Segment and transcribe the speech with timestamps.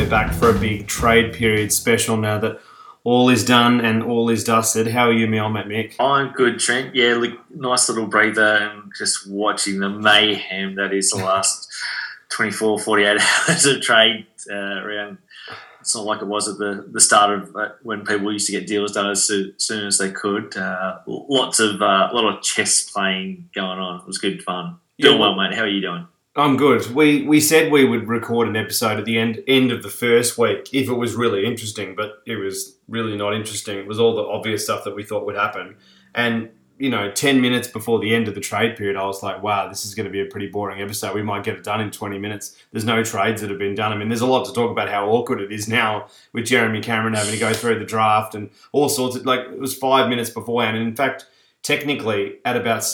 [0.00, 2.58] we're back for a big trade period special now that
[3.04, 4.86] all is done and all is dusted.
[4.86, 5.94] How are you, me old mate Mick?
[6.00, 6.94] I'm good, Trent.
[6.94, 11.70] Yeah, look, nice little breather and just watching the mayhem that is the last
[12.30, 15.18] 24, 48 hours of trade uh, around.
[15.80, 18.52] It's not like it was at the, the start of uh, when people used to
[18.52, 20.56] get deals done as soo- soon as they could.
[20.56, 24.00] Uh, lots of uh, a lot of chess playing going on.
[24.00, 24.78] It was good fun.
[24.98, 25.54] Doing Yeah, well, mate.
[25.54, 26.06] How are you doing?
[26.36, 26.86] I'm good.
[26.94, 30.38] We we said we would record an episode at the end end of the first
[30.38, 33.78] week if it was really interesting, but it was really not interesting.
[33.78, 35.76] It was all the obvious stuff that we thought would happen.
[36.14, 39.42] And you know, ten minutes before the end of the trade period, I was like,
[39.42, 41.16] "Wow, this is going to be a pretty boring episode.
[41.16, 43.92] We might get it done in twenty minutes." There's no trades that have been done.
[43.92, 46.80] I mean, there's a lot to talk about how awkward it is now with Jeremy
[46.80, 49.40] Cameron having to go through the draft and all sorts of like.
[49.40, 51.26] It was five minutes beforehand, and in fact,
[51.64, 52.84] technically at about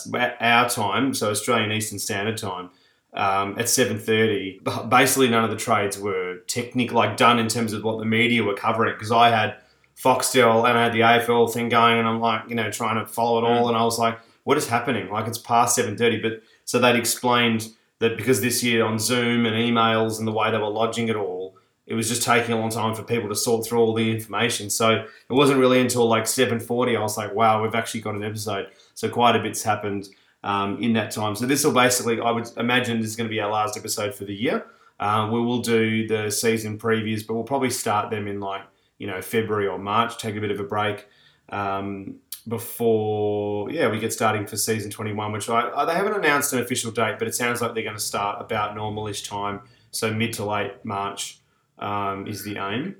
[0.41, 2.71] our time, so Australian Eastern Standard Time
[3.17, 4.61] um, at seven thirty.
[4.89, 8.43] Basically, none of the trades were technic like done in terms of what the media
[8.43, 9.57] were covering because I had
[9.97, 13.11] Foxtel and I had the AFL thing going, and I'm like, you know, trying to
[13.11, 15.11] follow it all, and I was like, what is happening?
[15.11, 19.47] Like it's past seven thirty, but so they'd explained that because this year on Zoom
[19.47, 21.57] and emails and the way they were lodging it all.
[21.87, 24.71] It was just taking a long time for people to sort through all the information.
[24.71, 28.25] So it wasn't really until like 7:40 I was like, "Wow, we've actually got an
[28.25, 30.09] episode." So quite a bit's happened
[30.47, 31.35] um, in that time.
[31.35, 34.15] So this will basically, I would imagine, this is going to be our last episode
[34.15, 34.65] for the year.
[35.01, 38.63] Uh, we will do the season previews, but we'll probably start them in like
[38.97, 40.17] you know February or March.
[40.19, 41.09] Take a bit of a break
[41.51, 42.15] um,
[42.49, 46.61] before yeah we get starting for season 21, which I, I, they haven't announced an
[46.61, 49.61] official date, but it sounds like they're going to start about normalish time,
[49.91, 51.41] so mid to late March
[51.79, 52.97] um, is the aim.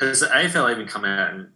[0.00, 1.48] Has the AFL even come out and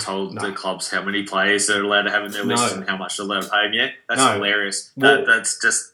[0.00, 0.42] told No.
[0.42, 2.54] the clubs how many players they're allowed to have in their No.
[2.56, 3.94] list and how much they're allowed to pay them yet?
[4.08, 4.32] That's No.
[4.34, 4.90] hilarious.
[4.96, 5.92] Well- that, that's just,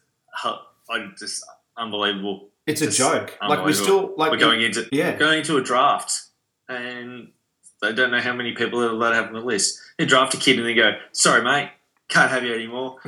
[1.19, 1.45] just
[1.77, 2.49] unbelievable.
[2.67, 3.37] It's a joke.
[3.41, 3.73] Like we unbelievable.
[3.85, 5.17] still like We're going into yeah.
[5.17, 6.23] going into a draft
[6.69, 7.33] and
[7.81, 9.79] they don't know how many people they're allowed to have on the list.
[9.99, 11.71] They draft a kid and they go, "Sorry, mate,
[12.09, 12.99] can't have you anymore.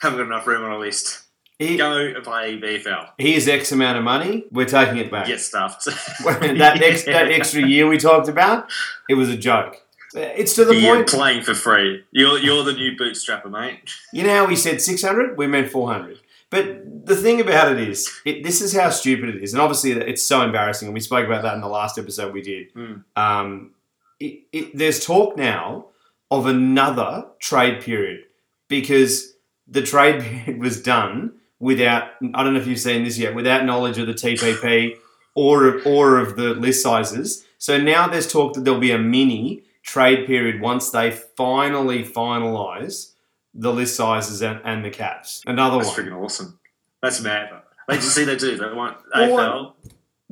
[0.00, 1.22] Haven't got enough room on a list.
[1.58, 3.10] He, Go play VFL.
[3.18, 4.44] here's X amount of money.
[4.52, 5.26] We're taking it back.
[5.26, 5.84] Get stuffed."
[6.24, 8.70] that ex, that extra year we talked about,
[9.08, 9.76] it was a joke.
[10.14, 11.08] It's to the You're point.
[11.08, 12.04] playing for free.
[12.12, 13.90] You're you're the new bootstrapper, mate.
[14.12, 15.36] You know how we said 600?
[15.36, 16.20] We meant 400.
[16.50, 19.52] But the thing about it is, it, this is how stupid it is.
[19.52, 20.88] And obviously, it's so embarrassing.
[20.88, 22.72] And we spoke about that in the last episode we did.
[22.72, 23.04] Mm.
[23.16, 23.72] Um,
[24.18, 25.86] it, it, there's talk now
[26.30, 28.24] of another trade period
[28.68, 29.34] because
[29.66, 33.64] the trade period was done without, I don't know if you've seen this yet, without
[33.64, 34.96] knowledge of the TPP
[35.34, 37.44] or, of- or of the list sizes.
[37.58, 43.12] So now there's talk that there'll be a mini trade period once they finally finalise
[43.54, 45.42] the list sizes and, and the caps.
[45.46, 46.06] Another one That's one.
[46.06, 46.58] freaking awesome.
[47.02, 47.50] That's mad.
[47.88, 48.56] They just see they do.
[48.56, 49.76] They want AFL Well,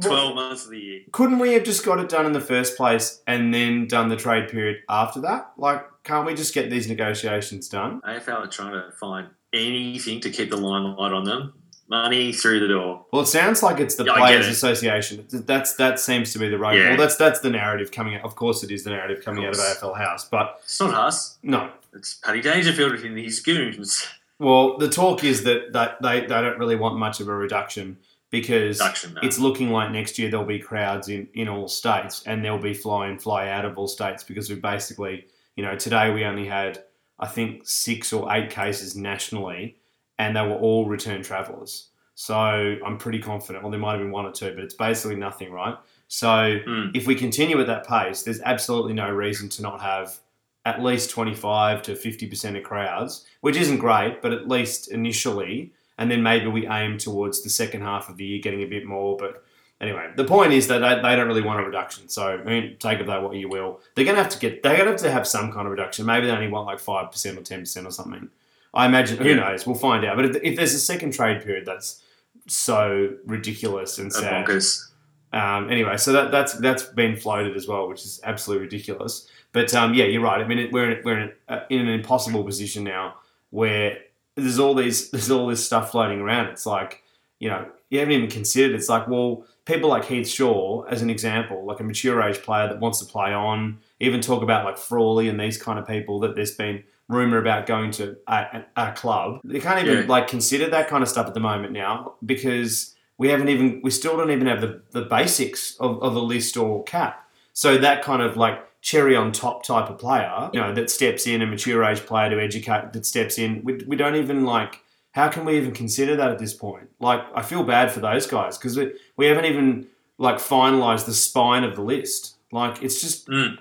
[0.03, 1.01] twelve months of the year.
[1.11, 4.17] couldn't we have just got it done in the first place and then done the
[4.17, 5.53] trade period after that?
[5.57, 8.03] Like, can't we just get these negotiations done?
[8.07, 11.55] AFL are trying to find anything to keep the limelight on them.
[11.89, 13.07] Money through the door.
[13.13, 14.53] Well, it sounds like it's the Yeah, Players it.
[14.53, 15.25] Association.
[15.31, 16.77] That's that seems to be the right.
[16.77, 16.89] Yeah.
[16.91, 18.25] Well, that's that's the narrative coming out.
[18.25, 19.61] Of course, it is the narrative coming out of.
[19.61, 21.39] AFL House, but It's not us.
[21.45, 21.71] no.
[21.95, 24.05] It's Paddy Dangerfield and his goons.
[24.41, 27.97] Well, the talk is that, that they, they don't really want much of a reduction
[28.31, 29.15] because Production.
[29.15, 29.21] No.
[29.23, 32.75] it's looking like next year there'll be crowds in, in all states and they'll be
[32.75, 36.47] fly in, fly out of all states because we basically, you know, today we only
[36.47, 36.83] had,
[37.19, 39.77] I think, six or eight cases nationally
[40.19, 41.89] and they were all return travellers.
[42.15, 43.63] So I'm pretty confident.
[43.63, 45.77] Well, there might have been one or two, but it's basically nothing, right?
[46.09, 46.27] So
[46.67, 46.91] Mm.
[46.97, 50.19] if we continue at that pace, there's absolutely no reason to not have
[50.65, 56.11] at least 25 to 50% of crowds, which isn't great, but at least initially, and
[56.11, 59.17] then maybe we aim towards the second half of the year getting a bit more.
[59.17, 59.45] But
[59.81, 62.09] anyway, the point is that they, they don't really want a reduction.
[62.09, 63.81] So I mean, take of that what you will.
[63.95, 66.07] They're gonna have to get they're gonna have to have some kind of reduction.
[66.07, 68.29] Maybe they only want like five percent or ten percent or something.
[68.75, 69.67] I imagine who knows.
[69.67, 70.17] We'll find out.
[70.17, 72.03] But if, if there's a second trade period, that's
[72.47, 74.47] so ridiculous and sad.
[74.47, 74.91] bonkers.
[75.33, 79.29] Um, anyway, so that, that's that's been floated as well, which is absolutely ridiculous.
[79.53, 80.41] But um, yeah, you're right.
[80.41, 83.17] I mean, it, we're in, we're in, uh, in an impossible position now
[83.51, 83.99] where
[84.35, 86.47] there's all these there's all this stuff floating around.
[86.47, 87.03] It's like
[87.39, 88.75] you know you haven't even considered.
[88.75, 92.69] It's like well, people like Heath Shaw, as an example, like a mature age player
[92.69, 93.79] that wants to play on.
[94.01, 97.67] Even talk about like Frawley and these kind of people that there's been rumor about
[97.67, 99.41] going to a, a, club.
[99.45, 100.09] They can't even Yeah.
[100.09, 103.91] like consider that kind of stuff at the moment now because we haven't even we
[103.91, 107.29] still don't even have the, the basics of, of a list or cap.
[107.53, 111.27] So that kind of like cherry on top type of player, you know, that steps
[111.27, 113.63] in, a mature age player to educate that steps in.
[113.65, 114.81] We, we don't even like
[115.17, 116.91] how can we even consider that at this point?
[117.01, 119.87] Like I feel bad for those guys because we, we haven't even
[120.19, 122.37] like finalized the spine of the list.
[122.53, 123.57] Like it's just Mm.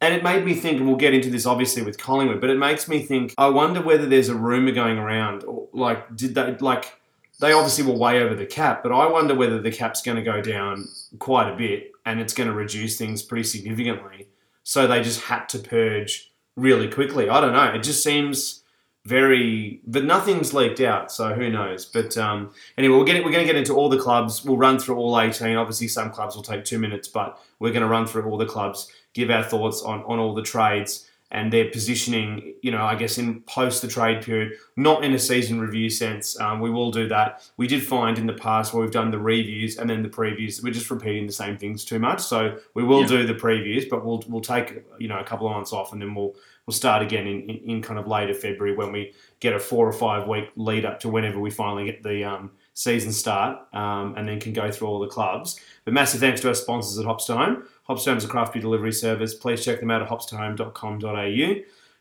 [0.00, 2.58] and it made me think, and we'll get into this obviously with Collingwood, but it
[2.58, 3.34] makes me think.
[3.36, 6.98] I wonder whether there's a rumor going around, or like, did they like?
[7.40, 10.22] They obviously were way over the cap, but I wonder whether the cap's going to
[10.22, 14.28] go down quite a bit, and it's going to reduce things pretty significantly.
[14.62, 17.28] So they just had to purge really quickly.
[17.28, 17.74] I don't know.
[17.74, 18.63] It just seems
[19.06, 21.84] very, but nothing's leaked out, so who knows?
[21.84, 24.44] But um, anyway, we'll get we're going to get into all the clubs.
[24.44, 25.56] We'll run through all eighteen.
[25.56, 28.46] Obviously, some clubs will take two minutes, but we're going to run through all the
[28.46, 32.94] clubs give our thoughts on, on all the trades and their positioning, you know, I
[32.94, 36.38] guess in post the trade period, not in a season review sense.
[36.38, 37.42] Um, we will do that.
[37.56, 40.62] We did find in the past where we've done the reviews and then the previews,
[40.62, 42.20] we're just repeating the same things too much.
[42.22, 43.06] So we will Yeah.
[43.08, 46.00] do the previews, but we'll we'll take you know a couple of months off and
[46.02, 46.34] then we'll
[46.66, 49.86] we'll start again in, in, in kind of later February when we get a four
[49.86, 54.14] or five week lead up to whenever we finally get the um, season start um,
[54.16, 55.60] and then can go through all the clubs.
[55.84, 57.54] But massive thanks to our sponsors at Hops to Home.
[57.56, 57.68] to Home.
[57.84, 59.34] Hops to Home is a craft beer delivery service.
[59.34, 61.54] Please check them out at hopstohome.com.au.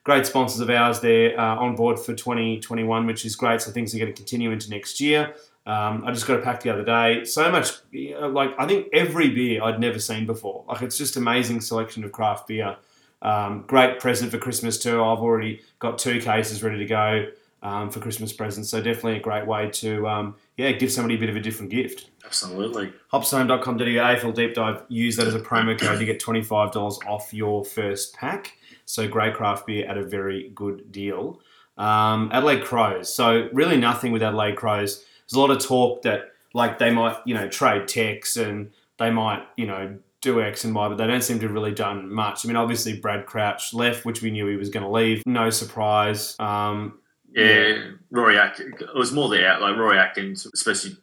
[0.05, 3.61] Great sponsors of ours there uh, on board for 2021, which is great.
[3.61, 5.33] So things are going to continue into next year.
[5.65, 7.23] Um, I just got a pack the other day.
[7.23, 7.71] So much,
[8.19, 10.65] uh, like I think every beer I'd never seen before.
[10.67, 12.75] Like it's just amazing selection of craft beer.
[13.23, 15.01] Um, great present for Christmas too.
[15.03, 17.27] I've already got two cases ready to go
[17.63, 18.69] um, for Christmas presents.
[18.69, 21.71] So definitely a great way to um, yeah give somebody a bit of a different
[21.71, 22.09] gift.
[22.25, 22.93] Absolutely.
[23.11, 24.83] hopstohome.com.au AFL Deep Dive.
[24.89, 28.57] Use that as a promo code to get $25 off your first pack.
[28.85, 31.39] So great craft beer at a very good deal.
[31.77, 33.13] Um, Adelaide Crows.
[33.13, 35.03] So really nothing with Adelaide Crows.
[35.23, 39.09] There's a lot of talk that like they might, you know, trade Tex and they
[39.09, 42.11] might, you know, do X and Y, but they don't seem to have really done
[42.11, 42.43] much.
[42.43, 45.21] I mean, obviously Brad Crouch left, which we knew he was going to leave.
[45.25, 46.35] No surprise.
[46.39, 46.99] Um,
[47.35, 48.75] Yeah, Rory Atkins.
[48.81, 50.97] It was more the out like Rory Atkins, especially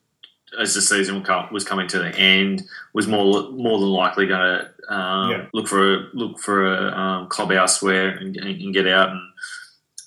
[0.61, 1.23] as the season
[1.53, 2.63] was coming to the end,
[2.95, 5.47] was more more than likely going to um, Yeah.
[5.53, 9.11] look for a look for a um, club elsewhere and, and get out.
[9.11, 9.21] And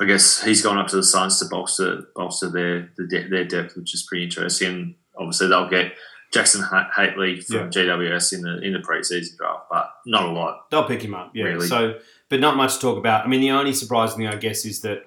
[0.01, 3.45] I guess he's gone up to the Suns to bolster bolster their the de- their
[3.45, 4.67] depth, which is pretty interesting.
[4.73, 5.93] And obviously, they'll get
[6.33, 7.67] Jackson Ha- Hately from Yeah.
[7.67, 10.69] GWS in the in the preseason draft, but not a lot.
[10.71, 11.45] They'll pick him up, yeah.
[11.45, 11.67] Really?
[11.67, 11.99] So,
[12.29, 13.25] but not much to talk about.
[13.25, 15.03] I mean, the only surprising thing, I guess, is that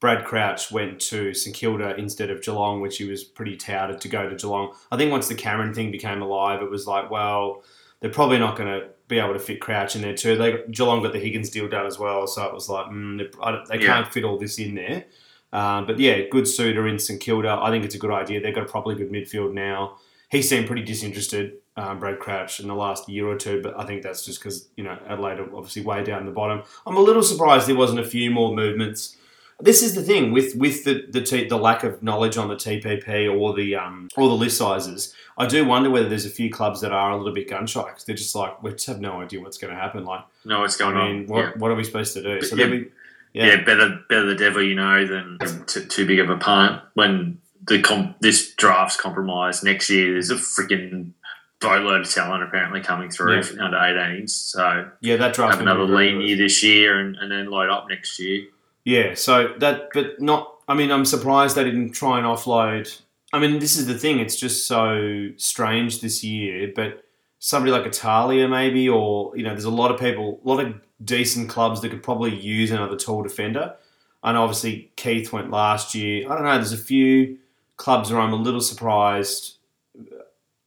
[0.00, 4.08] Brad Crouch went to St Kilda instead of Geelong, which he was pretty touted to
[4.08, 4.72] go to Geelong.
[4.90, 7.62] I think once the Cameron thing became alive, it was like, well,
[8.00, 10.36] they're probably not going to be able to fit Crouch in there too.
[10.38, 13.76] They Geelong got the Higgins deal done as well, so it was like, mm, they,
[13.78, 13.94] they Yeah.
[14.00, 15.04] can't fit all this in there.
[15.52, 17.58] Um, but yeah, good suitor in St Kilda.
[17.60, 18.40] I think it's a good idea.
[18.40, 19.98] They've got a probably good midfield now.
[20.30, 23.84] He seemed pretty disinterested, um, Brad Crouch, in the last year or two, but I
[23.84, 26.62] think that's just because, you know, Adelaide are obviously way down the bottom.
[26.86, 29.16] I'm a little surprised there wasn't a few more movements.
[29.62, 32.54] This is the thing with with the the, t- the lack of knowledge on the
[32.54, 35.14] TPP or the um or the list sizes.
[35.36, 37.82] I do wonder whether there's a few clubs that are a little bit gun shy
[37.82, 40.04] because they're just like we just have no idea what's going to happen.
[40.06, 41.26] Like, No, what's I going mean, on?
[41.26, 41.50] what Yeah.
[41.58, 42.40] what are we supposed to do?
[42.40, 42.66] So Yeah.
[42.68, 42.86] be,
[43.34, 43.46] yeah.
[43.48, 46.80] yeah, better better the devil you know than too, too big of a punt.
[46.94, 51.12] When the com- this draft's compromised next year, there's a freaking
[51.60, 53.64] boatload of talent apparently coming through Yeah.
[53.64, 54.30] under 18s.
[54.30, 57.86] So yeah, that draft have another lean year this year and, and then load up
[57.88, 58.44] next year.
[58.84, 60.54] Yeah, so that, but not.
[60.66, 63.00] I mean, I'm surprised they didn't try and offload.
[63.32, 66.72] I mean, this is the thing; it's just so strange this year.
[66.74, 67.04] But
[67.40, 70.74] somebody like Italia, maybe, or you know, there's a lot of people, a lot of
[71.04, 73.74] decent clubs that could probably use another tall defender.
[74.22, 76.30] I know, obviously, Keith went last year.
[76.30, 76.54] I don't know.
[76.54, 77.36] There's a few
[77.80, 79.56] clubs where I'm a little surprised.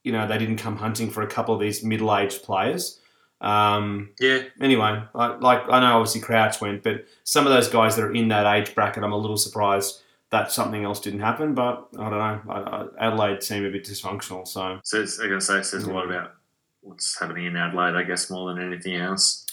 [0.02, 2.98] You know, they didn't come hunting for a couple of these middle-aged players.
[3.40, 7.94] Um, Yeah, anyway, I, like I know obviously Crouch went, but some of those guys
[7.94, 11.54] that are in that age bracket, I'm a little surprised that something else didn't happen.
[11.54, 12.40] But I don't know.
[12.48, 15.84] I, I, Adelaide seemed a bit dysfunctional, so so it's, going to say it says
[15.84, 16.34] a lot about
[16.80, 19.43] what's happening in Adelaide, I guess, more than anything else.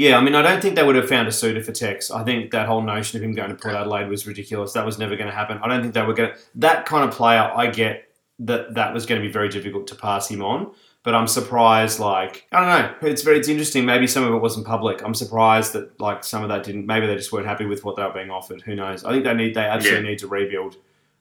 [0.00, 0.16] Yeah.
[0.16, 2.10] I mean, I don't think they would have found a suitor for Tex.
[2.10, 4.72] I think that whole notion of him going to Port Adelaide was ridiculous.
[4.72, 5.58] That was never going to happen.
[5.62, 6.38] I don't think they were going to.
[6.54, 9.94] That kind of player, I get that that was going to be very difficult to
[9.94, 10.72] pass him on.
[11.02, 13.08] But I'm surprised, like I don't know.
[13.08, 13.84] It's very, it's interesting.
[13.84, 15.02] Maybe some of it wasn't public.
[15.02, 16.86] I'm surprised that like some of that didn't.
[16.86, 18.62] Maybe they just weren't happy with what they were being offered.
[18.62, 19.04] Who knows?
[19.04, 20.76] I think they need, they absolutely need to rebuild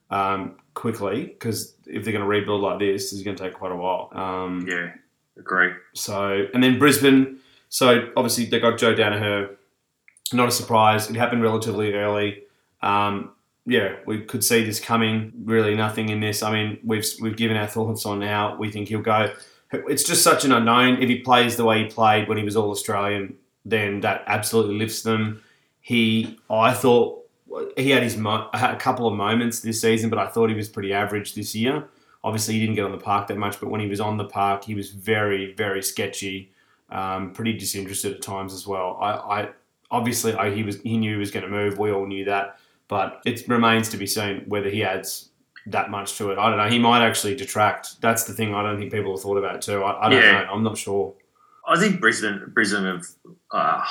[0.10, 3.72] um, quickly because if they're going to rebuild like this, it's going to take quite
[3.72, 4.10] a while.
[4.12, 4.92] Um, Yeah,
[5.38, 5.72] agree.
[5.94, 7.40] so, and then Brisbane.
[7.70, 9.56] So obviously they got Joe Daniher.
[10.34, 11.10] Not a surprise.
[11.10, 12.44] It happened relatively early.
[12.82, 13.32] Um,
[13.66, 15.32] yeah, we could see this coming.
[15.44, 16.44] Really, nothing in this.
[16.44, 19.34] I mean, we've we've given our thoughts on how we think he'll go.
[19.72, 21.02] It's just such an unknown.
[21.02, 23.36] If he plays the way he played when he was All Australian,
[23.66, 25.44] then that absolutely lifts them.
[25.82, 27.28] He, I thought
[27.78, 30.56] he had his mo- had a couple of moments this season, but I thought he
[30.56, 31.88] was pretty average this year.
[32.24, 34.26] Obviously, he didn't get on the park that much, but when he was on the
[34.26, 36.52] park, he was very, very sketchy,
[36.92, 38.98] um, pretty disinterested at times as well.
[39.02, 39.50] I, I
[39.92, 41.78] obviously I, he was he knew he was going to move.
[41.78, 45.30] We all knew that, but it remains to be seen whether he adds
[45.68, 46.38] that much to it.
[46.40, 46.70] I don't know.
[46.70, 48.02] He might actually detract.
[48.02, 48.56] That's the thing.
[48.56, 49.84] I don't think people have thought about too.
[49.84, 50.44] I, I don't Yeah.
[50.44, 50.52] know.
[50.54, 51.14] I'm not sure.
[51.68, 53.06] I think Brisbane Brisbane have
[53.52, 53.84] uh,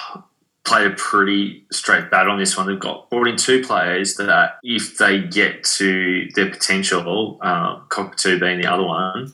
[0.65, 2.67] played a pretty straight bat on this one.
[2.67, 8.41] They've got brought in two players that, if they get to their potential, uh, Cockatoo
[8.41, 9.33] being the other one,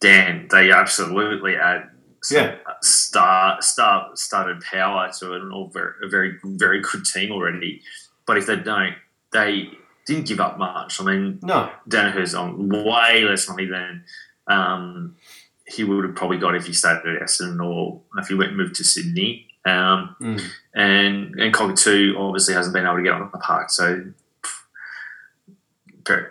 [0.00, 1.90] then they absolutely add
[2.30, 2.56] Yeah.
[2.82, 7.82] star star started power to an all very, a very very good team already.
[8.26, 8.94] But if they don't,
[9.32, 9.70] they
[10.06, 11.00] didn't give up much.
[11.00, 11.70] I mean, No.
[11.88, 14.04] Daniher's on way less money than
[14.46, 15.16] um,
[15.66, 18.58] he would have probably got if he stayed at Essendon or if he went and
[18.58, 19.46] moved to Sydney.
[19.66, 20.42] Um, Mm.
[20.74, 24.04] and and Cockatoo obviously hasn't been able to get on the park, so
[26.06, 26.26] very-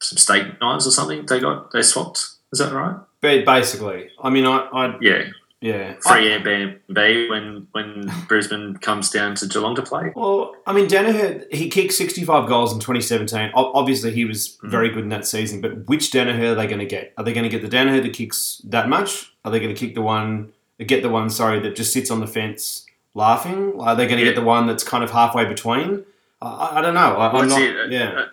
[0.00, 2.18] some state knives or something they got they swapped.
[2.52, 2.96] Is that right?
[3.22, 5.22] Basically, I mean, I, I Yeah,
[5.60, 5.94] yeah.
[6.00, 10.12] free Airbnb when when Brisbane comes down to Geelong to play.
[10.16, 13.52] Well, I mean, Daniher, he kicked 65 goals in 2017.
[13.54, 14.70] Obviously, he was Mhm.
[14.70, 17.12] very good in that season, but which Daniher are they going to get?
[17.16, 19.32] Are they going to get the Daniher that kicks that much?
[19.44, 20.52] Are they going to kick the one,
[20.84, 23.74] get the one, sorry, that just sits on the fence laughing?
[23.78, 24.32] Are they going to Yeah.
[24.32, 26.04] get the one that's kind of halfway between?
[26.40, 27.16] I, I- don't know.
[27.18, 27.76] I, I'm not, it?
[27.76, 28.24] Uh, yeah.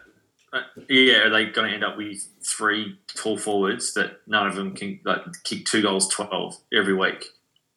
[0.51, 4.47] Uh, uh, yeah, are they going to end up with three tall forwards that none
[4.47, 7.25] of them can like, kick two goals, twelve every week,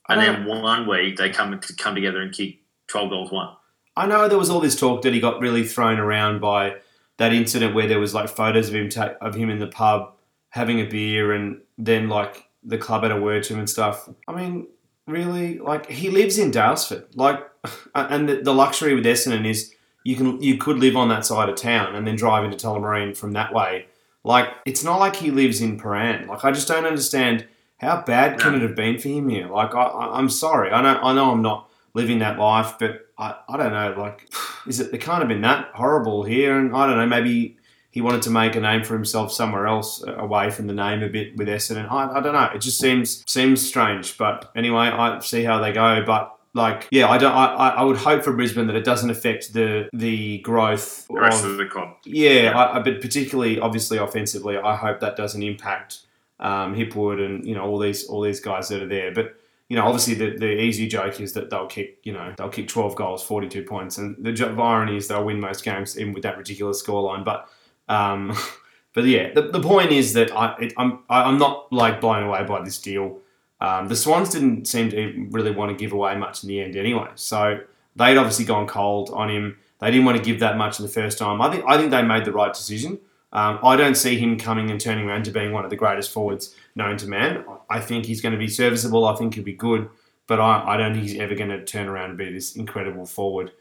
[0.08, 3.54] and then one week they come come together and kick twelve goals one.
[3.96, 6.76] I know there was all this talk that he got really thrown around by
[7.18, 10.14] that incident where there was like photos of him ta- of him in the pub
[10.50, 14.08] having a beer and then like the club had a word to him and stuff.
[14.28, 14.66] I mean,
[15.06, 17.40] really, like he lives in Daylesford, like,
[17.94, 19.74] and the, the luxury with Essendon is
[20.04, 23.16] you can you could live on that side of town and then drive into Tullamarine
[23.16, 23.86] from that way.
[24.24, 26.28] Like, it's not like he lives in Prahran.
[26.28, 27.46] Like, I just don't understand
[27.78, 29.48] how bad can it have been for him here.
[29.48, 33.34] Like, I, I'm sorry, I know I know I'm not living that life, but I,
[33.48, 34.28] I don't know, like,
[34.66, 36.58] is it, it can't have been that horrible here?
[36.58, 37.56] And I don't know, maybe
[37.90, 41.02] he wanted to make a name for himself somewhere else uh, away from the name
[41.02, 41.90] a bit with Essendon.
[41.90, 44.16] I, I don't know, it just seems seems strange.
[44.16, 46.02] But anyway, I see how they go.
[46.04, 47.32] But like, yeah, I don't.
[47.32, 51.14] I, I I would hope for Brisbane that it doesn't affect the the growth The
[51.14, 51.96] rest of of the club.
[52.04, 56.00] yeah, I, I, but particularly, obviously, offensively, I hope that doesn't impact
[56.40, 59.12] um, Hipwood and you know all these all these guys that are there.
[59.12, 59.36] But
[59.68, 62.68] you know, obviously, the, the easy joke is that they'll kick you know they'll kick
[62.68, 66.22] twelve goals, forty two points, and the irony is they'll win most games even with
[66.24, 67.24] that ridiculous scoreline.
[67.24, 67.48] But
[67.88, 68.36] um,
[68.94, 72.24] but yeah, the, the point is that I it, I'm I- I'm not like blown
[72.24, 73.18] away by this deal.
[73.62, 76.74] Um, the Swans didn't seem to really want to give away much in the end
[76.76, 77.60] anyway, so
[77.96, 79.56] they'd obviously gone cold on him.
[79.80, 81.40] They didn't want to give that much in the first time.
[81.40, 82.98] I think I think they made the right decision.
[83.32, 86.10] Um, I don't see him coming and turning around to being one of the greatest
[86.10, 87.44] forwards known to man.
[87.70, 89.06] I think he's going to be serviceable.
[89.06, 89.88] I think he'll be good,
[90.26, 93.06] but I, I don't think he's ever going to turn around and be this incredible
[93.06, 93.52] forward.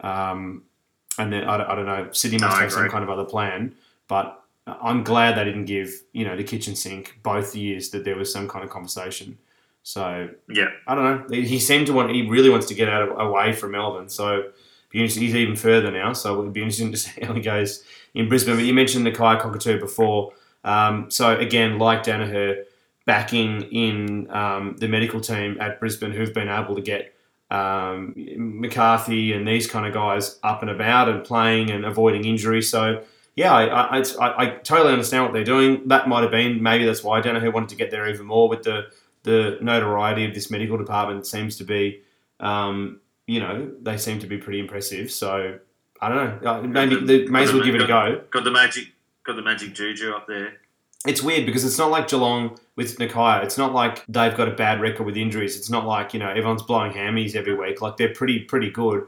[0.00, 0.62] Um,
[1.18, 2.08] and then I, don't- I don't know.
[2.12, 3.74] City must No, have some kind of other plan,
[4.06, 8.16] but I'm glad they didn't give you know the kitchen sink both years that there
[8.16, 9.36] was some kind of conversation.
[9.88, 11.34] So Yeah, I don't know.
[11.34, 12.10] He seemed to want.
[12.14, 14.10] He really wants to get out of, away from Melbourne.
[14.10, 14.50] So
[14.90, 15.22] be interesting.
[15.22, 16.12] He's even further now.
[16.12, 18.56] So it'd be interesting to see how he goes in Brisbane.
[18.56, 20.34] But you mentioned the Kai Cockatoo before.
[20.62, 22.64] Um, so again, like Daniher,
[23.06, 27.14] backing in um, the medical team at Brisbane, who've been able to get
[27.50, 32.60] um, McCarthy and these kind of guys up and about and playing and avoiding injury.
[32.60, 33.02] So
[33.36, 35.88] yeah, I, I, I, I totally understand what they're doing.
[35.88, 38.64] That might have been maybe that's why Daniher wanted to get there even more with
[38.64, 38.88] the
[39.22, 42.00] the notoriety of this medical department seems to be,
[42.40, 45.10] um, you know, they seem to be pretty impressive.
[45.10, 45.58] So
[46.00, 46.50] I don't know.
[46.50, 48.22] Uh, Maybe they may as well give it a go.
[48.30, 48.88] got the magic,
[49.24, 50.54] got the magic juju up there.
[51.06, 53.44] It's weird because it's not like Geelong with Nakia.
[53.44, 55.56] It's not like they've got a bad record with injuries.
[55.56, 57.80] It's not like you know everyone's blowing hammies every week.
[57.80, 59.06] Like they're pretty pretty good.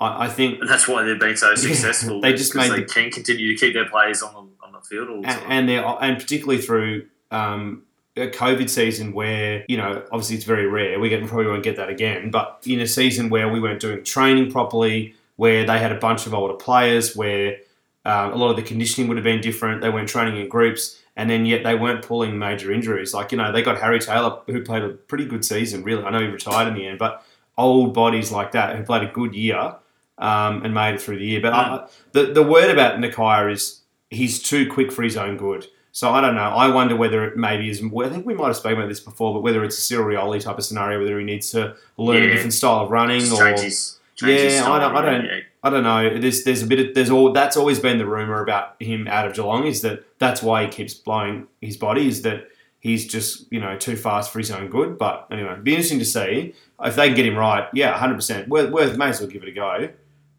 [0.00, 2.20] I, I think And that's why they've been so successful.
[2.22, 4.80] they just made they the- can continue to keep their players on the on the
[4.80, 5.50] field all the and, time.
[5.50, 7.82] and they're and particularly through um,
[8.16, 10.98] a COVID season where you know obviously it's very rare.
[10.98, 14.02] We get probably won't get that again, but in a season where we weren't doing
[14.04, 17.58] training properly, where they had a bunch of older players, where
[18.04, 19.82] um, a lot of the conditioning would have been different.
[19.82, 23.12] They weren't training in groups, and then yet they weren't pulling major injuries.
[23.12, 25.82] Like you know they got Harry Taylor who played a pretty good season.
[25.82, 27.24] Really, I know he retired in the end, but
[27.58, 29.76] old bodies like that who played a good year
[30.18, 31.40] um, and made it through the year.
[31.40, 35.66] But I, the the word about Nakia is he's too quick for his own good.
[35.96, 36.42] So I don't know.
[36.42, 37.80] I wonder whether it maybe is.
[37.82, 40.42] I think we might have spoken about this before, but whether it's a Cyril Rioli
[40.42, 43.44] type of scenario, whether he needs to learn a different style of running, Just or
[43.46, 45.40] change his change his Yeah, I don't- I don't- yeah.
[45.62, 46.18] I don't know.
[46.18, 49.26] There's there's a bit of there's all that's always been the rumor about him out
[49.26, 52.46] of Geelong is that that's why he keeps blowing his body is that
[52.78, 54.98] he's just you know too fast for his own good.
[54.98, 56.52] But anyway, it'd be interesting to see
[56.84, 57.68] if they can get him right.
[57.72, 58.48] Yeah, hundred percent.
[58.48, 59.88] Worth, worth may as well give it a go.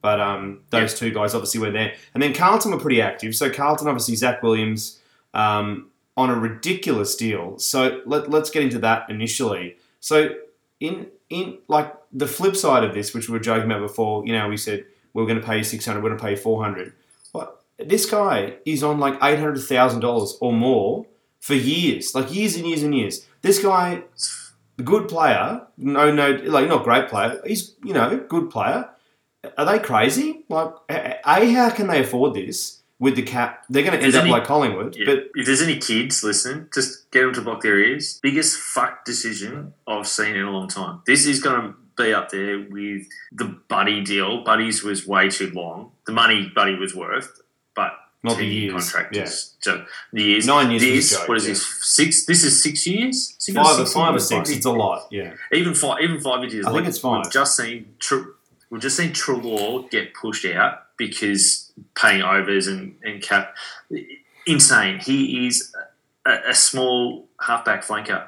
[0.04, 3.36] But um, those two guys obviously were there, and then Carlton were pretty active.
[3.36, 5.00] So Carlton obviously Zach Williams
[5.34, 7.58] um, on a ridiculous deal.
[7.60, 9.78] So let, let's get into that initially.
[10.00, 10.36] So
[10.80, 14.34] in in like the flip side of this, which we were joking about before, you
[14.34, 16.36] know, we said we we're going to pay you six hundred, we're going to pay
[16.36, 16.94] four hundred.
[17.32, 21.06] What this guy is on like eight hundred thousand dollars or more
[21.40, 23.28] for years, like years and years and years.
[23.42, 24.04] This guy,
[24.84, 27.42] good player, no, no, like not great player.
[27.46, 28.90] He's you know good player.
[29.58, 30.44] Are they crazy?
[30.50, 33.64] Like, a, how can they afford this with the cap?
[33.70, 35.06] They're going to end up any- like Collingwood, Yeah.
[35.06, 38.20] but if there's any kids listening, just get them to block their ears.
[38.24, 41.02] Biggest fuck decision I've seen in a long time.
[41.06, 44.44] This is going to be up there with the Buddy deal.
[44.44, 45.92] Buddy's was way too long.
[46.06, 47.42] The money Buddy was worth,
[47.76, 48.74] but not the years.
[48.74, 49.26] contract Yeah.
[49.26, 50.46] so the years.
[50.48, 51.50] Nine years This joke, what is yeah.
[51.50, 51.66] this?
[51.86, 52.26] Six.
[52.26, 53.36] This is six years.
[53.40, 54.50] Six Five or six five or six.
[54.50, 55.08] It's a lot.
[55.12, 55.34] Yeah.
[55.54, 56.66] even five, even five years.
[56.66, 57.24] I think it's five.
[57.26, 58.30] We've just seen Tr-
[58.70, 63.56] we've just seen Treloar get pushed out because paying overs and, and cap.
[64.46, 65.00] Insane.
[65.00, 65.74] He is
[66.26, 68.28] a, a small halfback flanker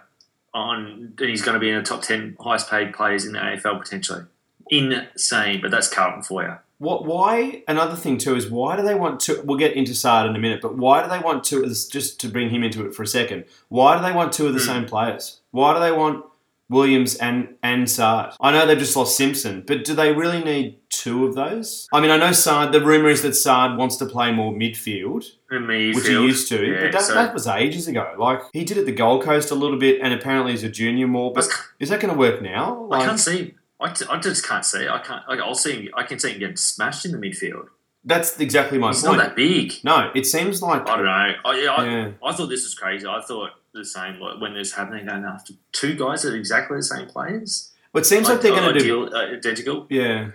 [0.53, 3.39] on, and he's going to be in the top ten highest paid players in the
[3.39, 4.23] AFL potentially.
[4.69, 6.55] Insane, but that's Carlton for you.
[6.77, 7.05] What?
[7.05, 7.63] Why?
[7.67, 9.41] Another thing too is why do they want to?
[9.43, 11.63] We'll get into Saad in a minute, but why do they want to?
[11.65, 14.53] Just to bring him into it for a second, why do they want two of
[14.53, 14.65] the Hmm.
[14.65, 15.39] same players?
[15.51, 16.23] Why do they want
[16.69, 18.33] Williams and and Saad?
[18.39, 21.87] I know they've just lost Simpson, but do they really need two of those?
[21.91, 22.71] I mean, I know Saad.
[22.71, 26.63] The rumor is that Saad wants to play more midfield, midfield, which he used to,
[26.65, 28.13] Yeah, but that, so- that was ages ago.
[28.17, 31.07] Like he did at the Gold Coast a little bit, and apparently as a junior
[31.07, 31.33] more.
[31.33, 31.47] But
[31.79, 32.87] is that going to work now?
[32.91, 33.55] I can't see.
[33.81, 34.87] I, t- I just can't see.
[34.89, 35.27] I can't.
[35.29, 35.83] Like, I'll see.
[35.85, 37.67] Him, I can see him getting smashed in the midfield.
[38.03, 39.17] that's exactly my He's point.
[39.19, 39.73] not that big.
[39.83, 41.11] no, it seems like I don't know.
[41.11, 42.11] I, I, yeah.
[42.23, 43.07] I thought this was crazy.
[43.07, 46.77] I thought the same like, when this happening, going after two guys that are exactly
[46.77, 47.71] the same players.
[47.93, 49.87] But it seems like they're going to do uh, identical.
[49.89, 50.31] Yeah.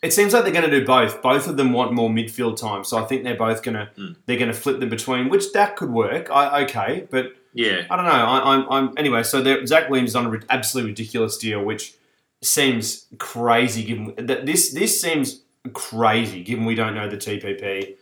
[0.00, 1.22] It seems like they're going to do both.
[1.22, 4.16] Both of them want more midfield time, so I think they're both going to Mm.
[4.26, 6.30] they're going to flip them between, which that could work.
[6.30, 8.10] I okay, but Yeah, I don't know.
[8.10, 9.24] I, I'm, I'm anyway.
[9.24, 11.94] So Zach Williams is on an absolutely ridiculous deal, which
[12.42, 13.82] seems crazy.
[13.84, 15.40] Given that this this seems
[15.72, 17.96] crazy, given we don't know the TPP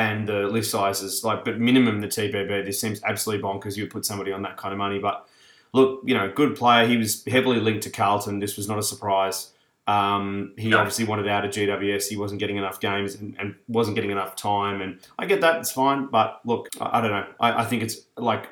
[0.00, 1.22] and the list sizes.
[1.24, 2.64] Like, but minimum the TPP.
[2.64, 3.76] This seems absolutely bonkers.
[3.76, 5.26] You would put somebody on that kind of money, but
[5.72, 6.86] look, you know, good player.
[6.86, 8.38] He was heavily linked to Carlton.
[8.40, 9.52] This was not a surprise.
[9.86, 10.78] Um, he No.
[10.78, 12.08] obviously wanted out of GWS.
[12.08, 14.80] He wasn't getting enough games and, and wasn't getting enough time.
[14.80, 16.06] And I get that; it's fine.
[16.06, 17.26] But look, I, I don't know.
[17.40, 18.48] I, I think it's like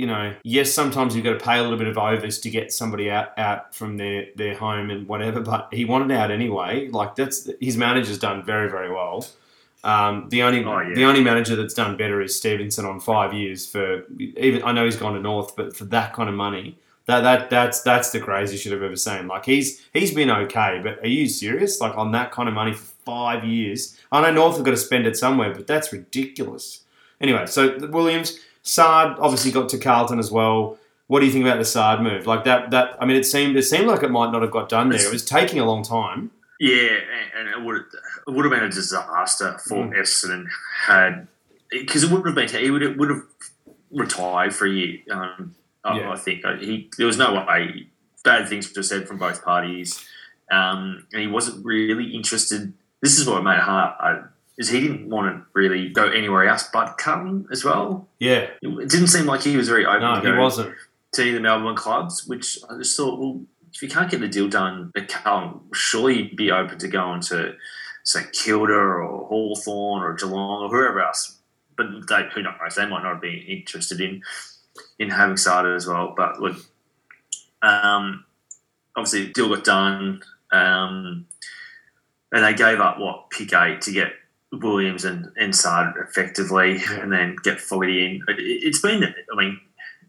[0.00, 2.72] you know, yes, sometimes you've got to pay a little bit of overs to get
[2.72, 6.88] somebody out, out from their, their home and whatever, but he wanted out anyway.
[6.88, 9.26] Like that's his manager's done very, very well.
[9.82, 10.94] Um, the only Oh, yeah.
[10.94, 14.84] the only manager that's done better is Stephenson on five years for even I know
[14.84, 18.20] he's gone to North, but for that kind of money, that that that's that's the
[18.20, 19.26] craziest shit I've ever seen.
[19.26, 21.80] Like he's he's been okay, but are you serious?
[21.80, 23.98] Like on that kind of money for five years?
[24.12, 26.82] I know North have got to spend it somewhere, but that's ridiculous.
[27.20, 30.78] Anyway, so Williams, Saad obviously got to Carlton as well.
[31.06, 32.26] What do you think about the Saad move?
[32.26, 34.68] Like that that I mean it seemed it seemed like it might not have got
[34.68, 35.04] done there.
[35.04, 36.30] It was taking a long time.
[36.60, 36.90] Yeah,
[37.36, 37.82] and, and it would
[38.28, 39.98] it would have been a disaster for Mm.
[39.98, 40.44] Essendon
[40.86, 41.26] had
[41.70, 43.22] because it wouldn't have been he would would have
[43.90, 44.98] retired for a year.
[45.10, 46.12] Um, I, Yeah.
[46.12, 47.86] I think Uh, he there was no way
[48.22, 50.04] bad things were said from both parties,
[50.52, 52.72] um, and he wasn't really interested.
[53.00, 53.94] This is what made it hard.
[53.98, 54.20] I,
[54.58, 58.06] is he didn't want to really go anywhere else but Carlton as well.
[58.18, 60.74] Yeah, It didn't seem like he was very open no, he wasn't.
[61.14, 63.40] to the Melbourne clubs, which I just thought, well,
[63.72, 67.54] if you can't get the deal done at Carlton, surely be open to going to
[68.04, 71.38] St Kilda or Hawthorn or Geelong or whoever else.
[71.76, 72.74] But they, who knows?
[72.76, 74.22] They might not be interested in
[74.98, 76.14] in having started as well.
[76.16, 76.56] But look,
[77.62, 78.24] um,
[78.96, 81.26] obviously, the deal got done, um,
[82.32, 84.12] and they gave up what pick eight to get
[84.52, 88.22] Williams and and Saad effectively, and then get Fogarty in.
[88.28, 89.58] It, it's been, I mean,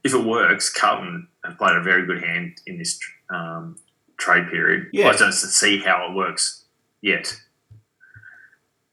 [0.03, 2.99] if it works, Carlton have played a very good hand in this
[3.31, 3.77] um,
[4.17, 4.87] trade period.
[4.93, 5.07] Yeah.
[5.09, 6.65] I don't see how it works
[7.01, 7.35] yet.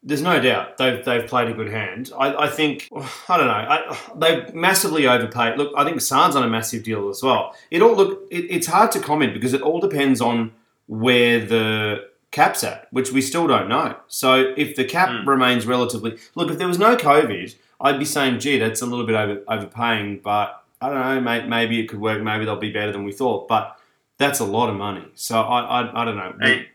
[0.03, 2.13] There's no doubt they've they've played a good hand.
[2.19, 2.89] I, I think
[3.29, 3.53] I don't know.
[3.53, 5.59] I, they've massively overpaid.
[5.59, 7.55] Look, I think Saad's on a massive deal as well.
[7.71, 8.27] It all look.
[8.31, 10.53] It, it's hard to comment because it all depends on
[10.87, 13.97] where the cap's at, which we still don't know.
[14.07, 15.27] So if the cap Mm.
[15.27, 19.05] remains relatively look, if there was no COVID, I'd be saying, gee, that's a little
[19.07, 20.21] bit over, overpaying.
[20.23, 21.49] But I don't know, mate.
[21.49, 22.23] Maybe it could work.
[22.23, 23.49] Maybe they'll be better than we thought.
[23.49, 23.77] But
[24.19, 25.07] that's a lot of money.
[25.15, 26.35] So I I, I don't know.
[26.41, 26.67] And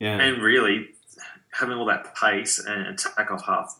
[0.00, 0.18] Yeah.
[0.20, 0.88] And really,
[1.52, 3.78] having all that pace and attack off half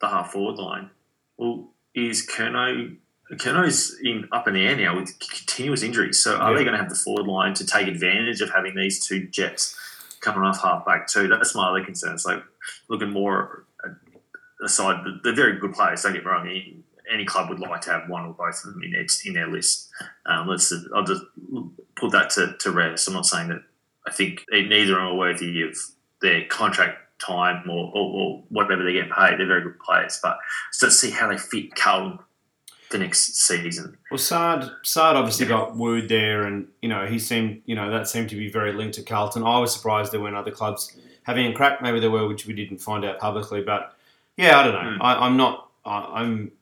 [0.00, 0.90] the half forward line,
[1.36, 2.96] well, is Curnow
[3.32, 6.22] Curnow's in up in the air now with continuous injuries.
[6.22, 6.58] So are Yeah.
[6.58, 9.76] they going to have the forward line to take advantage of having these two jets
[10.20, 11.28] coming off half back too?
[11.28, 12.14] That's my other concern.
[12.14, 12.42] It's like
[12.88, 13.66] looking more
[14.64, 15.04] aside.
[15.22, 16.02] They're very good players.
[16.02, 16.82] Don't get me wrong.
[17.12, 19.48] Any- club would like to have one or both of them in their in their
[19.48, 19.90] list.
[20.26, 20.72] Um, let's.
[20.94, 21.22] I'll just
[21.96, 23.08] put that to, to rest.
[23.08, 23.62] I'm not saying that
[24.06, 25.76] I think neither of them are worthy of
[26.22, 29.38] their contract time or, or, or whatever they get paid.
[29.38, 32.18] They're very good players, but just to see how they fit Carlton
[32.90, 33.96] the next season.
[34.10, 38.08] Well, Saad, Saad obviously got wooed there, and you know he seemed, you know, that
[38.08, 39.42] seemed to be very linked to Carlton.
[39.42, 41.82] I was surprised there weren't other clubs having a crack.
[41.82, 43.62] Maybe there were, which we didn't find out publicly.
[43.62, 43.94] But
[44.36, 44.94] yeah, I don't know.
[44.94, 45.02] Hmm.
[45.02, 45.70] I, I'm not.
[45.84, 46.52] I, I'm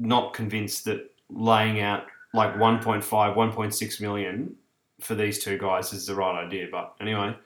[0.00, 4.56] not convinced that laying out like 1.5, 1.6 million
[5.00, 6.66] for these two guys is the right idea.
[6.70, 7.36] But anyway.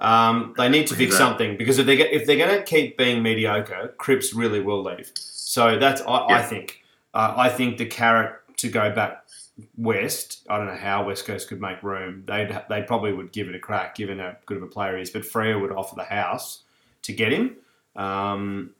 [0.00, 2.96] Um, they need to fix something because if they get, if they're going to keep
[2.96, 5.12] being mediocre, Cripps really will leave.
[5.14, 9.26] So that's I, I think uh, I think the carrot to go back
[9.76, 10.46] west.
[10.48, 12.24] I don't know how West Coast could make room.
[12.26, 15.02] They'd they probably would give it a crack, given how good of a player he
[15.02, 15.10] is.
[15.10, 16.62] But Freo would offer the house
[17.02, 17.56] to get him.
[17.94, 18.70] Um,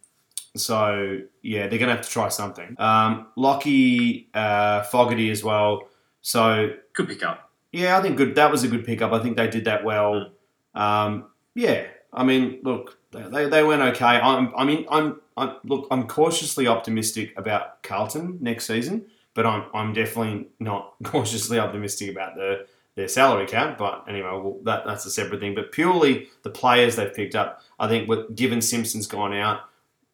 [0.57, 2.75] so yeah, they're going to have to try something.
[2.79, 5.89] Um, Lockie uh, Fogarty as well.
[6.23, 7.51] So Good pick up.
[7.73, 8.35] yeah, I think good.
[8.35, 9.13] That was a good pickup.
[9.13, 10.33] I think they did that well.
[10.75, 14.05] Um, yeah, I mean, look, they, they went okay.
[14.05, 19.65] I'm, I mean, I'm, I'm look, I'm cautiously optimistic about Carlton next season, but I'm,
[19.73, 23.79] I'm definitely not cautiously optimistic about the their salary cap.
[23.79, 25.55] But anyway, well, that that's a separate thing.
[25.55, 29.61] But purely the players they've picked up, I think, with given Simpson's gone out,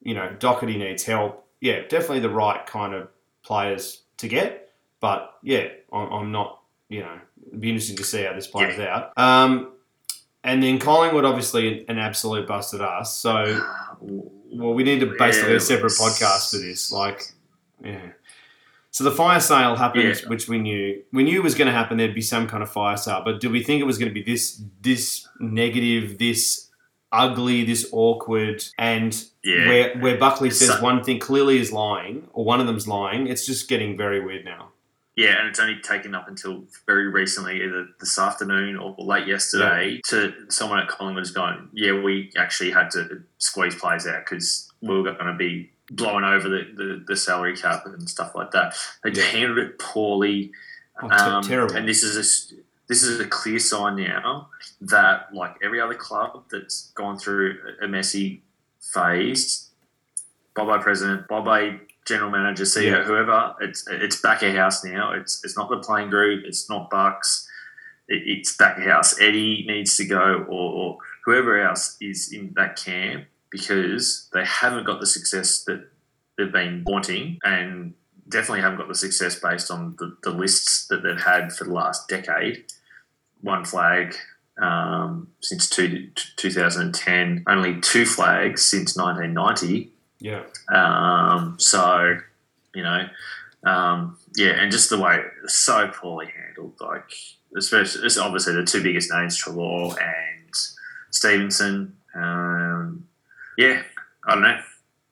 [0.06, 1.44] you know, Docherty needs help.
[1.60, 3.08] Yeah, definitely the right kind of
[3.42, 4.70] players to get.
[5.00, 6.60] But yeah, I'm, I'm not.
[6.88, 9.12] You know, it'd be interesting to see how this plays out.
[9.18, 9.72] Um,
[10.44, 13.16] and then Collingwood, obviously, an absolute busted ass.
[13.16, 13.60] So,
[14.00, 16.92] well, we need to basically a separate podcast for this.
[16.92, 17.22] Like,
[17.84, 18.10] yeah.
[18.92, 20.28] So the fire sale happened, Yeah.
[20.28, 21.96] which we knew we knew was going to happen.
[21.96, 24.14] There'd be some kind of fire sale, but did we think it was going to
[24.14, 26.65] be this this negative, this
[27.16, 29.66] ugly, this awkward, and Yeah.
[29.68, 33.26] where where Buckley says So- one thing clearly is lying, or one of them's lying?
[33.26, 34.72] It's just getting very weird now.
[35.16, 39.98] Yeah, and it's only taken up until very recently, either this afternoon or late yesterday,
[40.08, 44.70] to someone at Collingwood has gone, yeah, we actually had to squeeze players out because
[44.82, 48.50] we were going to be blowing over the, the, the salary cap and stuff like
[48.50, 48.74] that.
[49.04, 49.22] They Yeah.
[49.22, 50.52] handled it poorly.
[51.02, 51.74] Oh, Um, terrible.
[51.76, 52.56] And this is a
[52.88, 54.48] this is a clear sign now
[54.80, 58.42] that, like every other club that's gone through a messy
[58.92, 59.70] phase,
[60.54, 63.02] bye bye president, bye bye general manager, CEO, Yeah.
[63.04, 65.12] whoever, it's it's back of house now.
[65.12, 67.48] It's it's not the playing group, it's not Bucks,
[68.08, 69.20] it, it's back of house.
[69.20, 74.84] Eddie needs to go, or, or whoever else is in that camp because they haven't
[74.84, 75.88] got the success that
[76.38, 77.94] they've been wanting, and
[78.28, 81.72] definitely haven't got the success based on the, the lists that they've had for the
[81.72, 82.64] last decade.
[83.40, 84.14] One flag
[84.58, 89.90] um, since two, 2010, only two flags since 1990.
[90.18, 92.18] Yeah, Um, so,
[92.74, 93.06] you know,
[93.64, 97.12] um, yeah, and just the way it's so poorly handled, like
[97.56, 100.50] especially it's obviously the two biggest names, Treloar and
[101.10, 101.96] Stephenson.
[102.14, 103.06] Um,
[103.58, 103.82] yeah,
[104.26, 104.60] I don't know,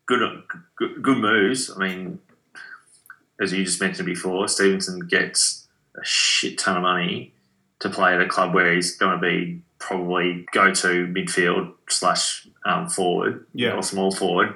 [0.06, 0.42] good,
[0.76, 1.70] good, good moves.
[1.70, 2.18] I mean,
[3.40, 5.66] as you just mentioned before, Stephenson gets
[6.00, 7.33] a shit ton of money
[7.80, 12.46] to play at a club where he's going to be probably go to midfield slash
[12.64, 13.72] um, forward Yeah.
[13.76, 14.54] or small forward.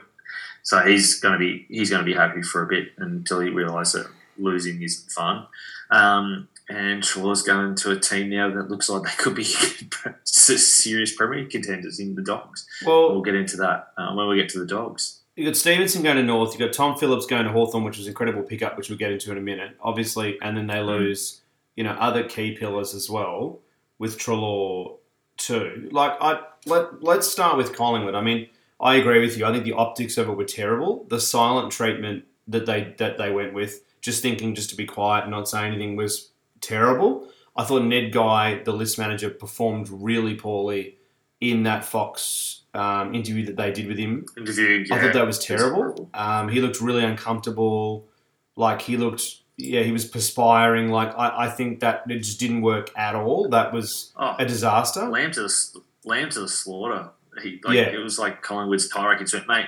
[0.63, 3.49] So he's going to be he's going to be happy for a bit until he
[3.51, 5.47] realises that losing isn't fun.
[5.91, 9.45] Um, and Treloar's going to a team now that looks like they could be
[10.25, 12.67] serious Premier contenders in the Dogs.
[12.85, 15.21] well, We'll get into that uh, when we get to the Dogs.
[15.37, 16.51] You got Stephenson going to North.
[16.53, 19.13] You've got Tom Phillips going to Hawthorn, which was an incredible pickup, which we'll get
[19.13, 20.37] into in a minute, obviously.
[20.43, 21.41] And then they lose,
[21.79, 23.61] you know, other key pillars as well
[24.01, 24.99] with Treloar
[25.37, 25.89] too.
[25.93, 28.17] Like I let let's start with Collingwood.
[28.17, 28.49] I mean,
[28.81, 29.47] I agree with you.
[29.47, 31.05] I think the optics of it were terrible.
[31.09, 35.23] The silent treatment that they that they went with, just thinking just to be quiet
[35.23, 37.29] and not say anything, was terrible.
[37.57, 40.97] I thought Ned Guy, the list manager, performed really poorly
[41.41, 44.27] in that Fox um, interview that they did with him.
[44.37, 44.85] Interview.
[44.91, 46.11] I thought that was terrible.
[46.13, 48.09] Um, he looked really uncomfortable.
[48.57, 50.89] Like he looked, yeah, he was perspiring.
[50.91, 53.49] Like I, I think that it just didn't work at all.
[53.51, 55.07] That was Oh, a disaster.
[55.09, 57.11] lamb to the lamb to the slaughter.
[57.43, 57.83] He, like, Yeah.
[57.89, 59.21] It was like Collingwood's Tyreek.
[59.21, 59.67] It's mate.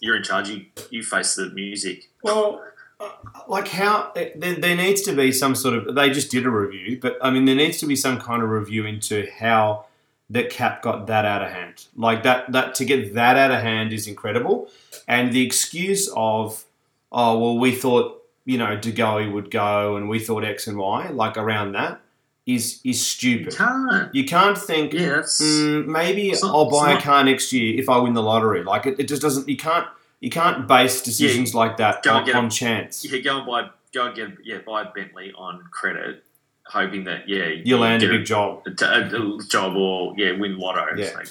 [0.00, 0.48] You're in charge.
[0.48, 2.08] You you face the music.
[2.22, 2.62] Well,
[3.00, 3.10] uh,
[3.48, 5.94] like how there, there needs to be some sort of.
[5.94, 8.48] They just did a review, but I mean, there needs to be some kind of
[8.48, 9.86] review into how
[10.30, 11.86] that Cap got that out of hand.
[11.96, 14.68] Like that, that to get that out of hand is incredible.
[15.06, 16.64] And the excuse of,
[17.12, 20.78] oh well, we thought you know De Goey would go, and we thought X and
[20.78, 22.00] Y, like around that,
[22.46, 23.56] is is You stupid.
[23.56, 24.14] can't.
[24.14, 24.92] You can't think.
[24.94, 28.22] Yeah, Mm, maybe not- I'll buy it's a car next year if I win the
[28.22, 28.62] lottery.
[28.64, 29.48] Like it, it just doesn't.
[29.48, 29.86] You can't.
[30.20, 33.04] You can't base decisions like that Go on, get a- chance.
[33.04, 36.24] Yeah, go and buy go and get yeah buy a Bentley on credit,
[36.66, 38.62] hoping that yeah You land a big job.
[38.66, 40.86] a, a, a job or yeah win lotto.
[40.96, 41.16] It's, Yeah.
[41.18, 41.28] like,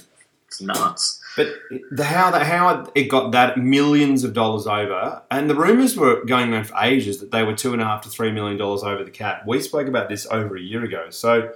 [0.47, 1.19] it's nuts.
[1.35, 1.47] But
[1.91, 6.23] the how that how it got that millions of dollars over, and the rumors were
[6.23, 8.83] going on for ages that they were two and a half to three million dollars
[8.83, 9.43] over the cap.
[9.45, 11.09] We spoke about this over a year ago.
[11.09, 11.51] So,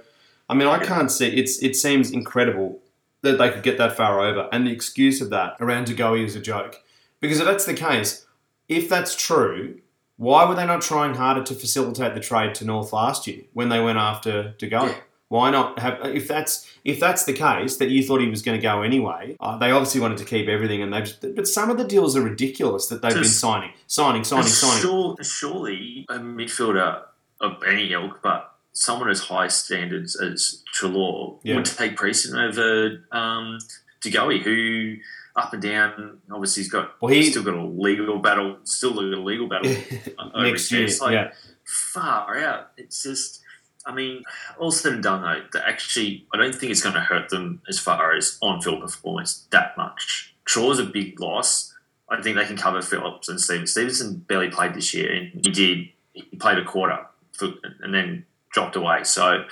[0.48, 1.62] I mean, I can't see it's.
[1.62, 2.80] It seems incredible
[3.22, 6.24] that they could get that far over, and the excuse of that around De Goey
[6.24, 6.82] is a joke.
[7.20, 8.26] Because if that's the case,
[8.68, 9.80] if that's true,
[10.16, 13.70] why were they not trying harder to facilitate the trade to North last year when
[13.70, 14.88] they went after De Goey?
[14.88, 15.00] Yeah.
[15.30, 18.58] Why not have if that's if that's the case that you thought he was going
[18.58, 19.36] to go anyway?
[19.38, 22.16] Uh, they obviously wanted to keep everything, and they just but some of the deals
[22.16, 24.82] are ridiculous that they've been signing, signing, signing, signing.
[24.82, 27.02] Sure, surely a midfielder
[27.40, 31.54] of any ilk, but someone as high standards as Treloar Yeah.
[31.56, 33.58] would take precedent over um,
[34.02, 34.96] who
[35.36, 36.18] up and down.
[36.28, 39.70] Obviously, he's got Well, he still got a legal battle, still got a legal battle
[40.34, 40.84] next his year.
[40.86, 41.32] It's like, yeah,
[41.64, 42.72] far out.
[42.76, 43.39] It's just,
[43.86, 44.22] I mean,
[44.58, 47.62] all said and done though, that actually, I don't think it's going to hurt them
[47.68, 50.34] as far as on-field performance that much.
[50.44, 51.72] Treloar's a big loss.
[52.08, 53.66] I think they can cover Phillips and Stephenson.
[53.66, 55.88] Stephenson barely played this year, and he did.
[56.12, 56.98] He played a quarter
[57.32, 57.50] for,
[57.82, 59.04] and then dropped away.
[59.04, 59.44] So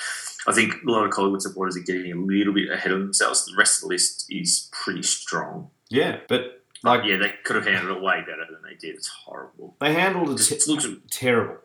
[0.46, 3.46] I think a lot of Collingwood supporters are getting a little bit ahead of themselves.
[3.46, 5.70] The rest of the list is pretty strong.
[5.88, 8.96] yeah, but like yeah, they could have handled it way better than they did.
[8.96, 9.76] It's horrible.
[9.80, 11.58] they handled it It looks terrible,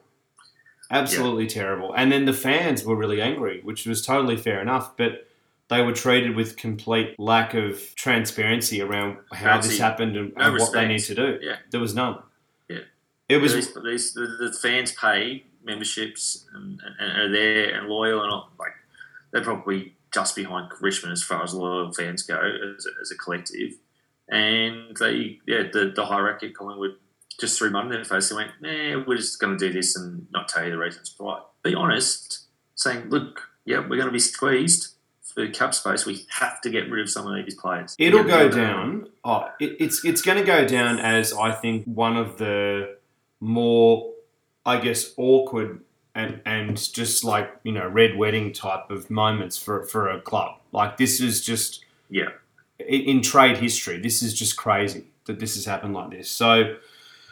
[0.92, 1.94] absolutely terrible.
[1.94, 5.28] And then the fans were really angry, which was totally fair enough, but.
[5.70, 10.60] They were treated with complete lack of transparency around how this happened and, No and
[10.60, 11.40] what they need to do.
[11.42, 11.56] Yeah.
[11.72, 12.22] There was none.
[12.68, 12.82] Yeah.
[13.30, 18.22] It was these, these, the, the fans pay memberships and, and are there and loyal
[18.22, 18.74] and all, like
[19.32, 23.16] they're probably just behind Richmond as far as loyal fans go as, a- as a
[23.16, 23.72] collective.
[24.30, 26.98] And they, yeah, the, the hierarchy at Collingwood
[27.40, 29.96] just threw mud in their face and went, nah, we're just going to do this
[29.96, 31.42] and not tell you the reasons why.
[31.64, 36.06] Be honest, saying, look, yeah, we're going to be squeezed for cap space.
[36.06, 37.96] We have to get rid of some of these players.
[37.98, 39.08] It'll go down.
[39.24, 42.98] Oh, it, it's it's going to go down as I think one of the
[43.40, 44.12] more,
[44.66, 45.82] I guess, awkward
[46.16, 50.58] and and just like you know red wedding type of moments for for a club.
[50.72, 52.30] Like this is just Yeah.
[52.80, 54.00] in, in trade history.
[54.00, 56.30] This is just crazy that this has happened like this.
[56.30, 56.76] So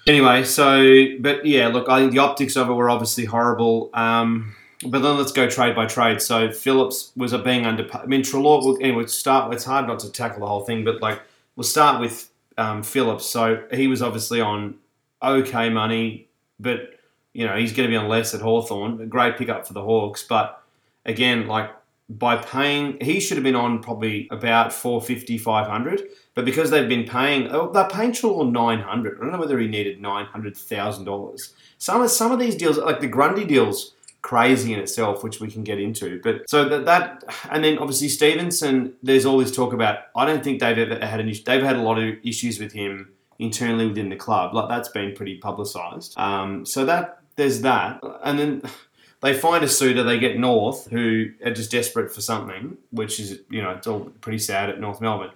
[0.08, 3.90] anyway, so but yeah, look, I think the optics of it were obviously horrible.
[3.94, 6.22] Um, but then let's go trade by trade.
[6.22, 7.88] So Phillips was a being under.
[7.96, 8.66] I mean, Treloar.
[8.66, 9.54] Well, anyway, start.
[9.54, 11.22] It's hard not to tackle the whole thing, but like
[11.56, 13.26] we'll start with um, Phillips.
[13.26, 14.76] So he was obviously on
[15.22, 16.28] okay money,
[16.60, 17.00] but
[17.34, 19.02] you know he's going to be on less at Hawthorn.
[19.02, 20.64] A great pickup for the Hawks, but
[21.06, 21.70] again, like
[22.10, 26.02] by paying, he should have been on probably about 450, 500.
[26.34, 29.18] But because they've been paying, oh, they're paying Treloar 900.
[29.18, 31.54] I don't know whether he needed $900,000.
[31.78, 35.50] Some of, some of these deals, like the Grundy deals, crazy in itself, which we
[35.50, 36.22] can get into.
[36.24, 40.44] But so that, that and then obviously Stephenson, there's all this talk about, I don't
[40.44, 41.44] think they've ever had an issue.
[41.44, 44.54] They've had a lot of issues with him internally within the club.
[44.54, 46.18] Like that's been pretty publicised.
[46.18, 48.00] Um, so that there's that.
[48.24, 48.62] And then
[49.22, 53.40] they find a suitor, they get North, who are just desperate for something, which is,
[53.50, 55.32] you know, it's all pretty sad at North Melbourne.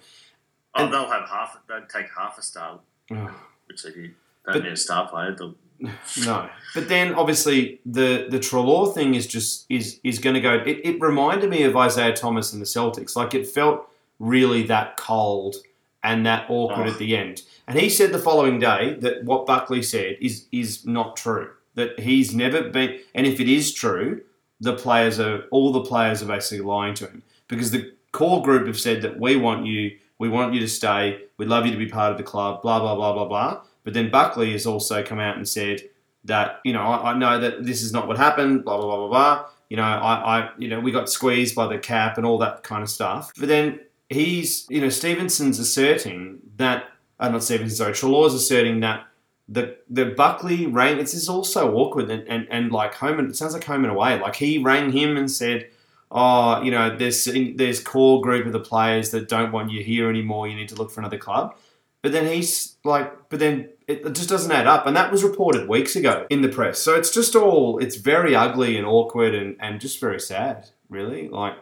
[0.75, 1.57] Oh, And- they'll have half.
[1.67, 2.79] They'll take half a star,
[3.11, 3.31] Ugh.
[3.67, 4.15] which they did.
[4.45, 5.35] Don't But- need a star player.
[5.37, 5.55] They'll,
[6.25, 10.53] No, but then obviously the the Treloar thing is just is is going to go.
[10.53, 13.15] It, it reminded me of Isaiah Thomas and the Celtics.
[13.15, 15.55] Like it felt really that cold
[16.01, 16.91] and that awkward Oh.
[16.91, 17.41] at the end.
[17.67, 21.49] And he said the following day that what Buckley said is is not true.
[21.73, 24.21] That he's never been, and if it is true,
[24.61, 28.65] the players are all the players are basically lying to him because the core group
[28.65, 31.77] have said that we want you, we want you to stay, we'd love you to
[31.77, 33.61] be part of the club, blah blah blah blah blah.
[33.83, 35.81] But then Buckley has also come out and said
[36.23, 38.97] that you know I, I know that this is not what happened, blah blah blah
[38.97, 39.45] blah blah.
[39.69, 42.63] You know I, I you know we got squeezed by the cap and all that
[42.63, 43.31] kind of stuff.
[43.37, 46.85] But then he's you know Stephenson's asserting that
[47.19, 49.07] uh, not Stephenson sorry Treloar's asserting that
[49.47, 53.35] the the Buckley rang this is also awkward and, and, and like home and it
[53.35, 54.19] sounds like home and away.
[54.19, 55.69] Like he rang him and said,
[56.17, 60.09] Oh, you know, there's there's core group of the players that don't want you here
[60.09, 60.47] anymore.
[60.47, 61.55] You need to look for another club.
[62.01, 64.85] But then he's like, but then it, just doesn't add up.
[64.85, 66.77] And that was reported weeks ago in the press.
[66.77, 71.27] So it's just all, it's very ugly and awkward and, and just very sad, really.
[71.29, 71.55] Like,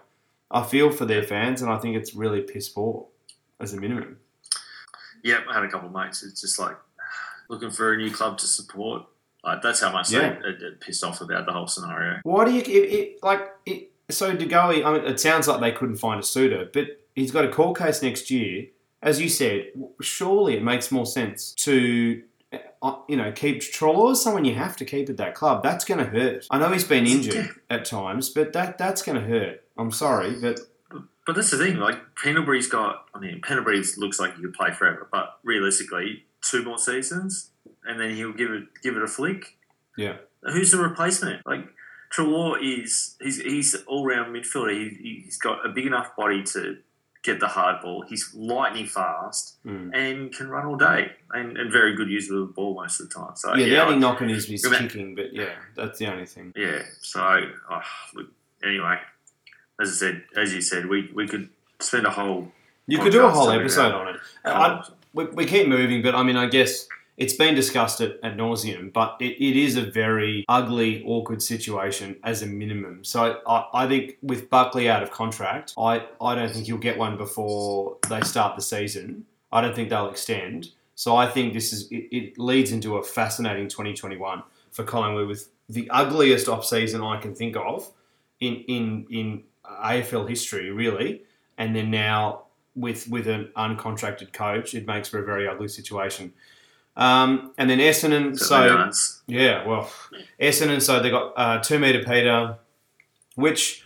[0.52, 3.08] I feel for their fans, and I think it's really piss poor
[3.62, 4.18] as a minimum.
[5.24, 6.24] Yep, I had a couple of mates.
[6.24, 6.76] It's just like
[7.50, 9.04] looking for a new club to support.
[9.46, 10.40] Like that's how much Yeah.
[10.42, 12.20] they, it, it pissed off about the whole scenario.
[12.24, 14.84] Why do you it, it, like it, so De Goey?
[14.84, 17.78] I mean, it sounds like they couldn't find a suitor, but he's got a court
[17.78, 18.68] case next year.
[19.02, 19.68] As you said,
[20.02, 22.24] surely it makes more sense to.
[22.82, 25.62] uh, You know, keep Treloar someone you have to keep at that club.
[25.64, 26.48] That's going to hurt.
[26.52, 29.64] I know he's been injured at times, but that that's going to hurt.
[29.78, 30.60] I'm sorry, but
[31.26, 31.78] But that's the thing.
[31.78, 33.06] Like Pendlebury's got.
[33.14, 37.52] I mean, Pendlebury looks like he could play forever, but realistically, two more seasons,
[37.86, 39.58] and then he'll give it give it a flick.
[39.98, 40.18] Yeah.
[40.44, 41.46] Who's the replacement?
[41.46, 41.66] Like
[42.14, 44.72] Treloar is he's he's all round midfielder.
[44.72, 46.78] He, he's got a big enough body to
[47.24, 48.04] get the hard ball.
[48.08, 49.96] He's lightning fast mm.
[49.96, 53.10] and can run all day, and, and very good user of the ball most of
[53.10, 53.32] the time.
[53.36, 56.26] So yeah, the only I- knock on is his kicking, but yeah, that's the only
[56.26, 56.54] thing.
[56.56, 56.84] yeah.
[57.02, 57.22] So
[57.72, 57.82] oh,
[58.14, 58.28] look,
[58.64, 58.98] anyway,
[59.82, 61.50] as I said, as you said, we we could
[61.80, 62.52] spend a whole
[62.86, 64.22] You could do a whole episode on it.
[64.46, 68.92] I, we, we keep moving, but I mean, I guess it's been discussed at, nauseum,
[68.92, 73.04] but it, it is a very ugly, awkward situation as a minimum.
[73.04, 76.98] So I, I think with Buckley out of contract, I, I don't think you'll get
[76.98, 79.26] one before they start the season.
[79.52, 80.70] I don't think they'll extend.
[80.96, 85.50] So I think this is it, it leads into a fascinating 2021 for Collingwood with
[85.70, 87.90] the ugliest off season I can think of
[88.40, 91.24] in in in AFL history, really.
[91.58, 92.44] And then now
[92.76, 96.34] with with an uncontracted coach, it makes for a very ugly situation.
[96.96, 99.92] Um, and then Essendon, so, so yeah, well,
[100.40, 102.58] Essendon, so they got uh, two meter Peter,
[103.36, 103.84] which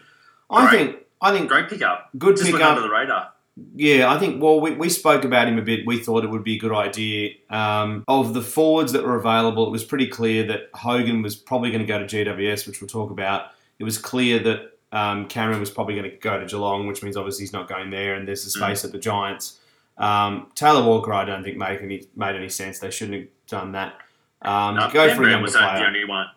[0.50, 0.78] I Great.
[0.78, 2.10] think I think great pickup.
[2.18, 2.70] good Just pickup.
[2.70, 3.32] under the radar.
[3.76, 4.42] Yeah, I think.
[4.42, 5.86] Well, we, we spoke about him a bit.
[5.88, 7.32] We thought it would be a good idea.
[7.50, 11.72] Um, of the forwards that were available, it was pretty clear that Hogan was probably
[11.72, 13.48] going to go to GWS, which we'll talk about.
[13.80, 17.18] It was clear that um, Cameron was probably going to go to Geelong, which means
[17.18, 19.60] obviously he's not going there, and there's the space at the Giants.
[19.98, 22.80] Um, Taylor Walker, I don't think made any made any sense.
[22.80, 23.96] They shouldn't have done that.
[24.44, 26.28] Um, No, go ben for Brown was the only one.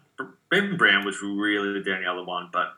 [0.50, 2.72] Ben Brown was really the only other one, but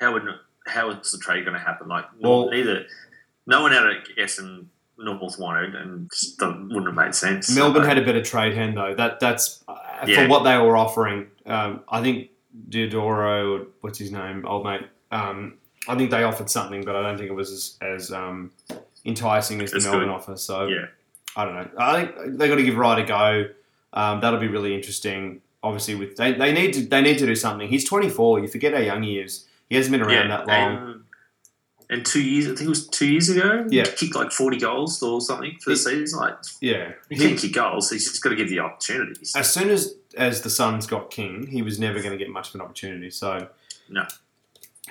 [0.00, 0.24] how would
[0.66, 1.88] how is the trade going to happen?
[1.88, 2.86] Like Well- neither,
[3.46, 7.52] no one out of Essen North wanted, and just wouldn't have made sense.
[7.54, 8.94] Melbourne So, had a better trade hand though.
[8.94, 10.24] That that's uh, Yeah.
[10.24, 11.28] for what they were offering.
[11.46, 12.30] Um, I think
[12.68, 14.82] Dodoro, what's his name, old mate.
[15.10, 15.54] Um,
[15.88, 18.52] I think they offered something, but I don't think it was as, as um,
[19.04, 20.08] enticing as the Melbourne good.
[20.10, 20.36] offer.
[20.36, 20.86] So Yeah.
[21.36, 21.68] I don't know.
[21.78, 23.46] I think they got to give Wright a go.
[23.94, 25.40] Um, that'll be really interesting.
[25.62, 27.68] Obviously, with they, they need to they need to do something.
[27.68, 28.40] He's 24.
[28.40, 29.46] You forget how young he is.
[29.68, 30.76] He hasn't been around that long.
[30.76, 31.02] And,
[31.90, 33.66] and two years, I think it was two years ago.
[33.70, 33.84] Yeah.
[33.84, 36.18] he kicked like forty goals or something for the season.
[36.18, 37.90] Like yeah, he He- can kick goals.
[37.90, 39.34] He's just got to give the opportunities.
[39.36, 42.48] as soon as as the Suns got King, he was never going to get much
[42.50, 43.10] of an opportunity.
[43.10, 43.48] So
[43.88, 44.04] No.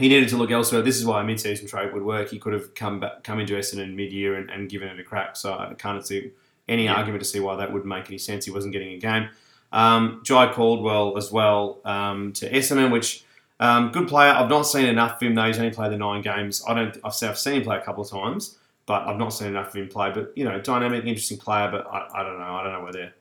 [0.02, 0.82] He needed to look elsewhere.
[0.82, 2.30] This is why a mid-season trade would work.
[2.30, 5.36] He could have come back, come into Essendon mid-year and, and given it a crack.
[5.36, 6.32] So I can't see
[6.68, 6.96] any Yeah.
[6.96, 8.46] argument to see why that would make any sense.
[8.46, 9.30] He wasn't getting a game.
[9.72, 13.24] Um, Jye Caldwell as well um, to Essendon, which
[13.60, 14.32] um, good player.
[14.32, 15.46] I've not seen enough of him though.
[15.46, 16.64] He's only played the nine games.
[16.68, 16.98] I don't.
[17.04, 19.70] I've seen, I've seen him play a couple of times, but I've not seen enough
[19.70, 20.12] of him play.
[20.12, 21.70] But you know, dynamic, interesting player.
[21.72, 22.56] But I, I don't know.
[22.56, 23.14] I don't know whether.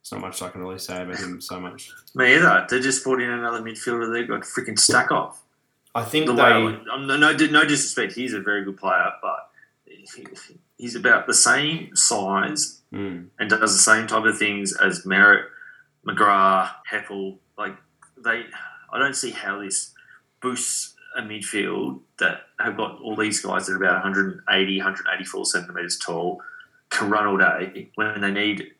[0.00, 1.40] it's not much I can really say about him.
[1.40, 1.90] So much.
[2.14, 2.66] Me either.
[2.70, 4.12] They just brought in another midfielder.
[4.12, 5.42] They got freaking stack off.
[5.96, 6.42] I think The they.
[6.42, 8.12] no, no, no disrespect.
[8.12, 9.50] He's a very good player, but
[10.78, 15.44] he's about the same size Mm, and does the same type of things as Merrett,
[16.06, 17.38] McGrath, Heppell.
[17.58, 17.76] Like
[18.16, 18.44] they,
[18.92, 19.92] I don't see how this
[20.40, 25.98] boosts a midfield that have got all these guys that are about 180, 184 centimeters
[25.98, 26.40] tall,
[26.90, 28.72] can run all day when they need,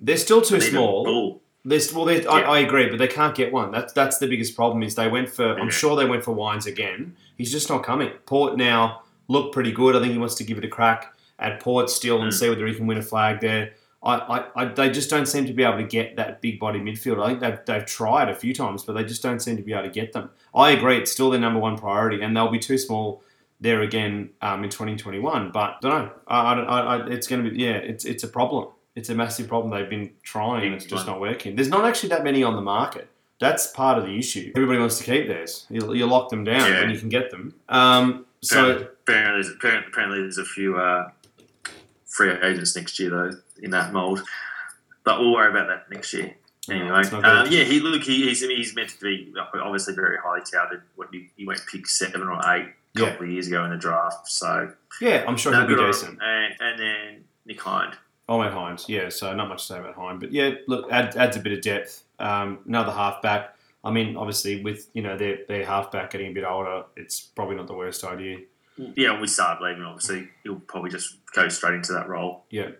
[0.00, 1.42] they're still too they small.
[1.64, 2.50] There's, well, they I, Yeah.
[2.50, 3.70] I agree, but they can't get one.
[3.70, 4.82] That's that's the biggest problem.
[4.82, 5.58] Is they went for.
[5.58, 7.16] I'm sure they went for Wines again.
[7.38, 8.10] He's just not coming.
[8.26, 9.96] Port now look pretty good.
[9.96, 12.34] I think he wants to give it a crack at Port still and Mm.
[12.38, 13.72] see whether he can win a flag there.
[14.02, 16.78] I, I, I, they just don't seem to be able to get that big body
[16.78, 17.24] midfield.
[17.24, 19.72] I think they've, they've tried a few times, but they just don't seem to be
[19.72, 20.28] able to get them.
[20.54, 23.22] I agree, it's still their number one priority, and they'll be too small
[23.62, 25.50] there again um, in 2021.
[25.52, 26.10] But don't know.
[26.28, 27.76] I, I, don't- I, I, it's going to be yeah.
[27.76, 28.68] It's it's a problem.
[28.96, 29.72] It's a massive problem.
[29.72, 31.56] They've been trying, and it's just not working.
[31.56, 33.08] There's not actually that many on the market.
[33.40, 34.52] That's part of the issue.
[34.54, 35.66] Everybody wants to keep theirs.
[35.68, 36.80] You, you lock them down Yeah.
[36.80, 37.54] when you can get them.
[37.68, 38.76] Um, so
[39.08, 41.10] apparently, there's, apparently, apparently there's a few uh,
[42.06, 43.30] free agents next year though
[43.62, 44.22] in that mold,
[45.02, 46.34] but we'll worry about that next year.
[46.70, 50.80] Anyway, uh, yeah, he look he, he's, he's meant to be obviously very highly touted.
[50.96, 52.66] What he, he went pick seven or eight
[52.96, 53.10] a Yeah.
[53.10, 54.28] couple of years ago in the draft.
[54.28, 56.18] So yeah, I'm sure no, he'll be decent.
[56.22, 57.94] And, and then Nick Hind.
[58.28, 59.10] Oh, and Hines, yeah.
[59.10, 61.60] So not much to say about Hines, but yeah, look, add, adds a bit of
[61.60, 62.04] depth.
[62.18, 63.56] Um, another halfback.
[63.84, 67.56] I mean, obviously, with you know their their halfback getting a bit older, it's probably
[67.56, 68.38] not the worst idea.
[68.76, 72.44] Yeah, with Saad leaving, obviously, he'll probably just go straight into that role.
[72.50, 72.70] Yeah.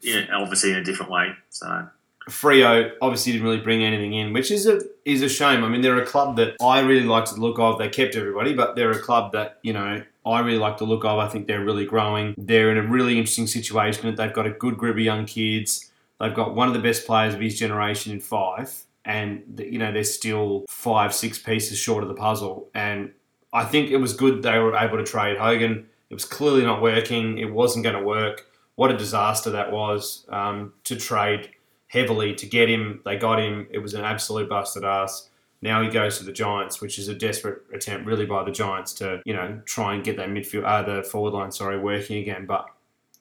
[0.00, 1.32] Yeah, obviously in a different way.
[1.50, 1.86] So
[2.28, 5.64] Freo obviously didn't really bring anything in, which is a is a shame.
[5.64, 7.78] I mean, they're a club that I really liked the look of.
[7.78, 11.04] They kept everybody, but they're a club that you know I really like the look
[11.04, 11.18] of.
[11.18, 12.34] I think they're really growing.
[12.38, 14.14] They're in a really interesting situation.
[14.14, 15.90] They've got a good group of young kids.
[16.20, 19.92] They've got one of the best players of his generation in Fyfe, and you know
[19.92, 22.68] they're still five, six pieces short of the puzzle.
[22.74, 23.12] And
[23.52, 25.86] I think it was good they were able to trade Hogan.
[26.10, 27.38] It was clearly not working.
[27.38, 28.46] It wasn't going to work.
[28.76, 31.50] What a disaster that was um, to trade
[31.88, 33.00] heavily to get him.
[33.04, 33.66] They got him.
[33.70, 35.28] It was an absolute busted ass.
[35.62, 38.92] Now he goes to the Giants, which is a desperate attempt, really, by the Giants
[38.94, 42.46] to you know try and get that midfield, uh, the forward line, sorry, working again.
[42.46, 42.66] But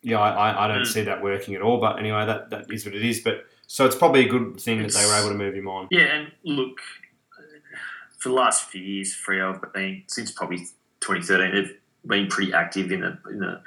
[0.01, 0.87] yeah, I, I don't Mm.
[0.87, 1.79] see that working at all.
[1.79, 3.19] But anyway, that, that is what it is.
[3.19, 5.87] But so it's probably a good thing that they were able to move him on.
[5.91, 6.79] yeah, and look,
[8.17, 10.57] for the last few years, Freo have been since probably
[11.01, 11.51] 2013.
[11.53, 11.77] They've
[12.07, 13.61] been pretty active in the in the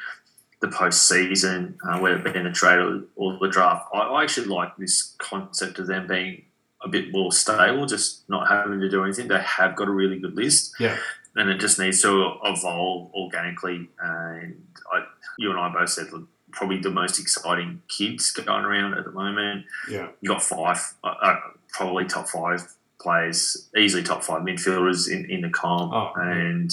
[0.61, 3.87] the postseason, uh, whether it be in the trade or, or the draft.
[3.95, 6.45] I, I actually like this concept of them being
[6.85, 9.29] a bit more stable, just not having to do anything.
[9.29, 10.75] They have got a really good list.
[10.79, 10.97] Yeah.
[11.37, 13.89] And it just needs to evolve organically.
[13.99, 14.63] And
[14.93, 15.05] I,
[15.39, 19.11] you and I both said look, probably the most exciting kids going around at the
[19.11, 19.65] moment.
[19.91, 21.37] Yeah, You got Fyfe, uh, uh,
[21.71, 22.63] probably top five
[23.01, 25.93] players, easily top five midfielders in, in the comp.
[25.93, 26.71] Oh, and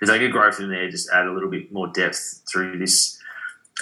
[0.00, 3.18] if they could grow from there, just add a little bit more depth through this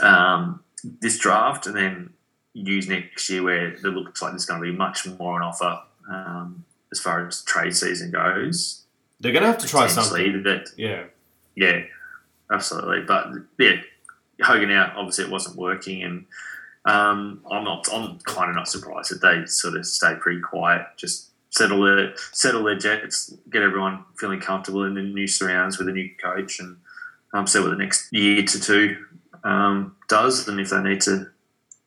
[0.03, 0.61] um,
[1.01, 2.14] this draft, and then
[2.55, 5.81] use next year where it looks like there's going to be much more on offer
[6.11, 8.85] um, as far as trade season goes.
[9.21, 10.43] they're going to have to try something.
[10.43, 11.05] That Yeah,
[11.57, 11.83] yeah,
[12.51, 13.03] absolutely.
[13.07, 13.29] But
[13.59, 13.77] yeah,
[14.43, 14.97] Hogan out.
[14.97, 16.27] Obviously, it wasn't working, and
[16.85, 17.89] um, I'm not.
[17.93, 20.87] I'm kind of not surprised that they sort of stay pretty quiet.
[20.97, 25.89] Just settle their settle their jets, get everyone feeling comfortable in the new surrounds with
[25.89, 26.77] a new coach, and
[27.33, 29.05] um, see what the next year to two
[29.43, 30.47] um, does.
[30.47, 31.31] And if they need to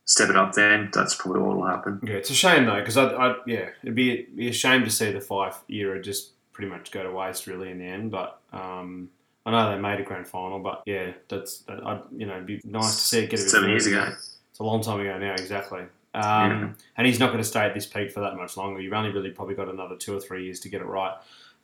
[0.07, 1.99] step it up, then that's probably what will happen.
[2.01, 2.15] yeah.
[2.15, 5.11] It's a shame though, because I, I, yeah, it'd be, be a shame to see
[5.11, 8.09] the Fyfe era just pretty much go to waste really in the end.
[8.09, 9.09] But um,
[9.45, 12.47] I know they made a grand final, but yeah, that's that, I, you know, it'd
[12.47, 14.07] be nice to see it get a bit Seven years ago.
[14.09, 15.81] It's a long time ago now, exactly.
[15.81, 16.69] Um, Yeah.
[16.97, 18.79] And he's not going to stay at this peak for that much longer.
[18.79, 21.13] You've only really probably got another two or three years to get it right.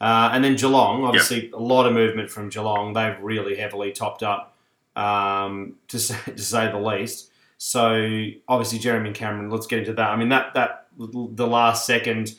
[0.02, 2.92] Uh, and then Geelong, obviously, a lot of movement from Geelong.
[2.92, 4.54] They've really heavily topped up,
[4.98, 7.30] um, to say, to say the least.
[7.66, 9.50] So obviously, Jeremy Cameron.
[9.50, 10.10] Let's get into that.
[10.10, 12.36] I mean, that that the last second.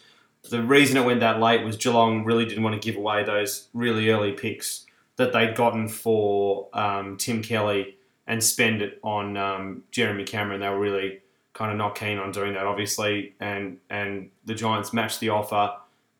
[0.50, 3.68] The reason it went that late was Geelong really didn't want to give away those
[3.72, 4.84] really early picks
[5.16, 7.96] that they'd gotten for um, Tim Kelly
[8.26, 10.60] and spend it on um, Jeremy Cameron.
[10.60, 11.22] They were really
[11.54, 15.72] kind of not keen on doing that, obviously, and and the Giants matched the offer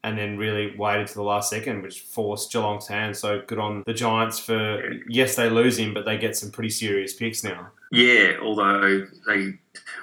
[0.03, 3.15] and then really waited to the last second, which forced Geelong's hand.
[3.15, 6.71] So good on the Giants for yes, they lose him, but they get some pretty
[6.71, 7.69] serious picks now.
[7.95, 9.55] Yeah, although they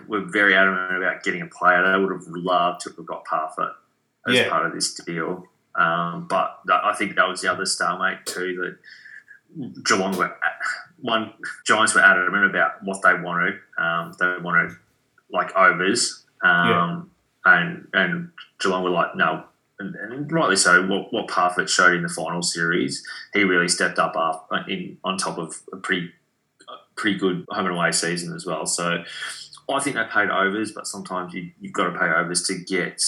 [0.07, 3.71] were very adamant about getting a player, they would have loved to have got Parfitt
[4.27, 4.49] as Yeah.
[4.49, 5.47] part of this deal.
[5.75, 8.75] Um, but that, I think that was the other stalemate too.
[9.57, 10.35] That Geelong were
[10.99, 11.33] one
[11.65, 13.59] Giants were adamant about what they wanted.
[13.77, 14.75] Um, they wanted
[15.31, 17.09] like overs, um,
[17.45, 19.45] and and Geelong were like no.
[19.79, 20.85] And, and rightly so.
[20.85, 25.17] What, what Parfitt showed in the final series, he really stepped up after, in on
[25.17, 26.11] top of a pretty
[27.02, 28.66] pretty good home and away season as well.
[28.68, 29.04] So
[29.68, 33.02] I think they paid overs, but sometimes you, you've got to pay overs to get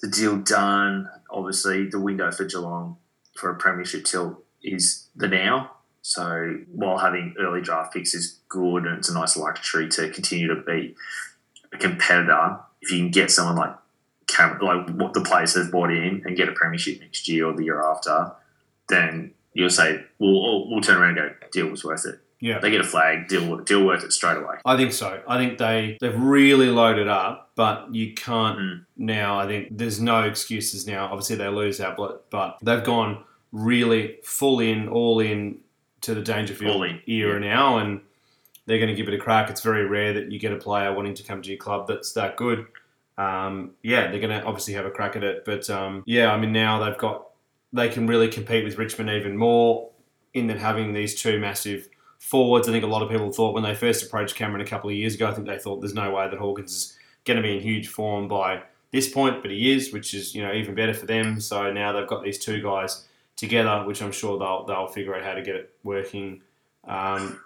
[0.00, 1.10] the deal done.
[1.30, 2.96] Obviously, the window for Geelong
[3.34, 5.70] for a premiership tilt is the now.
[6.00, 10.48] So while having early draft picks is good and it's a nice luxury to continue
[10.48, 10.94] to be
[11.72, 13.74] a competitor, if you can get someone like
[14.26, 17.54] Cam, like what the players have bought in and get a premiership next year or
[17.54, 18.32] the year after,
[18.88, 22.18] then you'll say, we'll, we'll turn around and go, deal was worth it.
[22.44, 22.58] Yeah.
[22.58, 24.56] They get a flag, deal, deal worth it straight away.
[24.66, 25.22] I think so.
[25.26, 28.84] I think they they've really loaded up, but you can't Mm.
[28.98, 29.38] now.
[29.38, 31.06] I think there's no excuses now.
[31.06, 35.58] Obviously, they lose Ablett, but they've gone really full in, all in
[36.02, 38.00] to the Dangerfield era now, and
[38.66, 39.48] they're going to give it a crack.
[39.48, 42.12] It's very rare that you get a player wanting to come to your club that's
[42.12, 42.66] that good.
[43.16, 46.36] Um, yeah, they're going to obviously have a crack at it, but um, yeah, I
[46.38, 47.28] mean now they've got
[47.72, 49.88] they can really compete with Richmond even more
[50.34, 51.88] in that having these two massive
[52.24, 52.68] forwards.
[52.68, 54.96] I think a lot of people thought when they first approached Cameron a couple of
[54.96, 57.56] years ago, I think they thought there's no way that Hawkins is going to be
[57.56, 58.62] in huge form by
[58.92, 61.40] this point, but he is, which is you know even better for them.
[61.40, 63.06] So now they've got these two guys
[63.36, 66.40] together, which I'm sure they'll they'll figure out how to get it working.
[66.86, 67.40] Um,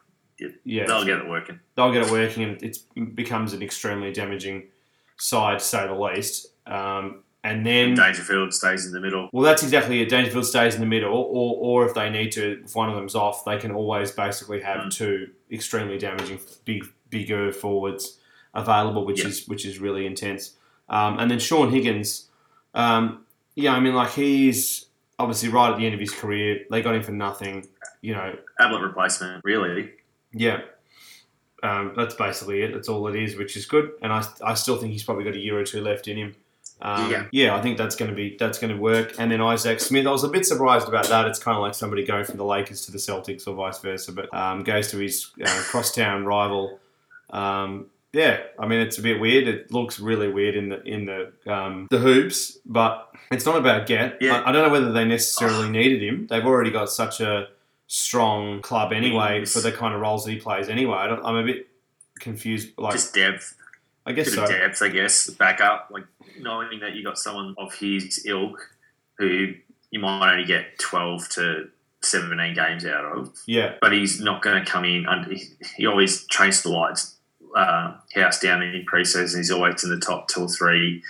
[0.64, 1.58] Yeah, They'll get it working.
[1.74, 2.78] they'll get it working, and it
[3.16, 4.68] becomes an extremely damaging
[5.16, 6.46] side, to say the least.
[6.66, 9.28] Um, and then Dangerfield stays in the middle.
[9.32, 10.08] well, that's exactly it.
[10.08, 13.14] Dangerfield stays in the middle, or, or if they need to, if one of them's
[13.14, 14.92] off, they can always basically have Mm.
[14.92, 18.18] two extremely damaging, big, bigger forwards
[18.54, 19.28] available, which Yeah.
[19.28, 20.56] is which is really intense.
[20.88, 22.28] Um, and then Shaun Higgins,
[22.74, 23.24] um,
[23.54, 24.86] yeah, I mean, like he's
[25.18, 26.60] obviously right at the end of his career.
[26.70, 27.66] They got him for nothing,
[28.02, 28.36] you know.
[28.60, 29.90] Ablett replacement, really.
[30.32, 30.60] Yeah.
[31.62, 32.72] Um, that's basically it.
[32.72, 33.90] That's all it is, which is good.
[34.00, 36.36] And I, I still think he's probably got a year or two left in him.
[36.80, 37.56] Um, Yeah.
[37.56, 39.14] I think that's going to be that's going to work.
[39.18, 41.26] And then Isaac Smith, I was a bit surprised about that.
[41.26, 44.12] It's kind of like somebody going from the Lakers to the Celtics or vice versa,
[44.12, 46.78] but um, goes to his uh, crosstown rival.
[47.30, 49.46] Um, yeah, I mean it's a bit weird.
[49.48, 53.86] It looks really weird in the in the um, the hoops, but it's not about
[53.86, 54.18] get.
[54.20, 54.40] Yeah.
[54.40, 56.26] I, I don't know whether they necessarily needed him.
[56.28, 57.48] They've already got such a
[57.86, 59.52] strong club anyway Wings.
[59.52, 60.96] for the kind of roles that he plays anyway.
[60.96, 61.68] I don't, I'm a bit
[62.20, 62.70] confused.
[62.78, 63.54] Like Just depth.
[64.06, 64.44] I guess bit so.
[64.44, 65.28] of depth, I guess.
[65.28, 66.04] Back up, like
[66.40, 68.58] knowing that you got someone of his ilk
[69.18, 69.54] who
[69.90, 71.68] you might only get twelve to
[72.00, 75.06] seventeen games out of, Yeah, but he's not going to come in.
[75.06, 75.44] Under, he,
[75.76, 77.16] he always trains the lights
[77.56, 79.40] uh, house down in pre-season.
[79.40, 81.02] He's always in the top two or three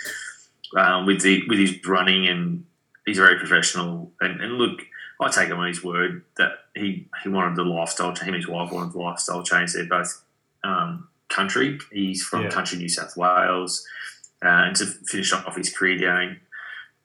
[0.76, 2.64] um, with the with his running, and
[3.06, 4.12] he's very professional.
[4.20, 4.80] And, and look,
[5.20, 8.14] I take him on his word that he he wanted the lifestyle.
[8.14, 9.72] Him and his wife wanted the lifestyle change.
[9.72, 10.22] They're both
[10.64, 11.78] um, country.
[11.92, 12.50] He's from Yeah.
[12.50, 13.84] country New South Wales,
[14.44, 16.40] uh, and to finish off his career down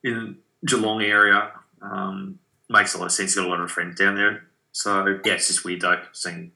[0.03, 3.31] in Geelong area um, makes a lot of sense.
[3.31, 4.43] He's got a lot of friends down there.
[4.71, 6.51] So yeah, it's just weird though seeing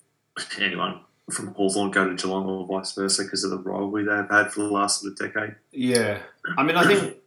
[0.59, 1.01] anyone
[1.31, 4.61] from Hawthorn go to Geelong or vice versa because of the rivalry they've had for
[4.61, 5.55] the last sort of decade.
[5.71, 6.19] yeah.
[6.57, 7.17] I mean, I think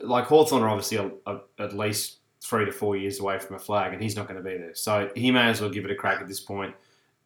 [0.00, 3.58] like Hawthorn are obviously a, a, at least three to four years away from a
[3.58, 4.74] flag, and he's not going to be there.
[4.74, 6.74] So he may as well give it a crack at this point.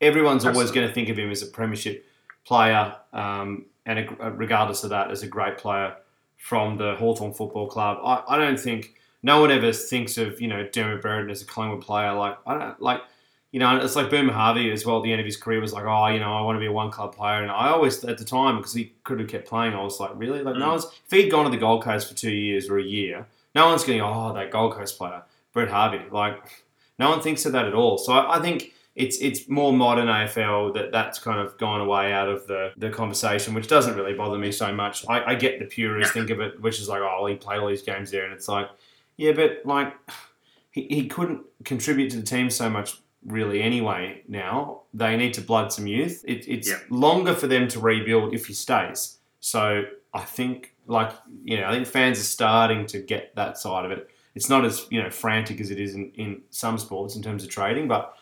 [0.00, 2.04] Everyone's always going to think of him as a premiership
[2.44, 5.96] player, um, and a, regardless of that, as a great player
[6.36, 7.98] from the Hawthorn Football Club.
[8.04, 11.46] I, I don't think no one ever thinks of you know Dermott Brereton as a
[11.46, 12.12] Collingwood player.
[12.12, 13.00] Like I don't like.
[13.54, 14.96] You know, it's like Boomer Harvey as well.
[14.96, 16.64] At the end of his career, was like, oh, you know, I want to be
[16.64, 17.42] a one club player.
[17.42, 20.12] And I always, at the time, because he could have kept playing, I was like,
[20.14, 20.42] really?
[20.42, 20.70] Like, no Mm.
[20.70, 20.84] one's.
[20.86, 23.84] If he'd gone to the Gold Coast for two years or a year, no one's
[23.84, 25.22] going, oh, that Gold Coast player,
[25.52, 26.00] Brent Harvey.
[26.10, 26.64] Like,
[26.98, 27.98] no one thinks of that at all.
[27.98, 32.12] So I, I think it's it's more modern AFL that that's kind of gone away
[32.12, 35.04] out of the, the conversation, which doesn't really bother me so much.
[35.08, 37.68] I, I get the purists think of it, which is like, oh, he played all
[37.68, 38.68] these games there, and it's like,
[39.16, 39.94] yeah, but like
[40.70, 44.82] he, he couldn't contribute to the team so much really anyway now.
[44.92, 46.24] They need to blood some youth.
[46.26, 46.78] It, it's Yeah.
[46.90, 49.18] longer for them to rebuild if he stays.
[49.40, 49.84] So
[50.14, 51.10] i think like
[51.42, 54.10] you know i think fans are starting to get that side of it.
[54.34, 57.42] It's not as you know frantic as it is in, in some sports in terms
[57.44, 58.14] of trading but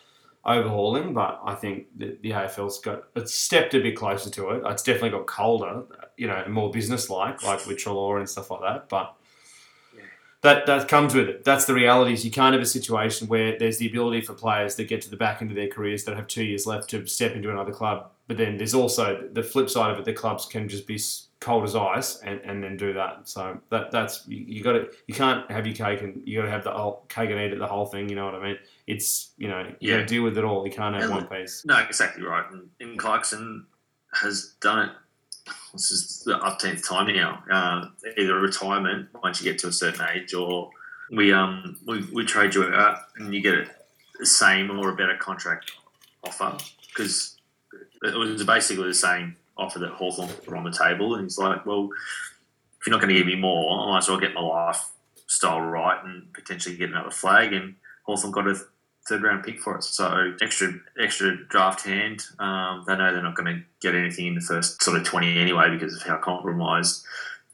[0.44, 4.62] overhauling but i think that the afl's got it's stepped a bit closer to it
[4.66, 5.82] it's definitely got colder
[6.16, 9.16] you know and more business like like with Treloar and stuff like that but
[10.42, 11.44] that that comes with it.
[11.44, 12.14] That's the reality.
[12.14, 15.10] Is you can't have a situation where there's the ability for players that get to
[15.10, 17.72] the back end of their careers that have two years left to step into another
[17.72, 18.10] club.
[18.26, 20.04] But then there's also the flip side of it.
[20.04, 20.98] The clubs can just be
[21.40, 23.28] cold as ice and, and then do that.
[23.28, 26.46] So that that's you, you got to you can't have your cake and you got
[26.46, 28.08] to have the whole cake and eat it the whole thing.
[28.08, 28.58] You know what I mean?
[28.90, 29.96] It's you know you got Yeah.
[29.98, 30.64] to deal with it all.
[30.66, 31.64] You can't have Yeah, one piece.
[31.64, 32.44] No, exactly right.
[32.50, 33.66] And, and Clarkson
[34.12, 34.92] has done it.
[35.72, 37.42] This is the upteenth time now.
[37.50, 37.88] Uh,
[38.18, 40.70] either retirement once you get to a certain age, or
[41.10, 43.66] we um we, we trade you out and you get a,
[44.18, 45.72] the same or a better contract
[46.24, 46.56] offer
[46.88, 47.36] because
[48.02, 51.14] it was basically the same offer that Hawthorn put on the table.
[51.14, 51.90] And he's like, well,
[52.80, 55.60] if you're not going to give me more, I might as well get my lifestyle
[55.60, 57.52] right and potentially get another flag.
[57.52, 57.74] And
[58.04, 58.56] Hawthorn got a
[59.10, 59.84] third round pick for it.
[59.84, 62.22] So extra extra draft hand.
[62.38, 65.38] Um, they know they're not going to get anything in the first sort of twenty
[65.38, 67.04] anyway because of how compromised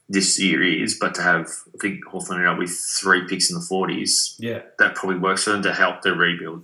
[0.09, 0.97] this year is.
[0.99, 4.61] But to have I think Hawthorn ended up with three picks in the forties, Yeah.
[4.79, 6.63] that probably works for them to help their rebuild.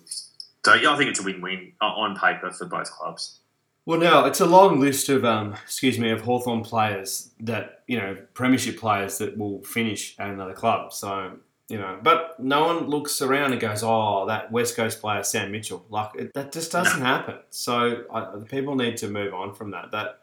[0.66, 3.40] So yeah, I think it's a win win on paper for both clubs.
[3.86, 7.98] Well, now it's a long list of, um, excuse me, of Hawthorn players that you
[7.98, 10.94] know, premiership players that will finish at another club.
[10.94, 11.34] So
[11.70, 15.52] you know, but no one looks around and goes, "Oh, that West Coast player Sam
[15.52, 17.36] Mitchell." Like it, that just doesn't happen.
[17.50, 19.92] So I, the people need to move on from that.
[19.92, 20.20] That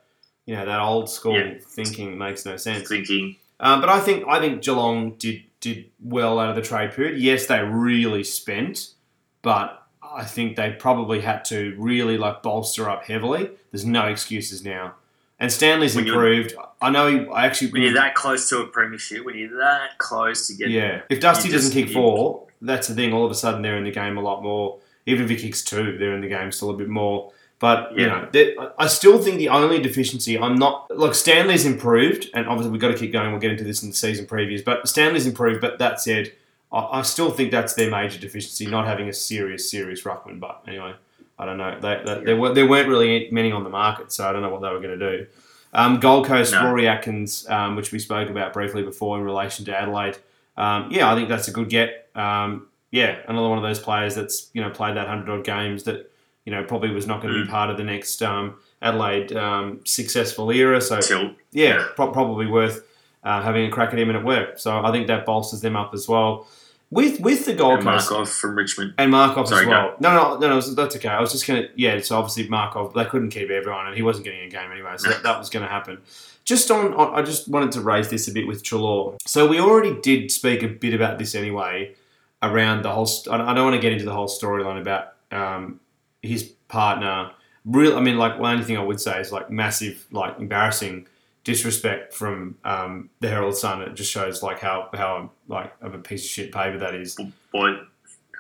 [0.47, 1.55] you know, that old school Yeah.
[1.61, 2.89] thinking makes no sense.
[2.89, 6.93] Thinking Um, but I think I think Geelong did did well out of the trade
[6.93, 7.21] period.
[7.21, 8.95] Yes, they really spent,
[9.43, 13.51] but I think they probably had to really like bolster up heavily.
[13.71, 14.95] There's no excuses now.
[15.41, 16.55] And Stanley's When improved.
[16.83, 17.07] I know.
[17.11, 17.73] He, I actually.
[17.73, 21.01] when you're that close to a premiership, when you're that close to getting yeah.
[21.09, 23.13] If Dusty doesn't kick four, that's the thing.
[23.15, 24.79] All of a sudden, they're in the game a lot more.
[25.07, 27.33] Even if he kicks two, they're in the game still a bit more.
[27.59, 32.29] But you know, I- I still think the only deficiency I'm not look Stanley's improved,
[32.35, 33.31] and obviously we've got to keep going.
[33.33, 35.61] We'll get into this in the season previews, but Stanley's improved.
[35.61, 36.33] But that said,
[36.73, 40.41] I, I still think that's their major deficiency, not having a serious, serious ruckman.
[40.41, 40.95] But anyway,
[41.41, 41.79] I don't know.
[41.81, 44.51] They, they, there, were, there weren't really many on the market, so I don't know
[44.51, 45.27] what they were going to do.
[45.73, 46.65] Um, Gold Coast, No.
[46.67, 50.19] Rory Atkins, um, which we spoke about briefly before in relation to Adelaide.
[50.57, 52.09] Um, yeah, I think that's a good get.
[52.15, 55.85] Um, yeah, another one of those players that's you know played that hundred odd games
[55.85, 56.11] that
[56.45, 57.51] you know probably was not going to be Mm.
[57.51, 60.81] part of the next um, Adelaide um, successful era.
[60.81, 61.33] So Tilt.
[61.53, 61.87] yeah, Yeah.
[61.95, 62.85] pro- probably worth
[63.23, 64.61] uh, having a crack at him and it worked.
[64.61, 66.49] So I think that bolsters them up as well.
[66.93, 68.95] With with the Gold And Coast Markov from Richmond.
[68.99, 69.95] and Markov Sorry, as well.
[70.01, 71.09] No, no, no, no, that's okay.
[71.09, 72.01] I was just gonna yeah.
[72.01, 75.09] So obviously Markov, they couldn't keep everyone, and he wasn't getting a game anyway, so
[75.11, 75.99] that, that was going to happen.
[76.45, 79.19] Just on, on, I just wanted to raise this a bit with Treloar.
[79.25, 81.95] So we already did speak a bit about this anyway,
[82.43, 83.07] around the whole.
[83.07, 85.79] St- I don't want to get into the whole storyline about um,
[86.23, 87.31] his partner.
[87.65, 91.07] Real, I mean, like, well, only thing I would say is like massive, like embarrassing
[91.45, 93.83] disrespect from um, the Herald Sun.
[93.83, 97.17] It just shows like how how like of a piece of shit paper that is.
[97.53, 97.77] Boy,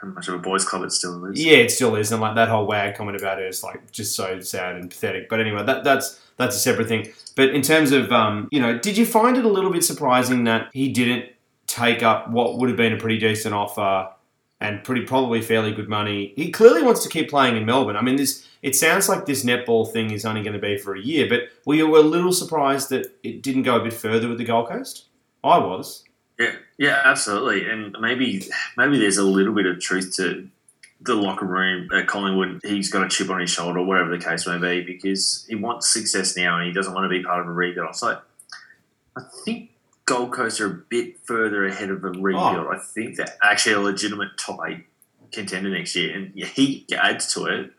[0.01, 1.45] how much of a boys' club it still is.
[1.45, 4.17] Yeah, it still is, and like that whole wag comment about it is like just
[4.17, 5.29] so sad and pathetic.
[5.29, 7.13] But anyway, that that's that's a separate thing.
[7.37, 10.45] But in terms of um, you know, did you find it a little bit surprising
[10.45, 11.31] that he didn't
[11.67, 14.09] take up what would have been a pretty decent offer
[14.61, 16.33] and pretty probably fairly good money?
[16.37, 17.97] He clearly wants to keep playing in Melbourne.
[17.97, 20.95] I mean, this it sounds like this netball thing is only going to be for
[20.95, 24.29] a year, but were you a little surprised that it didn't go a bit further
[24.29, 25.07] with the Gold Coast?
[25.43, 26.05] I was.
[26.39, 27.69] Yeah, yeah, absolutely.
[27.69, 28.43] And maybe
[28.75, 30.49] maybe there's a little bit of truth to
[31.03, 32.63] the locker room at Collingwood.
[32.65, 35.93] He's got a chip on his shoulder, whatever the case may be, because he wants
[35.93, 37.97] success now and he doesn't want to be part of a rebuild.
[37.97, 38.19] So
[39.15, 39.73] I think
[40.07, 42.57] Gold Coast are a bit further ahead of a rebuild.
[42.57, 42.73] Oh.
[42.73, 44.87] I think they're actually a legitimate top eight
[45.33, 46.17] contender next year.
[46.17, 47.73] And he adds to it.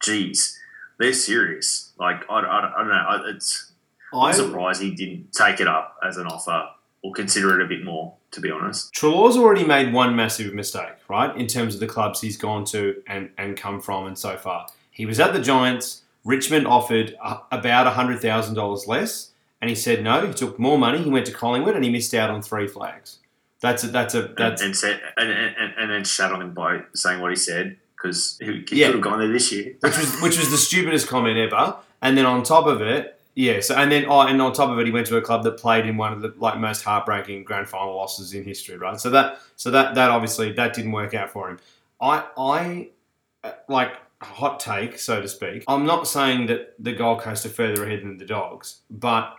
[0.00, 0.56] Geez,
[1.00, 1.90] they're serious.
[1.98, 3.30] Like I, I, I don't know.
[3.34, 3.72] It's
[4.12, 6.68] I'm surprised he didn't take it up as an offer
[7.04, 8.90] or consider it a bit more, to be honest.
[8.94, 13.02] Treloar's already made one massive mistake, right, in terms of the clubs he's gone to
[13.06, 14.66] and, and come from and so far.
[14.90, 16.00] He was at the Giants.
[16.24, 20.26] Richmond offered uh, about $100,000 less, and he said no.
[20.26, 21.02] He took more money.
[21.02, 23.18] He went to Collingwood, and he missed out on three flags.
[23.60, 26.54] That's a, that's a, that's and, and, said, and, and, and then shat on him
[26.54, 28.86] by saying what he said because he, he Yeah.
[28.86, 29.74] could have gone there this year.
[29.80, 31.76] which was which was the stupidest comment ever.
[32.02, 33.60] And then on top of it, yeah.
[33.60, 35.58] So and then oh, and on top of it, he went to a club that
[35.58, 38.98] played in one of the like most heartbreaking grand final losses in history, right?
[39.00, 41.58] So that so that that obviously that didn't work out for him.
[42.00, 42.88] I I
[43.42, 45.64] uh, like hot take, so to speak.
[45.68, 49.36] I'm not saying that the Gold Coast are further ahead than the Dogs, but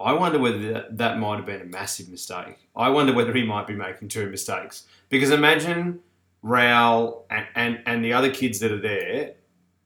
[0.00, 2.56] I wonder whether that, that might have been a massive mistake.
[2.76, 6.00] I wonder whether he might be making two mistakes because imagine
[6.42, 9.32] Rowell and, and, and the other kids that are there,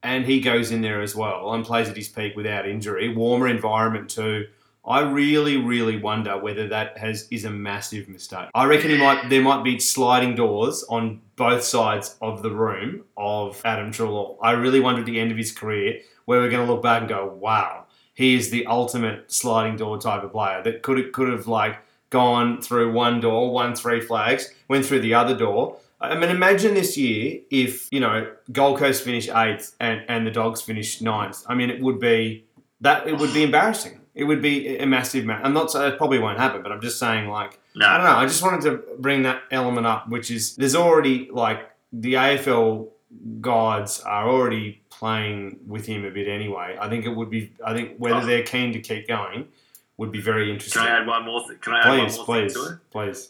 [0.03, 3.15] and he goes in there as well and plays at his peak without injury.
[3.15, 4.47] Warmer environment too.
[4.85, 8.49] I really, really wonder whether that has is a massive mistake.
[8.53, 13.05] I reckon he might there might be sliding doors on both sides of the room
[13.17, 14.39] of Adam Treloar.
[14.43, 17.01] I really wonder at the end of his career where we're going to look back
[17.01, 17.85] and go, wow,
[18.15, 21.79] he is the ultimate sliding door type of player that could could have like
[22.11, 25.79] gone through one door, won three flags, went through the other door.
[26.03, 30.31] I mean, imagine this year if you know Gold Coast finish eighth and, and the
[30.31, 31.43] Dogs finish ninth.
[31.49, 32.45] I mean, it would be
[32.81, 34.01] that it would be embarrassing.
[34.15, 35.41] It would be a massive match.
[35.45, 37.87] I'm not saying it probably won't happen, but I'm just saying like no.
[37.87, 38.17] I don't know.
[38.17, 42.89] I just wanted to bring that element up, which is there's already like the AFL
[43.41, 46.77] gods are already playing with him a bit anyway.
[46.81, 47.53] I think it would be.
[47.65, 48.27] I think whether Oh.
[48.27, 49.49] they're keen to keep going
[49.99, 50.83] would be very interesting.
[50.83, 51.47] can I add one more?
[51.47, 52.79] Th- can I add Please, one more please, thing to it?
[52.91, 53.29] please.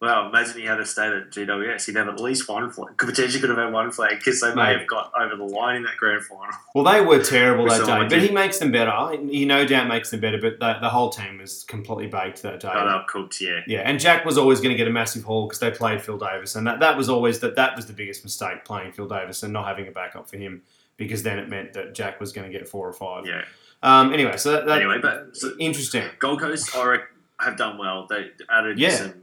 [0.00, 1.84] Well, imagine he had a stayed at GWS.
[1.84, 2.96] He'd have at least one flag.
[2.96, 4.78] Could potentially could have had one flag because they may Mate.
[4.78, 6.46] have got over the line in that grand final.
[6.74, 8.22] Well, they were terrible that day, someone but did.
[8.22, 8.90] he makes them better.
[9.28, 12.60] He no doubt makes them better, but the, the whole team was completely baked that
[12.60, 12.70] day.
[12.72, 13.60] Oh, they were cooked, yeah.
[13.66, 16.16] Yeah, and Jack was always going to get a massive haul because they played Phil
[16.16, 19.42] Davis, and that, that was always that that was the biggest mistake playing Phil Davis
[19.42, 20.62] and not having a backup for him
[20.96, 23.26] because then it meant that Jack was going to get four or five.
[23.26, 23.42] Yeah.
[23.82, 24.14] Um.
[24.14, 26.04] Anyway, so that, that Anyway, but so interesting.
[26.18, 28.06] Gold Coast I rec- have done well.
[28.08, 28.90] They added Yeah.
[28.96, 29.14] some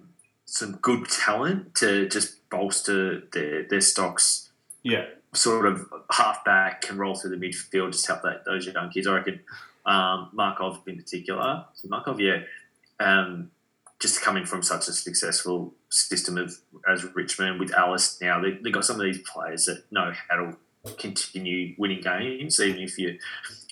[0.47, 4.49] some good talent to just bolster their, their stocks.
[4.81, 5.05] Yeah.
[5.33, 9.05] Sort of half back can roll through the midfield, just help that those young kids.
[9.07, 9.41] I reckon
[9.85, 11.65] um, Markov in particular.
[11.73, 12.43] So Markov, yeah,
[12.99, 13.51] um,
[13.99, 16.57] just coming from such a successful system of
[16.89, 20.35] as Richmond with Alice now, they they got some of these players that know how
[20.37, 23.15] to continue winning games, even if you're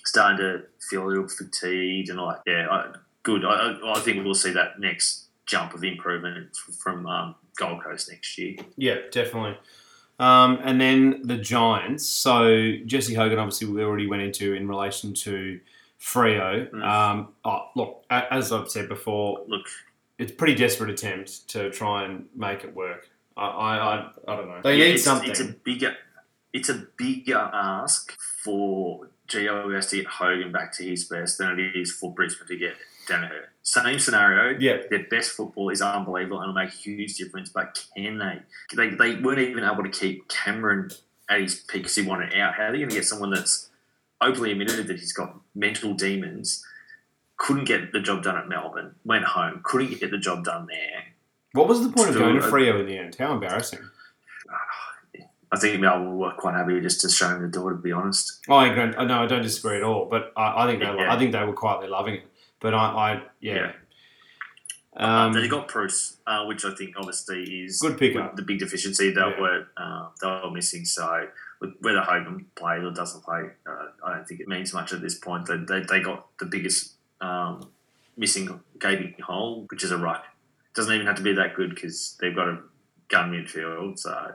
[0.04, 3.44] starting to feel a little fatigued and like, yeah, I, good.
[3.46, 8.10] I, I- I think we'll see that next jump of improvement from um, Gold Coast
[8.10, 8.56] next year.
[8.76, 9.56] Yeah, definitely.
[10.18, 12.06] Um, and then the Giants.
[12.06, 15.60] So Jesse Hogan, obviously, we already went into in relation to
[16.00, 16.70] Freo.
[16.70, 16.84] Mm.
[16.84, 19.66] Um, oh, look, as I've said before, Look,
[20.18, 23.08] it's a pretty desperate attempt to try and make it work.
[23.36, 24.60] I, I, I, I don't know.
[24.62, 25.30] They yeah, need it's, something.
[25.30, 25.94] It's a bigger,
[26.52, 31.76] it's a bigger ask for GWS to get Hogan back to his best than it
[31.76, 32.74] is for Brisbane to get
[33.06, 33.46] Daniher.
[33.62, 34.58] Same scenario.
[34.58, 38.42] yeah, Their best football is unbelievable and it'll make a huge difference, but can they?
[38.76, 40.90] They, they weren't even able to keep Cameron
[41.28, 42.54] at his peak because he wanted out.
[42.54, 43.68] How are they going to get someone that's
[44.20, 46.64] openly admitted that he's got mental demons?
[47.38, 51.04] Couldn't get the job done at Melbourne, went home, couldn't get the job done there.
[51.52, 53.16] What was the point of going to Freo in the end?
[53.16, 53.80] How embarrassing.
[55.52, 58.40] I think Melbourne were quite happy just to show him the door, to be honest.
[58.48, 59.04] Oh, I agree.
[59.06, 60.06] No, I don't disagree at all.
[60.06, 61.12] But I, I think they, Yeah.
[61.14, 62.24] I think they were quietly loving it.
[62.60, 63.72] But I, I yeah.
[64.98, 68.34] Um, Um, they got Preuss, uh, which I think obviously is Good pickup.
[68.36, 69.38] the big deficiency they Yeah.
[69.40, 70.84] were uh, they were missing.
[70.86, 71.28] So
[71.60, 75.02] with- whether Hogan plays or doesn't play, uh, I don't think it means much at
[75.02, 75.46] this point.
[75.46, 77.68] They, they, they got the biggest um,
[78.16, 80.24] missing gaping hole, which is a ruck.
[80.74, 82.58] Doesn't even have to be that good because they've got a
[83.08, 83.98] gun midfield.
[83.98, 84.32] So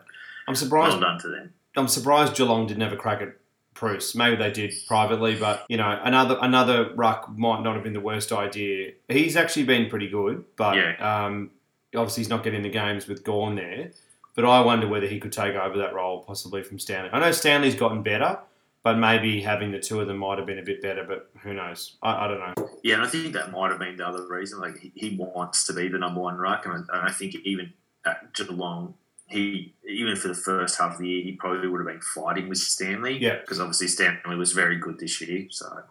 [0.47, 0.91] I'm surprised.
[0.91, 1.53] well done to them.
[1.75, 3.35] I'm surprised Geelong didn't have a crack at
[3.73, 4.15] Preuss.
[4.15, 7.99] Maybe they did privately, but you know, another another ruck might not have been the
[7.99, 8.91] worst idea.
[9.07, 11.51] He's actually been pretty good, but um,
[11.95, 13.91] obviously he's not getting the games with Gawn there.
[14.35, 17.09] But I wonder whether he could take over that role possibly from Stanley.
[17.11, 18.39] I know Stanley's gotten better,
[18.83, 21.03] but maybe having the two of them might have been a bit better.
[21.03, 21.97] But who knows?
[22.01, 22.69] I, I don't know.
[22.83, 24.59] Yeah, and I think that might have been the other reason.
[24.59, 27.35] Like he, he wants to be the number one ruck, and I, and I think
[27.43, 27.73] even
[28.05, 28.95] at Geelong,
[29.31, 32.47] he even for the first half of the year, he probably would have been fighting
[32.49, 33.17] with Stanley.
[33.17, 33.39] Yeah.
[33.41, 35.47] because obviously Stanley was very good this year.
[35.49, 35.81] So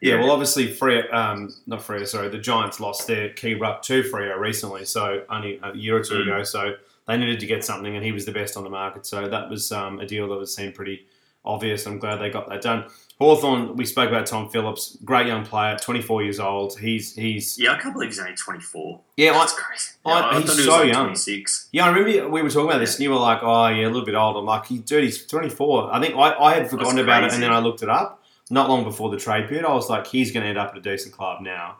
[0.00, 4.02] Yeah, well, obviously, Freo, um, not Freo, sorry, the Giants lost their key ruck to
[4.02, 6.22] Freo recently, so only a year or two Mm.
[6.22, 6.42] ago.
[6.42, 6.74] So
[7.06, 9.06] they needed to get something, and he was the best on the market.
[9.06, 11.06] So that was um, a deal that was seen pretty
[11.44, 11.86] obvious.
[11.86, 12.84] I'm glad they got that done.
[13.20, 16.78] Hawthorn, we spoke about Tom Phillips, great young player, 24 years old.
[16.78, 19.00] He's he's yeah, I can't believe he's only twenty four.
[19.16, 19.90] yeah, I, That's crazy.
[20.04, 21.04] I- Yeah, I he's he so like young.
[21.04, 21.68] Twenty six.
[21.72, 21.84] yeah.
[21.84, 24.04] I remember we were talking about this, and you were like, "Oh, yeah, a little
[24.04, 27.22] bit old." I'm like, "He, dude, he's 24." I think I, I had forgotten about
[27.24, 29.64] it, and then I looked it up not long before the trade period.
[29.64, 31.76] I was like, "He's going to end up at a decent club now."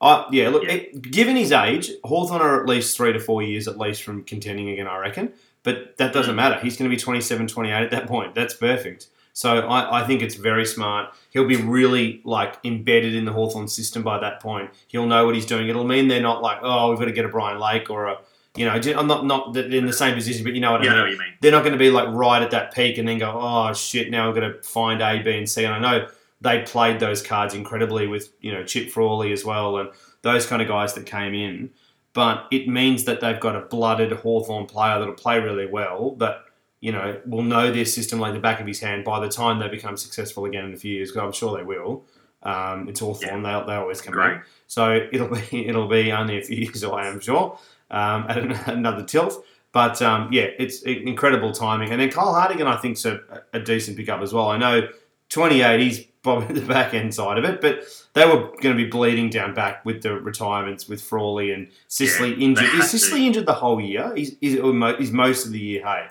[0.00, 0.74] I yeah, look, Yeah.
[0.74, 4.22] It, given his age, Hawthorn are at least three to four years at least from
[4.22, 5.32] contending again, I reckon.
[5.64, 6.36] But that doesn't Mm.
[6.36, 6.60] matter.
[6.60, 8.32] He's going to be 27, 28 at that point.
[8.36, 9.08] That's perfect.
[9.38, 11.14] So I, I think it's very smart.
[11.30, 14.70] He'll be really like embedded in the Hawthorn system by that point.
[14.88, 15.68] He'll know what he's doing.
[15.68, 18.18] It'll mean they're not like, oh, we've got to get a Brian Lake or a,
[18.56, 20.94] you know, I'm not not in the same position, but you know what Yeah, I
[20.94, 21.34] I know mean what you mean.
[21.40, 24.10] they're not going to be like right at that peak and then go, oh shit,
[24.10, 25.64] now I've got to find A, B, and C.
[25.64, 26.08] And I know
[26.40, 29.90] they played those cards incredibly with you know Chip Frawley as well and
[30.22, 31.70] those kind of guys that came in.
[32.12, 36.16] But it means that they've got a blooded Hawthorn player that'll play really well.
[36.16, 36.40] That
[36.80, 39.58] you know will know their system like the back of his hand by the time
[39.58, 41.10] they become successful again in a few years.
[41.10, 42.04] Because I'm sure they will.
[42.42, 44.34] Um, it's Hawthorn; they they always come Great.
[44.36, 44.46] back.
[44.68, 47.58] So it'll be it'll be only a few years away, I'm sure,
[47.90, 49.44] um, at an- another tilt.
[49.72, 51.90] But um, yeah, it's incredible timing.
[51.90, 53.20] And then Kyle Hartigan, I think, is a,
[53.52, 54.48] a decent pickup as well.
[54.48, 54.88] I know
[55.28, 58.86] 28, he's probably the back end side of it, but they were going to be
[58.86, 62.64] bleeding down back with the retirements with Frawley and Sicily Yeah, injured.
[62.74, 63.16] Is had to.
[63.16, 64.12] Injured the whole year?
[64.16, 66.08] He's, he's, or he's most of the year, hey?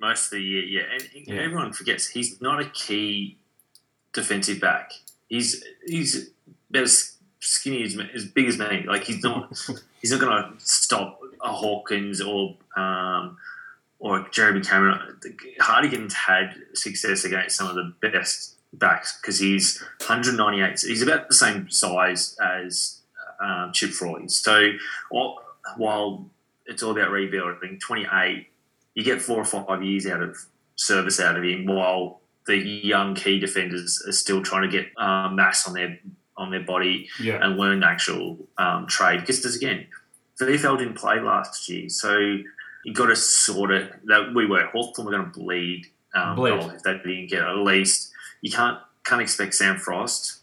[0.00, 0.82] Most of the year, yeah.
[0.92, 1.42] And Yeah.
[1.42, 3.36] everyone forgets he's not a key
[4.12, 4.92] defensive back.
[5.28, 6.30] He's he's
[6.70, 8.84] about as skinny as as big as me.
[8.86, 9.50] Like he's not
[10.00, 13.36] he's not going to stop a Hawkins or um,
[13.98, 15.18] or Jeremy Cameron.
[15.60, 20.78] Hartigan's had success against some of the best backs because he's 198.
[20.80, 23.00] He's about the same size as
[23.40, 24.28] um, Chip Frawley.
[24.28, 24.72] So
[25.10, 25.42] while,
[25.76, 26.26] while
[26.66, 28.46] it's all about rebuilding, 28,
[28.98, 30.36] you get four or five years out of
[30.74, 35.36] service out of him while the young key defenders are still trying to get um,
[35.36, 35.96] mass on their
[36.36, 37.38] on their body Yeah.
[37.44, 39.20] and learn the actual um, trade.
[39.20, 39.86] Because there's again,
[40.40, 42.16] VFL didn't play last year, so
[42.84, 45.86] you got to sort of that we were Hawthorn were going to bleed.
[46.14, 46.54] Um, Bleed.
[46.74, 48.10] if they didn't get at least.
[48.40, 50.40] You can't can't expect Sam Frost.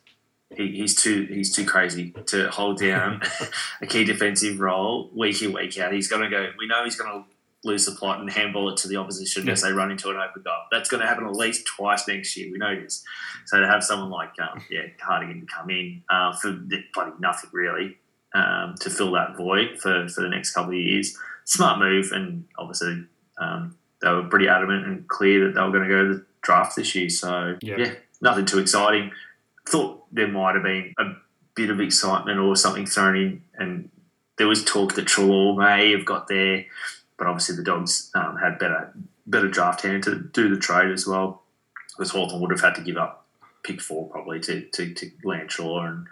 [0.56, 3.22] He, he's too he's too crazy to hold down
[3.82, 5.91] a key defensive role week in week out.
[5.91, 6.51] He's going to go.
[6.58, 7.34] We know he's going to
[7.66, 10.43] lose the plot and handball it to the opposition as they run into an open
[10.43, 10.53] goal.
[10.72, 12.51] That's going to happen at least twice next year.
[12.51, 13.03] We know this.
[13.47, 16.51] So to have someone like um, yeah Hartigan come in uh, for
[16.93, 17.97] bloody nothing really
[18.34, 22.11] um, to fill that void for, for the next couple of years, smart move.
[22.11, 23.05] And obviously
[23.39, 26.26] um, they were pretty adamant and clear that they were going to go to the
[26.41, 27.09] draft this year.
[27.09, 27.78] So Yeah.
[27.78, 27.91] yeah,
[28.22, 29.11] nothing too exciting.
[29.68, 31.13] Thought there might have been a
[31.55, 33.89] bit of excitement or something thrown in, and
[34.38, 36.66] there was talk that Treloar may have got there,
[37.18, 38.93] but obviously the Dogs um, had better
[39.28, 41.41] better draft hand to do the trade as well.
[41.97, 43.26] Because Hawthorn would have had to give up
[43.63, 46.07] pick four probably to, to, to and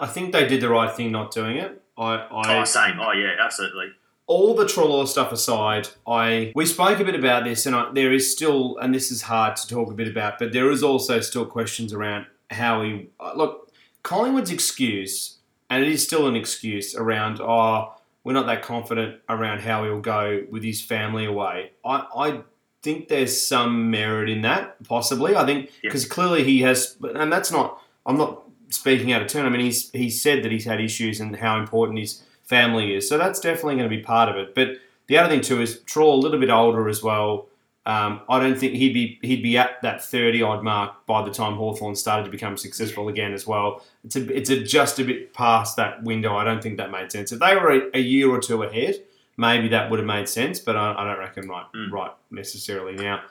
[0.00, 1.82] I think they did the right thing not doing it.
[1.98, 3.92] I, I oh same oh yeah absolutely
[4.26, 8.12] all the Treloar stuff aside, I we spoke a bit about this, and I, there
[8.12, 11.20] is still, and this is hard to talk a bit about, but there is also
[11.20, 13.72] still questions around how he look.
[14.02, 15.38] Collingwood's excuse,
[15.70, 17.40] and it is still an excuse around.
[17.40, 17.94] Oh,
[18.26, 21.70] we're not that confident around how he'll go with his family away.
[21.84, 22.40] I, I
[22.82, 25.36] think there's some merit in that, possibly.
[25.36, 27.80] I think because clearly he has, and that's not.
[28.04, 29.46] I'm not speaking out of turn.
[29.46, 33.08] I mean, he's he said that he's had issues and how important his family is.
[33.08, 34.56] So that's definitely going to be part of it.
[34.56, 34.70] But
[35.06, 37.46] the other thing too is Traw a little bit older as well.
[37.86, 41.30] Um, I don't think he'd be he'd be at that thirty odd mark by the
[41.30, 43.80] time Hawthorn started to become successful again as well.
[44.04, 46.36] It's a, it's a just a bit past that window.
[46.36, 47.30] I don't think that made sense.
[47.30, 48.96] If they were a, a year or two ahead,
[49.36, 50.58] maybe that would have made sense.
[50.58, 51.92] But I, I don't reckon right Mm.
[51.92, 53.22] right necessarily now.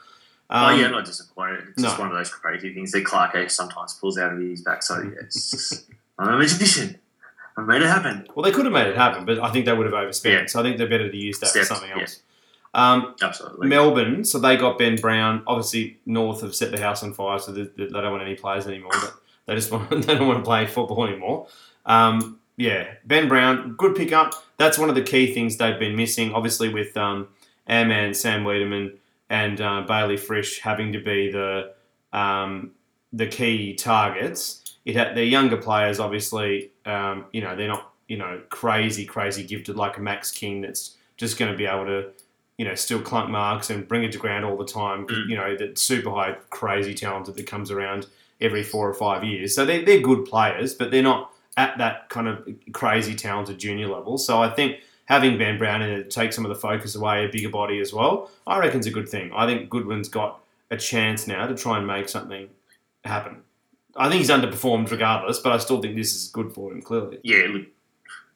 [0.49, 1.65] oh Um, yeah, not disappointed.
[1.73, 4.83] It's just one of those crazy things that Clarko sometimes pulls out of his back.
[4.83, 5.83] So yeah, just,
[6.17, 6.97] I'm a magician.
[7.57, 8.25] I made it happen.
[8.33, 10.33] Well, they could have made it happen, but I think they would have overspent.
[10.33, 10.45] Yeah.
[10.45, 12.05] So I think they're better to use that Steps, for something yeah.
[12.75, 13.67] Um, Absolutely.
[13.67, 15.43] Melbourne, so they got Ben Brown.
[15.47, 18.67] Obviously, North have set the house on fire, so they, they don't want any players
[18.67, 18.91] anymore.
[18.91, 19.15] But
[19.45, 21.47] they just want they don't want to play football anymore.
[21.85, 24.33] Um, yeah, Ben Brown, good pickup.
[24.57, 26.33] That's one of the key things they've been missing.
[26.33, 27.29] Obviously, with um,
[27.67, 28.97] our man Sam Weideman
[29.29, 31.73] and uh, Bayley Fritsch having to be the
[32.11, 32.71] um,
[33.13, 34.63] the key targets.
[34.83, 36.71] It had, they're younger players, obviously.
[36.85, 40.97] Um, you know, they're not you know crazy, crazy gifted like a Max King that's
[41.15, 42.09] just going to be able to
[42.57, 45.07] you know still clunk marks and bring it to ground all the time.
[45.07, 45.29] Mm.
[45.29, 48.07] You know, that super high, crazy talented that comes around
[48.41, 49.55] every four or five years.
[49.55, 53.87] So they're, they're good players, but they're not at that kind of crazy talented junior
[53.87, 54.17] level.
[54.17, 57.29] So I think having Ben Brown in it takes some of the focus away, a
[57.29, 58.29] bigger body as well.
[58.45, 59.31] I reckon's a good thing.
[59.33, 60.41] I think Goodwin's got
[60.71, 62.49] a chance now to try and make something
[63.03, 63.41] happen.
[63.95, 67.19] I think he's underperformed regardless, but I still think this is good for him, clearly.
[67.23, 67.67] Yeah, look,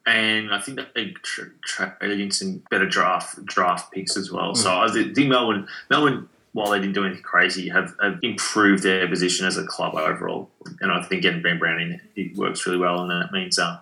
[0.06, 4.56] and I think that they tr- traded in some better draft draft picks as well.
[4.56, 9.08] So I think Melbourne, Melbourne, while they didn't do anything crazy, have, have improved their
[9.08, 10.50] position as a club overall.
[10.82, 13.80] And I think getting Ben Brown in, it works really well, and that means um,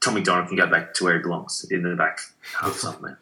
[0.00, 2.20] Tom McDonald can go back to where he belongs in the back
[2.58, 3.16] half something.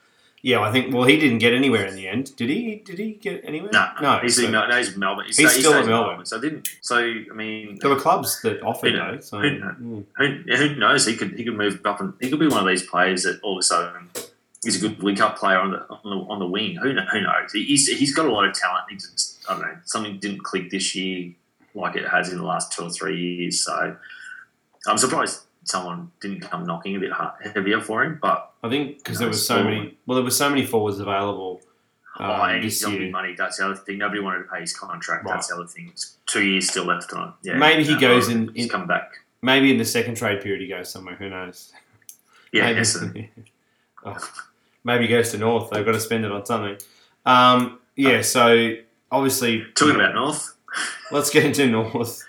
[0.47, 0.95] Yeah, I think.
[0.95, 2.77] Well, he didn't get anywhere in the end, did he?
[2.77, 3.71] Did he get anywhere?
[3.73, 4.19] No, no.
[4.23, 5.27] he's, so- in, no, he's in Melbourne.
[5.27, 6.25] He's, He's he still in in Melbourne.
[6.25, 6.69] So I didn't.
[6.83, 9.19] So I mean, there were clubs that offered Who though.
[9.19, 9.75] So, Who knows?
[9.75, 10.05] mm.
[10.17, 11.05] who, who knows?
[11.05, 13.41] He could he could move up and he could be one of these players that
[13.43, 14.09] all of a sudden
[14.63, 16.77] he's a good link up player on the on the, on the wing.
[16.77, 17.53] Who who knows?
[17.53, 18.85] He- He's he's got a lot of talent.
[18.89, 21.33] He just I don't know something didn't click this year
[21.75, 23.65] like it has in the last two or three years.
[23.65, 23.97] So
[24.87, 27.11] I'm surprised someone didn't come knocking a bit
[27.53, 28.21] heavier for him.
[28.23, 29.71] But I think because there was so forward.
[29.71, 29.99] many.
[30.07, 31.61] Well, there were so many forwards available.
[32.19, 33.35] Um, oh, and he's this got big money.
[33.37, 33.99] That's the other thing.
[33.99, 35.25] Nobody wanted to pay his contract.
[35.25, 35.35] Right.
[35.35, 35.89] That's the other thing.
[35.93, 37.29] It's two years still left on.
[37.29, 37.35] it.
[37.51, 39.13] Yeah, Maybe he no, goes in- He's in- come back.
[39.43, 41.15] Maybe in the second trade period he goes somewhere.
[41.17, 41.73] Who knows?
[42.53, 43.29] Yeah, Maybe, Essendon.
[44.07, 44.31] oh,
[44.83, 45.71] maybe he goes to North.
[45.71, 46.79] They've got to spend it on something.
[47.27, 48.23] Um, yeah.
[48.23, 48.75] So
[49.13, 50.55] obviously, Talking about North.
[51.13, 52.25] let's get into North.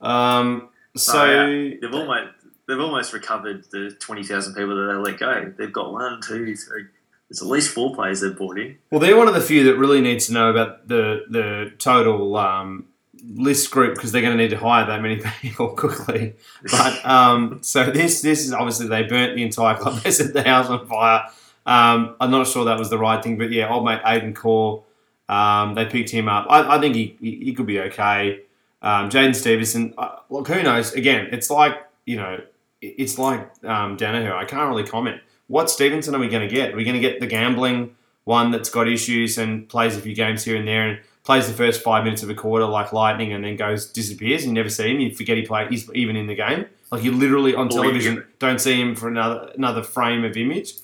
[0.00, 1.46] Um, so Oh,
[1.80, 2.28] They've almost
[2.70, 5.52] they've almost recovered the twenty thousand people that they let go.
[5.56, 6.84] They've got one, two, three.
[7.28, 8.78] There's at least four players they've brought in.
[8.90, 12.36] Well, they're one of the few that really needs to know about the the total
[12.36, 12.86] um,
[13.24, 16.34] list group because they're going to need to hire that many people quickly.
[16.70, 20.00] But um, so this this is obviously they burnt the entire club.
[20.02, 21.26] They set the house on fire.
[21.66, 24.82] Um, I'm not sure that was the right thing, but yeah, old mate Aiden Corr,
[25.28, 26.46] um, they picked him up.
[26.48, 28.40] I, I think he, he, he could be okay.
[28.82, 30.94] Um, Jaidyn Stephenson, uh, look, who knows?
[30.94, 31.74] Again, it's like
[32.06, 32.40] you know,
[32.80, 34.32] it's like um, Daniher.
[34.32, 35.20] I can't really comment.
[35.48, 36.72] What Stephenson are we going to get?
[36.72, 40.14] Are we going to get the gambling one that's got issues and plays a few
[40.14, 43.32] games here and there and plays the first five minutes of a quarter like lightning
[43.32, 45.00] and then goes disappears and you never see him.
[45.00, 45.70] You forget he played.
[45.70, 46.66] He's even in the game.
[46.90, 50.74] Like you literally on television don't see him for another another frame of image.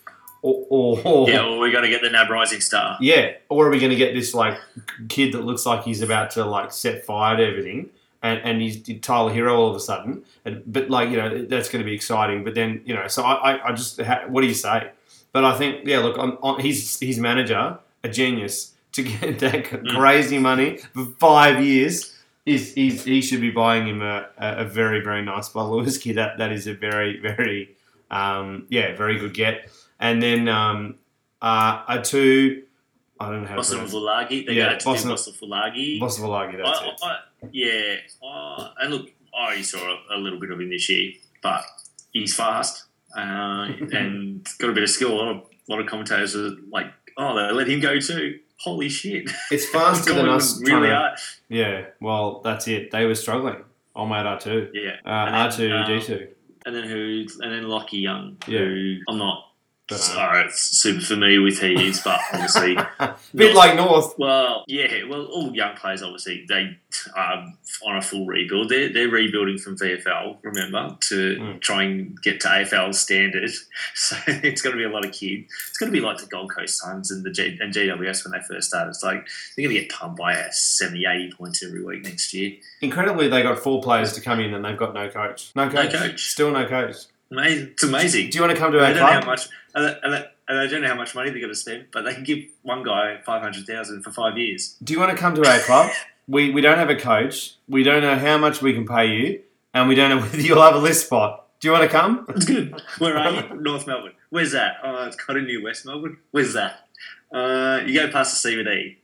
[0.43, 2.97] Or, or, or Yeah, well, we got to get the Nab Rising Star.
[3.01, 4.59] yeah, or are we going to get this like
[5.09, 7.91] kid that looks like he's about to like set fire to everything,
[8.23, 10.25] and and he's Tyler Herro all of a sudden?
[10.45, 12.45] And, but like you know that's going to be exciting.
[12.45, 14.91] But then you know, so I I, I just ha- what do you say?
[15.33, 19.65] But I think yeah, look, on, on, he's his manager, a genius to get that
[19.95, 22.15] crazy money for five years.
[22.47, 26.53] Is he's, he should be buying him a, a, very very nice Lewis That that
[26.53, 27.77] is a very very
[28.11, 29.69] um, yeah very good get.
[29.99, 30.97] And then um,
[31.43, 32.63] uh, Atu.
[33.19, 33.87] I don't know how to Boston.
[33.87, 34.47] Fulagi.
[34.47, 36.01] They Yeah, got to Boston- do Bosenavulagi.
[36.01, 37.01] Boston Volagi, that's I, it.
[37.03, 37.17] I,
[37.53, 37.95] yeah,
[38.29, 41.13] uh, and look, I already saw a, a little bit of him this year,
[41.43, 41.65] but
[42.13, 42.85] he's fast
[43.17, 43.21] uh,
[43.93, 45.13] and got a bit of skill.
[45.13, 46.87] A lot of, lot of commentators are like,
[47.17, 49.31] "Oh, they let him go too." holy shit.
[49.51, 50.59] It's faster than us.
[50.63, 51.15] really are.
[51.51, 52.91] Yeah, well, that's it.
[52.91, 53.63] They were struggling.
[53.95, 54.71] Old mate R2.
[54.73, 54.93] Yeah.
[55.05, 56.29] Uh, then, R2, um, D2.
[56.65, 57.27] And then who?
[57.43, 58.61] And then Lachie Young, Yeah.
[58.61, 59.46] who I'm not
[59.89, 62.77] But, uh, sorry, super familiar with who he is, but obviously,
[63.35, 64.19] Bit like North.
[64.19, 66.77] well, yeah, well, all young players obviously they
[67.15, 67.47] are
[67.85, 68.69] on a full rebuild.
[68.69, 71.61] They're they're rebuilding from VFL, remember, to Mm.
[71.61, 73.51] try and get to AFL standard.
[73.95, 75.45] So it's going to be a lot of kids.
[75.69, 78.33] It's going to be like the Gold Coast Suns and the G- and GWS when
[78.33, 78.91] they first started.
[78.91, 79.27] It's like
[79.57, 82.53] they're going to get pumped by uh, 70, 80 points every week next year.
[82.81, 85.53] Incredibly, they got four players to come in and they've got no coach.
[85.55, 85.93] No coach.
[85.93, 86.25] coach.
[86.31, 86.97] Still no coach.
[87.31, 88.31] It's amazing.
[88.31, 89.27] Do you want to come to I our don't know how club?
[89.27, 89.49] much.
[89.75, 92.15] And I, I- I don't know how much money they're going to spend, but they
[92.15, 94.77] can give one guy five hundred thousand for five years.
[94.81, 95.91] Do you want to come to our club?
[96.29, 97.57] We, we don't have a coach.
[97.69, 99.41] We don't know how much we can pay you.
[99.75, 101.49] And we don't know whether you'll have a list spot.
[101.59, 102.27] Do you want to come?
[102.29, 102.81] It's good.
[102.99, 103.55] Where are you?
[103.61, 104.13] North Melbourne.
[104.31, 104.77] Where's that?
[104.85, 106.19] Oh, it's kind of near West Melbourne.
[106.31, 106.87] Where's that?
[107.33, 108.99] Uh, you go past the CBD.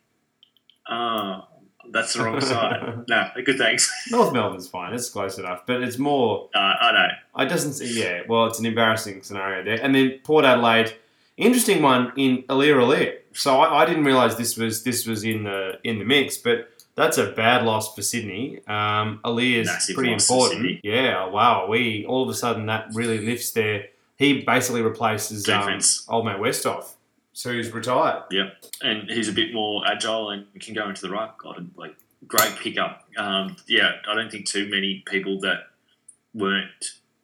[0.89, 1.49] Oh,
[1.93, 3.05] that's the wrong side.
[3.09, 3.91] No, good thanks.
[4.11, 4.95] North Melbourne's fine.
[4.95, 5.63] It's close enough.
[5.67, 7.43] But it's more Uh, I know.
[7.45, 7.87] It doesn't.
[7.87, 9.79] Yeah, well, it's an embarrassing scenario there.
[9.83, 10.95] And then Port Adelaide,
[11.37, 13.19] interesting one in Aliir Aliir.
[13.33, 16.69] So I, I didn't realise this was this was in the in the mix, but
[16.95, 18.61] that's a bad loss for Sydney.
[18.69, 20.81] Um, Aliir is pretty important.
[20.85, 21.67] Yeah, wow.
[21.67, 23.87] We all of a sudden that really lifts their.
[24.17, 26.93] He basically replaces um, old mate Westhoff,
[27.33, 28.25] so he's retired.
[28.31, 28.51] Yeah,
[28.83, 31.31] and he's a bit more agile and can go into the right.
[31.39, 31.95] God, like
[32.27, 33.05] great pickup.
[33.17, 35.69] Um, yeah, I don't think too many people that
[36.35, 36.71] weren't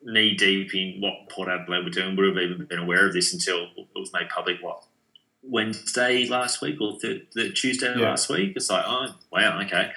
[0.03, 3.33] knee deep in what Port Adelaide were doing would have even been aware of this
[3.33, 4.59] until it was made public.
[4.63, 4.83] What
[5.43, 8.09] Wednesday last week or th- the Tuesday Yeah.
[8.11, 8.53] last week?
[8.57, 9.91] It's like, oh wow, okay.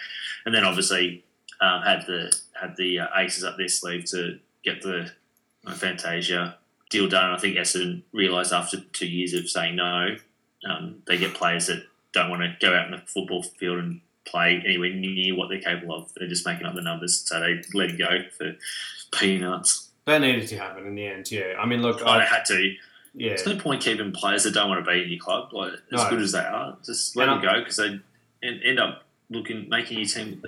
[0.45, 1.23] And then obviously
[1.59, 5.11] um, had the had the uh, aces up their sleeve to get the
[5.65, 6.57] uh, Fantasia
[6.91, 7.31] deal done.
[7.31, 10.15] I think Essendon realised after two years of saying no,
[10.69, 11.83] um, they get players that
[12.13, 15.61] don't want to go out in the football field and play anywhere near what they're
[15.61, 16.11] capable of.
[16.15, 18.55] They're just making up the numbers, so they let it go for
[19.17, 19.89] peanuts.
[20.05, 21.31] That needed to happen in the end.
[21.31, 22.73] Yeah, I mean, look, Oh, I, had to.
[23.13, 25.73] yeah, There's no point keeping players that don't want to be in your club, like
[25.73, 26.09] as No.
[26.09, 26.77] good as they are.
[26.85, 27.99] Just let And them go because they
[28.43, 30.43] end up looking making your team.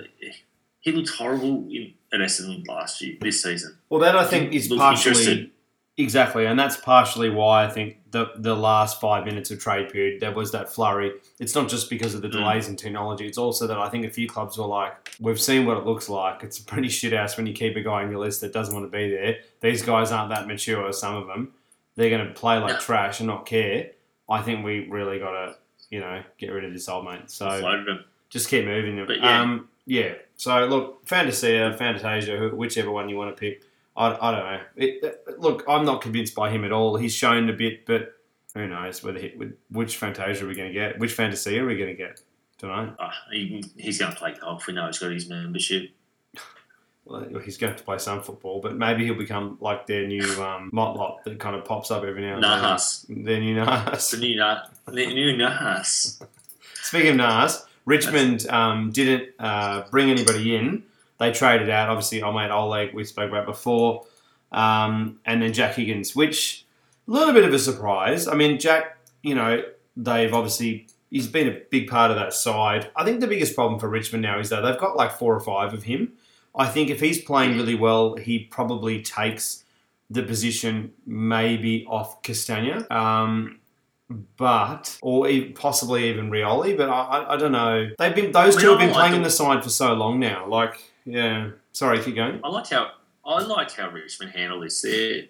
[0.80, 3.78] He looked horrible in at Essendon last year, this season.
[3.88, 5.50] Well, that I think He is partially.
[5.98, 10.20] Exactly, and that's partially why I think the the last five minutes of trade period
[10.20, 11.12] there was that flurry.
[11.40, 12.32] It's not just because of the Mm.
[12.32, 15.66] delays in technology; it's also that I think a few clubs were like, "We've seen
[15.66, 16.42] what it looks like.
[16.42, 18.74] It's a pretty shit house when you keep a guy on your list that doesn't
[18.74, 19.38] want to be there.
[19.60, 20.92] These guys aren't that mature.
[20.92, 21.52] Some of them,
[21.96, 22.80] they're going to play like No.
[22.80, 23.90] trash and not care.
[24.28, 25.56] I think we really got to,
[25.90, 27.30] you know, get rid of this old mate.
[27.30, 27.44] So
[28.30, 29.06] just keep moving them.
[29.06, 29.40] But yeah.
[29.42, 30.14] Um, yeah.
[30.36, 33.62] So look, Fantasia, Fantasia, whichever one you want to pick.
[33.96, 34.60] I, I don't know.
[34.76, 36.96] It, uh, look, I'm not convinced by him at all.
[36.96, 38.14] He's shown a bit, but
[38.54, 39.34] who knows whether he,
[39.70, 40.98] which Fantasia are we going to get?
[40.98, 42.20] Which Fantasia are we going to get?
[42.58, 42.96] Don't.
[42.98, 44.66] Oh, he, he's going to play golf.
[44.66, 45.90] We know he's got his membership.
[47.04, 50.70] Well, he's going to play some football, but maybe he'll become like their new um,
[50.74, 53.06] Motlop that kind of pops up every now and Nahas.
[53.06, 53.24] then.
[53.24, 54.10] Their new Nahas.
[54.12, 56.24] the new, Na- the new Nahas.
[56.82, 60.84] Speaking of Nas, Richmond um, didn't uh, bring anybody in.
[61.18, 64.04] They traded out, obviously, mate Oleg, we spoke about before,
[64.52, 66.66] um, and then Jack Higgins, which
[67.06, 68.26] a little bit of a surprise.
[68.26, 69.62] I mean, Jack, you know,
[69.96, 72.90] they've obviously he's been a big part of that side.
[72.96, 75.40] I think the biggest problem for Richmond now is that they've got like four or
[75.40, 76.14] five of him.
[76.56, 79.64] I think if he's playing really well, he probably takes
[80.10, 82.86] the position maybe off Castagna.
[82.90, 83.60] Um,
[84.36, 87.90] but or possibly even Rioli, but I, I, I don't know.
[87.98, 90.20] They've been those I mean, two have been playing in the side for so long
[90.20, 90.46] now.
[90.46, 91.50] Like, yeah.
[91.72, 92.40] Sorry, keep going.
[92.42, 92.90] I liked how
[93.24, 94.82] I liked how Richmond handled this.
[94.82, 95.24] They're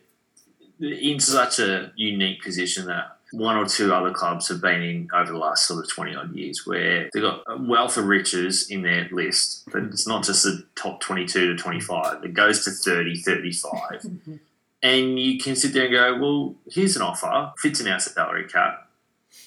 [0.80, 5.32] in such a unique position that one or two other clubs have been in over
[5.32, 8.82] the last sort of 20 odd years where they've got a wealth of riches in
[8.82, 9.68] their list.
[9.72, 14.06] But it's not just the top 22 to 25, it goes to 30, 35.
[14.82, 18.46] and you can sit there and go, well, here's an offer, fits in our salary
[18.46, 18.88] cap.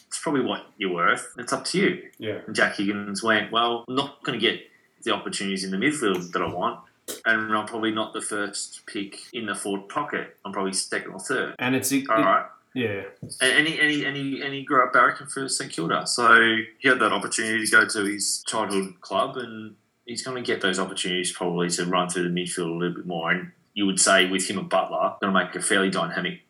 [0.08, 1.34] It's probably what you're worth.
[1.38, 2.10] It's up to you.
[2.18, 2.40] Yeah.
[2.46, 4.62] And Jack Higgins went, well, I'm not going to get
[5.08, 6.80] the opportunities in the midfield that I want.
[7.26, 10.36] And I'm probably not the first pick in the forward pocket.
[10.46, 11.56] I'm probably second or third.
[11.58, 12.46] And it's it, All right.
[12.76, 13.04] yeah.
[13.42, 16.06] And, and, he, and, he, and, he, and he grew up barracking for St Kilda.
[16.06, 20.46] So he had that opportunity to go to his childhood club and he's going to
[20.46, 23.32] get those opportunities probably to run through the midfield a little bit more.
[23.32, 26.42] And you would say with him and Butler, going to make a fairly dynamic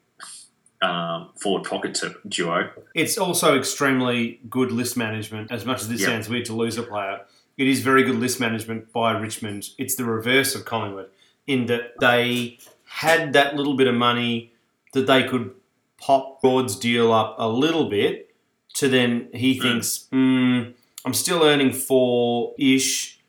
[0.81, 2.69] um, forward pocket to, duo.
[2.95, 5.51] It's also extremely good list management.
[5.51, 6.07] As much as this Yeah.
[6.07, 7.21] sounds weird to lose a player,
[7.57, 9.69] it is very good list management by Richmond.
[9.77, 11.09] It's the reverse of Collingwood
[11.47, 14.51] in that they had that little bit of money
[14.93, 15.53] that they could
[15.97, 18.27] pop Broad's deal up a little bit
[18.75, 23.19] to then he thinks, mm, I'm still earning four ish,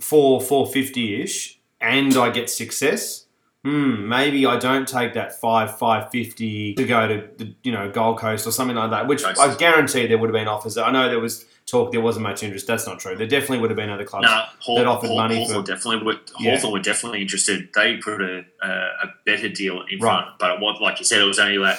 [0.00, 3.26] four four fifty ish, and I get success.
[3.64, 7.90] Hmm, maybe I don't take that five five fifty to go to the you know
[7.90, 9.06] Gold Coast or something like that.
[9.06, 9.38] Which Nice.
[9.38, 10.78] I guarantee there would have been offers.
[10.78, 12.66] I know there was talk, there wasn't much interest.
[12.66, 13.16] That's not true.
[13.16, 14.24] There definitely would have been other clubs.
[14.24, 16.20] No, Haw- that offered Haw- money Hawthorn for- definitely would.
[16.38, 16.66] Yeah.
[16.66, 17.68] Were definitely interested.
[17.74, 20.22] They put a, a, a better deal in Right.
[20.24, 21.76] front, but what, like you said, it was only like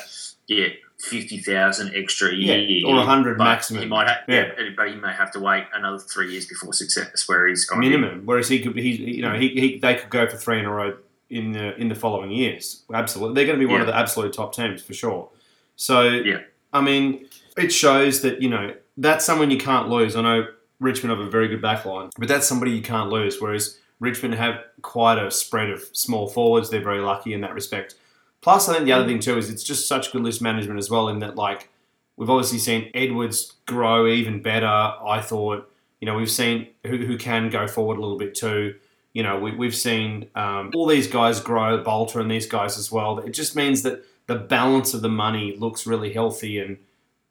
[0.48, 0.68] yeah,
[1.00, 3.82] fifty thousand extra a Yeah, year, or 100 maximum.
[3.82, 4.52] He might have, Yeah.
[4.56, 4.70] yeah.
[4.78, 7.28] but he may have to wait another three years before success.
[7.28, 8.22] Where he's gone minimum.
[8.26, 10.72] Whereas he could, he, you know, he, he they could go for three in a
[10.72, 10.96] row
[11.32, 12.84] in the in the following years.
[12.94, 15.30] Absolutely, they're going to be one of the absolute top teams for sure.
[15.76, 16.42] So, Yeah.
[16.74, 17.28] I mean,
[17.58, 20.16] it shows that you know that's someone you can't lose.
[20.16, 20.48] I know
[20.80, 23.42] Richmond have a very good back line, but that's somebody you can't lose.
[23.42, 26.70] Whereas Richmond have quite a spread of small forwards.
[26.70, 27.96] They're very lucky in that respect.
[28.42, 30.90] Plus, I think the other thing too is it's just such good list management as
[30.90, 31.10] well.
[31.10, 31.70] In that, like,
[32.18, 34.66] we've obviously seen Edwards grow even better.
[34.66, 38.76] I thought, you know, we've seen who, who can go forward a little bit too.
[39.14, 42.92] You know, we, we've seen um, all these guys grow, Bolton and these guys as
[42.92, 43.20] well.
[43.20, 46.78] It just means that the balance of the money looks really healthy and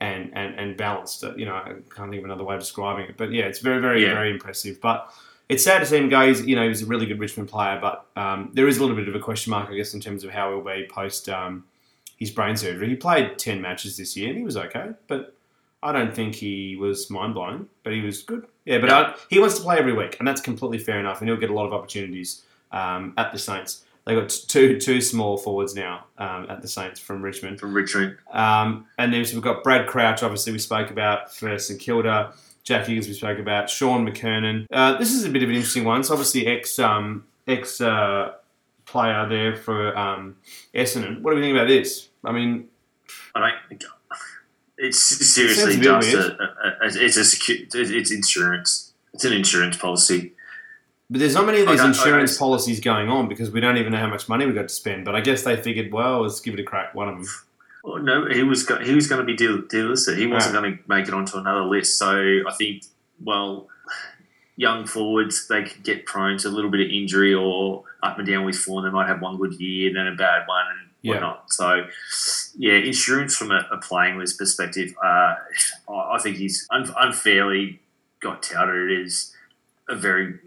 [0.00, 1.22] and and, and balanced.
[1.36, 3.80] You know, I can't think of another way of describing it, but yeah, it's very,
[3.80, 4.14] very, Yeah.
[4.14, 4.80] very impressive.
[4.80, 5.10] But
[5.48, 6.26] it's sad to see him go.
[6.28, 8.94] He's, you know, he's a really good Richmond player, but um, there is a little
[8.96, 11.64] bit of a question mark, I guess, in terms of how he'll be post um,
[12.18, 12.88] his brain surgery.
[12.88, 15.34] He played ten matches this year, and he was okay, but
[15.82, 17.68] I don't think he was mind blowing.
[17.84, 18.46] But he was good.
[18.64, 18.90] Yeah, but.
[18.90, 21.50] I, he wants to play every week, and that's completely fair enough, and he'll get
[21.50, 22.42] a lot of opportunities
[22.72, 23.84] um, at the Saints.
[24.04, 27.60] They got two two small forwards now um, at the Saints from Richmond.
[27.60, 28.16] from Richmond.
[28.32, 32.32] Um, and then so we've got Brad Crouch, obviously, we spoke about for St Kilda.
[32.62, 33.70] Jack Higgins, we spoke about.
[33.70, 34.66] Shaun McKernan.
[34.70, 36.04] Uh, this is a bit of an interesting one.
[36.04, 38.32] So, obviously, ex um, ex uh,
[38.84, 40.36] player there for um,
[40.74, 41.20] Essendon.
[41.22, 42.08] What do we think about this?
[42.24, 42.68] I mean,
[43.34, 43.84] I don't think
[44.80, 46.46] it's seriously bit just a, a,
[46.82, 48.92] a, it's a secu- it's insurance.
[49.12, 50.32] It's an insurance policy.
[51.10, 53.98] but there's not many of these insurance policies going on because we don't even know
[53.98, 55.04] how much money we got to spend.
[55.04, 56.94] But I guess they figured, well, let's give it a crack.
[56.94, 57.26] One of them.
[57.82, 60.16] Well, no, he was go- he was going to be deal- delisted.
[60.16, 60.60] He wasn't ah.
[60.60, 61.98] going to make it onto another list.
[61.98, 62.10] So
[62.48, 62.84] I think,
[63.22, 63.68] well,
[64.56, 68.26] young forwards they could get prone to a little bit of injury or up and
[68.26, 68.84] down with form.
[68.84, 71.12] They might have one good year, and then a bad one, and Yeah.
[71.14, 71.52] whatnot.
[71.52, 71.86] So,
[72.60, 75.34] yeah, insurance from a, a playing list perspective, uh,
[75.88, 77.80] I think he's un- unfairly
[78.20, 79.32] got touted as
[79.88, 80.38] a very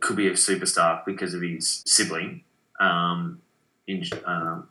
[0.00, 2.42] could be a superstar because of his sibling.
[2.78, 3.40] Um,
[3.86, 4.68] in, um,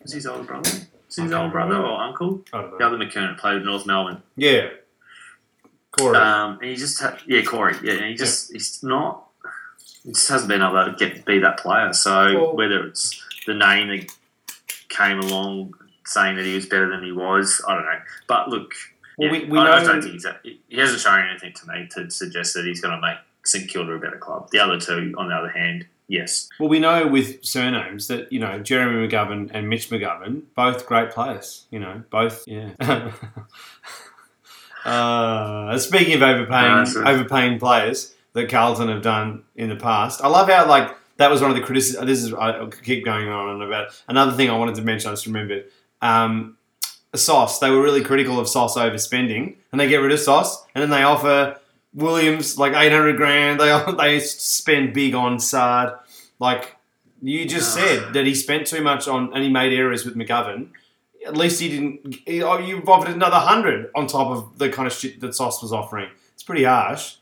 [0.00, 0.70] is his older brother?
[1.08, 2.42] Is his older brother or uncle?
[2.50, 4.20] The other McKernan played with North Melbourne.
[4.34, 4.70] Yeah.
[5.92, 6.16] Corey.
[6.16, 7.76] Um, and he just had, yeah, Corey.
[7.84, 9.24] Yeah, and he just he's not.
[10.02, 11.92] He just hasn't been able to get be that player.
[11.92, 14.10] So Well- whether it's the name that
[14.88, 15.74] came along
[16.10, 17.98] saying that he was better than he was, I don't know.
[18.28, 18.72] But look,
[19.18, 20.24] Well, yeah, we- we I, I know- don't think he's.
[20.24, 23.68] A, he hasn't shown anything to me to suggest that he's going to make St
[23.68, 24.50] Kilda a better club.
[24.50, 28.38] The other two, on the other hand, yes, Well, we know with surnames that you
[28.40, 31.64] know Jeremy McGovern and Mitch McGovern, both great players.
[31.70, 32.44] You know, both.
[32.46, 32.70] Yeah.
[34.84, 40.28] uh, speaking of overpaying, No, overpaying players that Carlton have done in the past, I
[40.28, 42.06] love how like that was one of the criticisms.
[42.06, 45.10] This is I keep going on about another thing I wanted to mention.
[45.10, 45.66] I just remembered.
[46.02, 46.56] Um,
[47.14, 47.58] Sauce.
[47.58, 50.90] They were really critical of Sauce overspending, and they get rid of Sauce, and then
[50.90, 51.58] they offer
[51.92, 53.60] Williams like eight hundred grand.
[53.60, 55.98] They they spend big on Saad.
[56.38, 56.76] Like
[57.20, 57.84] you just Ugh.
[57.84, 60.68] said that he spent too much on, and he made errors with McGovern.
[61.26, 62.16] At least he didn't.
[62.26, 65.60] He, oh, you've offered another hundred on top of the kind of shit that Sauce
[65.62, 66.08] was offering.
[66.34, 67.16] It's pretty harsh.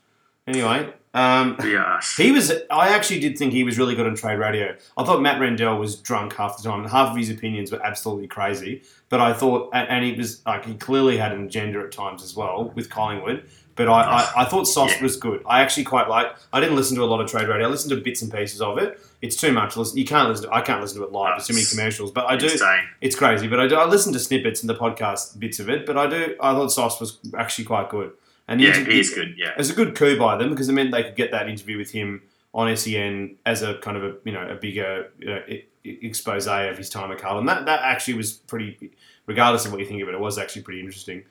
[0.47, 1.99] Anyway, um, yeah.
[2.17, 2.51] he was.
[2.69, 4.75] I actually did think he was really good on trade radio.
[4.97, 6.85] I thought Matt Rendell was drunk half the time.
[6.85, 8.83] Half of his opinions were absolutely crazy.
[9.09, 12.35] But I thought, and he was like, he clearly had an agenda at times as
[12.35, 13.43] well with Collingwood.
[13.75, 15.03] But I, I, I thought Sauce Yeah.
[15.03, 15.41] was good.
[15.47, 16.27] I actually quite like.
[16.53, 17.65] I didn't listen to a lot of trade radio.
[17.65, 18.99] I listened to bits and pieces of it.
[19.21, 19.77] It's too much.
[19.77, 20.45] Listen- You can't listen.
[20.47, 21.37] To, I can't listen to it live.
[21.37, 22.11] There's too many commercials.
[22.11, 22.47] But I do.
[22.47, 22.81] Insane.
[23.01, 23.47] It's crazy.
[23.47, 23.75] But I do.
[23.75, 25.85] I listen to snippets and the podcast bits of it.
[25.85, 26.35] But I do.
[26.41, 28.11] I thought Sauce was actually quite good.
[28.49, 29.35] And Yeah, he is good.
[29.37, 29.51] Yeah.
[29.51, 31.77] it was a good coup by them because it meant they could get that interview
[31.77, 32.23] with him
[32.53, 35.43] on SEN as a kind of a you know a bigger you know,
[35.83, 37.45] expose of his time at Carlton.
[37.45, 38.91] That that actually was pretty,
[39.27, 41.23] regardless of what you think of it, it was actually pretty interesting.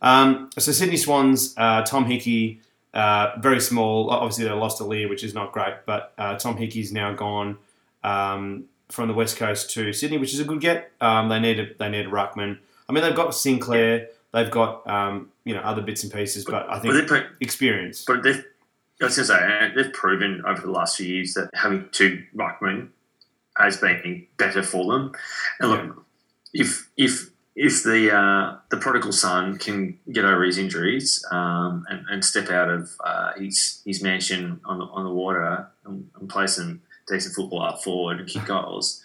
[0.00, 2.60] Um, so Sydney Swans, uh, Tom Hickey,
[2.94, 4.10] uh, very small.
[4.10, 7.58] Obviously they lost Aliir, which is not great, but uh, Tom Hickey's now gone
[8.02, 10.90] um, from the west coast to Sydney, which is a good get.
[11.00, 12.58] Um, they need a, they need a ruckman.
[12.88, 16.68] I mean they've got Sinclair, they've got um, you know other bits and pieces, but
[16.68, 18.04] I think they put, experience.
[18.06, 18.44] But they've,
[19.00, 21.88] I was going to say, uh, they've proven over the last few years that having
[21.92, 22.88] two ruckmen
[23.56, 25.12] has been better for them.
[25.60, 26.06] And look,
[26.52, 32.06] if if if the uh, the prodigal son can get over his injuries um, and,
[32.10, 36.28] and step out of uh, his his mansion on the, on the water and, and
[36.28, 39.02] play some decent football up forward and kick goals,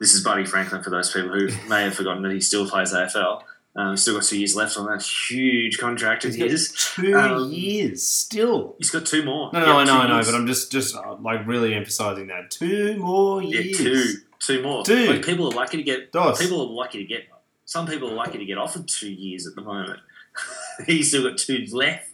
[0.00, 2.92] this is Buddy Franklin for those people who may have forgotten that he still plays
[2.92, 3.42] AFL.
[3.76, 6.72] Um, still got two years left on that huge contract of his.
[6.72, 8.74] two Um, years still.
[8.78, 9.50] He's got two more.
[9.52, 12.28] No, no, Yeah, I know, I know, but I'm just, just uh, like really emphasizing
[12.28, 13.76] that two more yeah, years.
[13.76, 14.82] two, two more.
[14.82, 15.10] Dude.
[15.10, 16.10] Like, people are lucky to get.
[16.10, 16.40] Dos.
[16.40, 17.24] People are lucky to get.
[17.66, 20.00] Some people are lucky to get offered two years at the moment.
[20.86, 22.08] He's still got two left.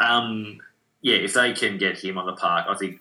[0.00, 0.60] Um,
[1.00, 3.00] yeah, if they can get him on the park, I think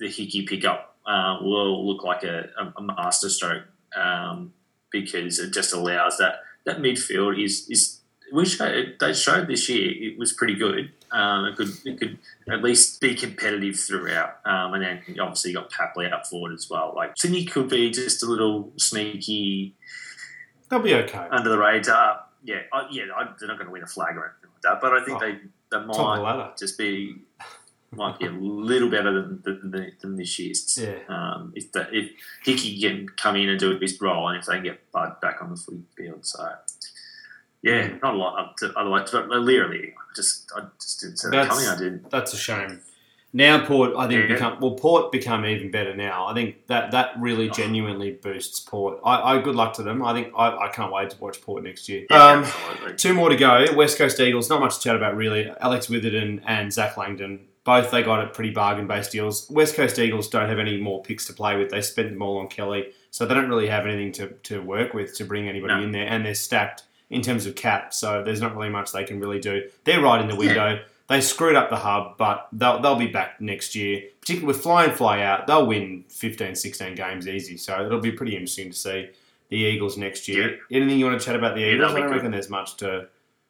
[0.00, 3.64] the Hickey pickup uh, will look like a, a, a master stroke
[3.96, 4.52] um,
[4.90, 7.94] because it just allows that that midfield is is.
[8.30, 10.92] We showed, they showed this year it was pretty good.
[11.10, 12.18] Um, it could it could
[12.50, 16.68] at least be competitive throughout, um, and then obviously you got Papley up forward as
[16.68, 16.92] well.
[16.94, 19.74] Like Sydney could be just a little sneaky
[20.68, 21.26] They'll be okay.
[21.30, 22.24] under the radar.
[22.44, 24.80] Yeah, I, yeah, I, they're not going to win a flag or anything like that,
[24.82, 25.20] but I think Oh.
[25.20, 25.32] they
[25.70, 27.16] they of the might just be
[27.90, 30.78] might be a little better than than, than, this year's.
[30.80, 30.98] Yeah.
[31.08, 32.10] Um, if the, if
[32.44, 35.38] Hickey can come in and do his role, and if they can get Bud back
[35.42, 36.48] on the footy field, so
[37.62, 39.10] yeah, not a lot to otherwise.
[39.10, 41.66] But literally, I just I just didn't see that coming.
[41.66, 42.10] I did.
[42.10, 42.80] That's a shame.
[43.34, 44.34] Now Port, I think Yeah.
[44.36, 44.70] become well.
[44.70, 46.26] Port become even better now.
[46.26, 47.52] I think that that really Oh.
[47.52, 49.00] genuinely boosts Port.
[49.04, 50.02] I, I good luck to them.
[50.02, 52.06] I think I, I can't wait to watch Port next year.
[52.10, 52.44] Yeah,
[52.86, 52.96] um.
[52.96, 53.66] Two more to go.
[53.76, 54.48] West Coast Eagles.
[54.48, 55.50] Not much to chat about really.
[55.60, 57.40] Alex Witherden and Zac Langdon.
[57.68, 59.46] Both they got at pretty bargain based deals.
[59.50, 61.68] West Coast Eagles don't have any more picks to play with.
[61.70, 64.94] They spent them all on Kelly, so they don't really have anything to, to work
[64.94, 65.82] with to bring anybody No.
[65.82, 66.06] in there.
[66.06, 69.38] And they're stacked in terms of cap, so there's not really much they can really
[69.38, 69.68] do.
[69.84, 70.80] They're right in the window.
[71.10, 74.02] They screwed up the hub, but they'll, they'll be back next year.
[74.22, 77.58] Particularly with fly and fly out, they'll win 15, 16 games easy.
[77.58, 79.10] So it'll be pretty interesting to see
[79.50, 80.58] the Eagles next year.
[80.70, 81.80] Anything you want to chat about the Eagles?
[81.80, 82.14] that'll I don't good.
[82.16, 83.08] reckon there's much to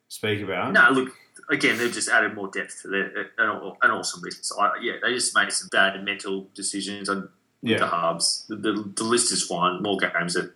[0.08, 0.72] speak about.
[0.72, 1.14] No, look
[1.50, 1.78] again.
[1.78, 3.06] They've just added more depth to their
[3.38, 4.52] an, an awesome list.
[4.58, 7.28] I, yeah, they just made some bad mental decisions on
[7.62, 8.44] the halves.
[8.48, 9.82] The, the, the list is fine.
[9.82, 10.46] More games at,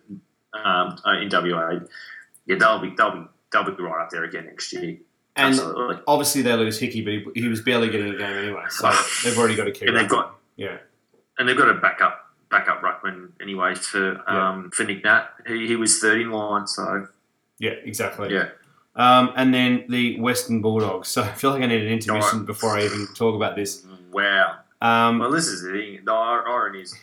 [0.53, 1.79] um, uh, in WA.
[2.45, 4.97] Yeah, they'll be they'll be they'll be right up there again next year.
[5.35, 5.97] And Absolutely.
[6.07, 8.65] obviously they lose Hickey, but he, he was barely getting a game anyway.
[8.69, 8.91] So
[9.23, 9.87] they've already got a key.
[9.87, 10.77] And they've got- yeah.
[11.39, 12.19] And they've got a backup
[12.51, 15.29] backup ruckman anyway for um, for Nick Nat.
[15.47, 17.07] He, he was third in line, so
[17.57, 18.31] Yeah, exactly.
[18.31, 18.49] yeah.
[18.95, 21.07] Um, and then the Western Bulldogs.
[21.07, 22.45] So I feel like I need an intermission Alright.
[22.45, 23.85] before I even talk about this.
[24.11, 24.57] Wow.
[24.81, 25.99] Um, Well, this is the thing.
[26.05, 26.95] The ir- irony is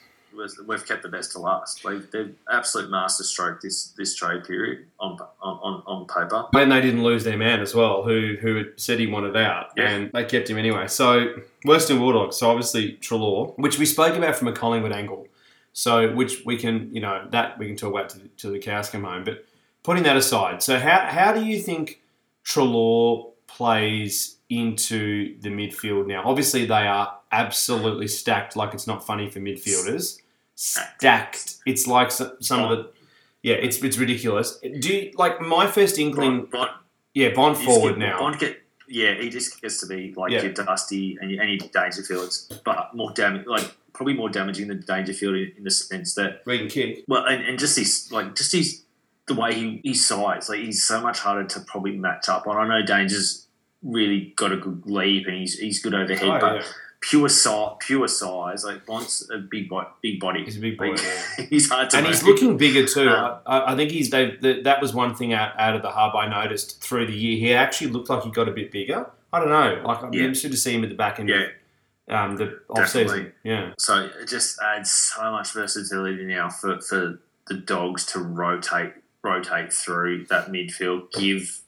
[0.66, 1.84] we've kept the best to last.
[1.84, 6.46] Like they're absolute masterstroke this this trade period on on, on paper.
[6.54, 9.70] And they didn't lose their man as well, who who had said he wanted out,
[9.76, 9.88] Yeah.
[9.90, 10.86] and they kept him anyway.
[10.86, 11.34] So
[11.64, 15.26] Western Bulldogs, so obviously Treloar, which we spoke about from a Collingwood angle,
[15.72, 18.58] so which we can you know that we can talk about to the, to the
[18.58, 19.24] cows come home.
[19.24, 19.44] But
[19.82, 22.00] putting that aside, so how how do you think
[22.44, 26.22] Treloar plays into the midfield now?
[26.24, 30.18] Obviously they are absolutely stacked, like it's not funny for midfielders.
[30.56, 31.56] Stacked.
[31.66, 32.90] It's like some, some of the
[33.42, 34.58] yeah, it's it's ridiculous.
[34.58, 36.40] Do you, like my first inkling?
[36.40, 36.70] Bond, Bond,
[37.14, 38.18] Yeah, Bond forward get- now.
[38.18, 40.42] Bond get, yeah, he just gets to be like Yeah.
[40.42, 45.36] your Dusty and your, your Dangerfields, but more damage, like probably more damaging than Dangerfield
[45.36, 47.04] in, in the sense that Read and kick.
[47.08, 48.82] well, and, and just his like just his
[49.34, 52.56] the way he his size, like he's so much harder to probably match up on.
[52.56, 53.46] I know Danger's
[53.82, 56.62] really got a good leap and he's he's good overhead, Oh, but yeah.
[57.00, 60.44] pure size, pure size, like wants a big body, big body.
[60.44, 60.90] He's a big boy.
[60.90, 61.44] Like, yeah.
[61.50, 63.08] he's hard to And he's looking bigger too.
[63.08, 65.90] Um, I, I think he's they, that that was one thing out, out of the
[65.90, 67.36] hub I noticed through the year.
[67.38, 69.08] He actually looked like he got a bit bigger.
[69.32, 69.82] I don't know.
[69.86, 70.22] Like I'm Yeah.
[70.24, 71.46] interested to see him at the back end Yeah,
[72.08, 73.72] of um, the off season, Yeah.
[73.78, 79.72] so it just adds so much versatility now for, for the dogs to rotate rotate
[79.72, 81.60] through that midfield, give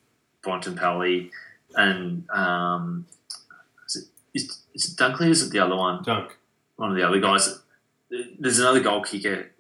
[0.42, 1.30] Bontempelli
[1.76, 3.06] and um,
[3.86, 4.04] is it,
[4.34, 5.28] is, is it Dunkley?
[5.28, 6.02] Is it the other one?
[6.02, 6.36] Dunk.
[6.76, 7.60] One of the other guys.
[8.38, 9.50] There's another goal kicker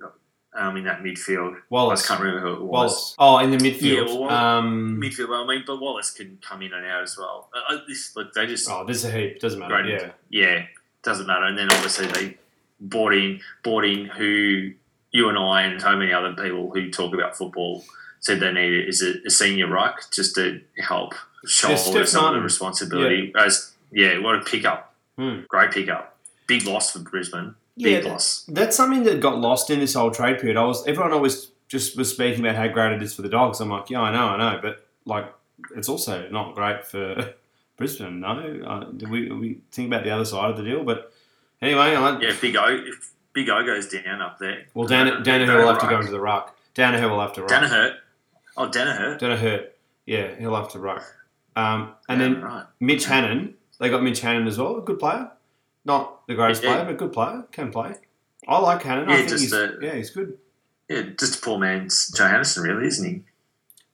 [0.54, 1.54] um, in that midfield.
[1.54, 2.00] I Wallace.
[2.00, 2.70] just can't remember who it was.
[2.70, 3.16] Wallace.
[3.18, 4.08] Oh, in the midfield.
[4.08, 7.16] Yeah, well, um, Midfield, well, I mean, but Wallace can come in and out as
[7.16, 7.48] well.
[7.54, 9.40] Uh, uh, this, look, they just oh, there's a heap.
[9.40, 9.82] Doesn't matter.
[9.82, 10.00] Great.
[10.00, 10.10] Yeah.
[10.28, 10.66] yeah,
[11.02, 11.44] doesn't matter.
[11.44, 12.36] And then obviously they
[12.80, 14.72] bought in, bought in who
[15.12, 17.84] you and I and so many other people who talk about football
[18.20, 21.14] said they needed is a, a senior ruck just to help
[21.46, 23.32] shoulder some of the responsibility.
[23.36, 25.40] As yeah, what a pickup, Hmm.
[25.48, 26.16] great pickup,
[26.46, 28.44] big loss for Brisbane, big Yeah, loss.
[28.48, 30.56] That's something that got lost in this whole trade period.
[30.56, 33.60] I was everyone always just was speaking about how great it is for the dogs.
[33.60, 35.26] I'm like, yeah, I know, I know, but like,
[35.76, 37.34] it's also not great for
[37.76, 38.20] Brisbane.
[38.20, 40.84] No, uh, do we, we think about the other side of the deal?
[40.84, 41.12] But
[41.60, 42.84] anyway, I, Yeah, Big O,
[43.32, 46.12] Big O goes down up there, well, Dan, uh, Daniher will have to go into
[46.12, 46.56] the ruck.
[46.74, 47.50] Daniher will have to ruck.
[47.50, 47.96] Daniher,
[48.56, 49.18] Oh, Daniher.
[49.18, 49.74] Don't hurt.
[50.04, 51.02] Yeah, he'll have to ruck.
[51.56, 52.64] Um, and Yeah, then right.
[52.80, 53.54] Mitch Hannan.
[53.80, 54.76] They got Mitch Hannan as well.
[54.76, 55.30] A good player.
[55.86, 56.74] Not the greatest Yeah.
[56.74, 57.44] player, but good player.
[57.52, 57.94] Can play.
[58.46, 59.08] I like Hannan.
[59.08, 60.36] I Yeah, think just, he's, uh, yeah, he's good.
[60.88, 63.22] Yeah, just a poor man's Joe Hannison, really, isn't he?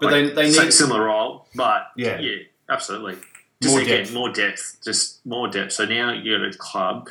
[0.00, 2.18] But Like, they, they need similar role, but Yeah.
[2.18, 2.38] yeah,
[2.68, 3.16] absolutely.
[3.62, 4.14] Just More again, depth.
[4.14, 5.72] more depth, just more depth.
[5.72, 7.08] So now you're at a club,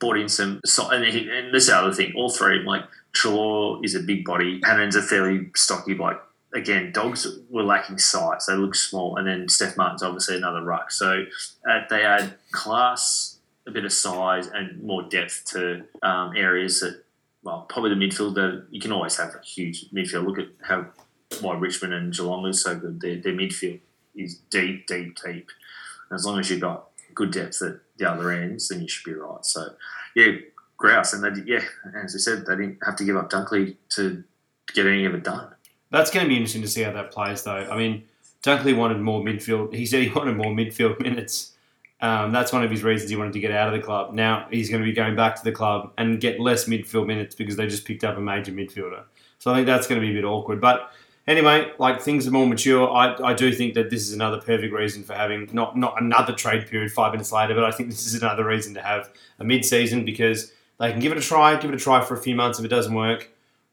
[0.00, 0.60] brought in some,
[0.90, 2.12] and, he, and this is the other thing.
[2.16, 6.26] All three, like Treloar is a big body, Hannan's a fairly stocky bloke.
[6.52, 10.90] Again, dogs were lacking size; they look small, and then Steph Martin's obviously another ruck.
[10.90, 11.24] So
[11.70, 17.04] uh, they add class, a bit of size, and more depth to um, areas that,
[17.44, 18.34] well, probably the midfield.
[18.34, 20.26] That you can always have a huge midfield.
[20.26, 20.86] Look at how
[21.40, 23.00] why Richmond and Geelong are so good.
[23.00, 23.78] Their, their midfield
[24.16, 25.50] is deep, deep, deep.
[26.08, 29.04] And as long as you've got good depth at the other ends, then you should
[29.04, 29.44] be right.
[29.44, 29.68] So,
[30.14, 30.32] yeah,
[30.76, 31.12] grouse.
[31.12, 31.64] And they, yeah,
[32.02, 34.22] as I said, they didn't have to give up Dunkley to
[34.74, 35.48] get any of it done.
[35.90, 37.68] That's going to be interesting to see how that plays, though.
[37.70, 38.04] I mean,
[38.42, 39.74] Dunkley wanted more midfield.
[39.74, 41.52] He said he wanted more midfield minutes.
[42.02, 44.14] Um, that's one of his reasons he wanted to get out of the club.
[44.14, 47.34] Now he's going to be going back to the club and get less midfield minutes
[47.34, 49.02] because they just picked up a major midfielder.
[49.38, 50.60] So I think that's going to be a bit awkward.
[50.60, 50.92] But
[51.30, 52.90] anyway, like things are more mature.
[52.90, 56.32] I, I do think that this is another perfect reason for having not not another
[56.34, 59.44] trade period five minutes later, but I think this is another reason to have a
[59.44, 62.20] mid season because they can give it a try, give it a try for a
[62.20, 62.58] few months.
[62.58, 63.28] If it doesn't work,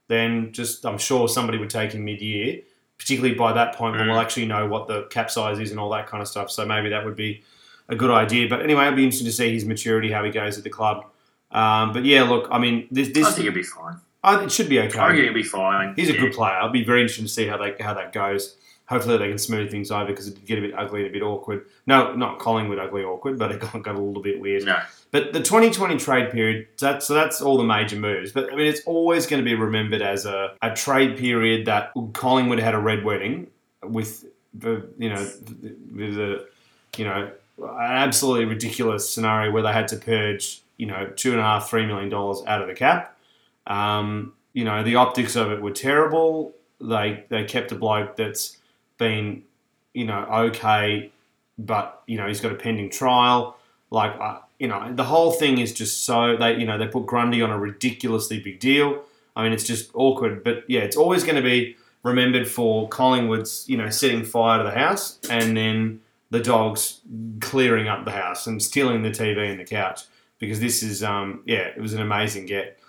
[0.07, 2.61] then just I'm sure somebody would take him mid year.
[2.99, 4.09] Particularly by that point when Mm.
[4.11, 6.49] we'll actually know what the cap size is and all that kind of stuff.
[6.49, 7.43] So maybe that would be
[7.89, 8.49] a good idea.
[8.49, 11.05] But anyway, it'll be interesting to see his maturity, how he goes at the club.
[11.51, 13.97] Um, but yeah, look, I mean, this, this I think it'll be fine.
[14.27, 15.21] I, it should be I okay.
[15.21, 15.93] it'll be fine.
[15.95, 16.21] He's a Yeah.
[16.21, 16.53] good player.
[16.53, 18.55] I'll be very interested to see how they how that goes.
[18.87, 21.11] Hopefully, they can smooth things over because it did get a bit ugly and a
[21.13, 21.65] bit awkward.
[21.87, 24.63] No, not Collingwood ugly awkward, but it got, got a little bit weird.
[24.63, 24.77] No,
[25.11, 28.31] But the 2020 trade period, that, so that's all the major moves.
[28.31, 31.91] But I mean, it's always going to be remembered as a, a trade period that
[32.13, 33.47] Collingwood had a red wedding
[33.83, 34.23] with
[34.53, 35.75] the, you know, the,
[36.11, 36.47] the
[36.95, 37.29] you know,
[37.59, 41.69] an absolutely ridiculous scenario where they had to purge, you know, two and a half,
[41.69, 43.16] three million dollars out of the cap.
[43.67, 46.53] Um, you know, the optics of it were terrible.
[46.81, 48.57] They they kept a bloke that's
[48.97, 49.43] been,
[49.93, 51.11] you know, okay,
[51.57, 53.57] but you know he's got a pending trial.
[53.89, 57.05] Like, uh, you know, the whole thing is just so they, you know, they put
[57.05, 59.03] Grundy on a ridiculously big deal.
[59.35, 60.43] I mean, it's just awkward.
[60.43, 64.63] But yeah, it's always going to be remembered for Collingwood's, you know, setting fire to
[64.63, 67.01] the house and then the dogs
[67.39, 70.03] clearing up the house and stealing the TV and the couch
[70.39, 72.79] because this is, um, yeah, it was an amazing get.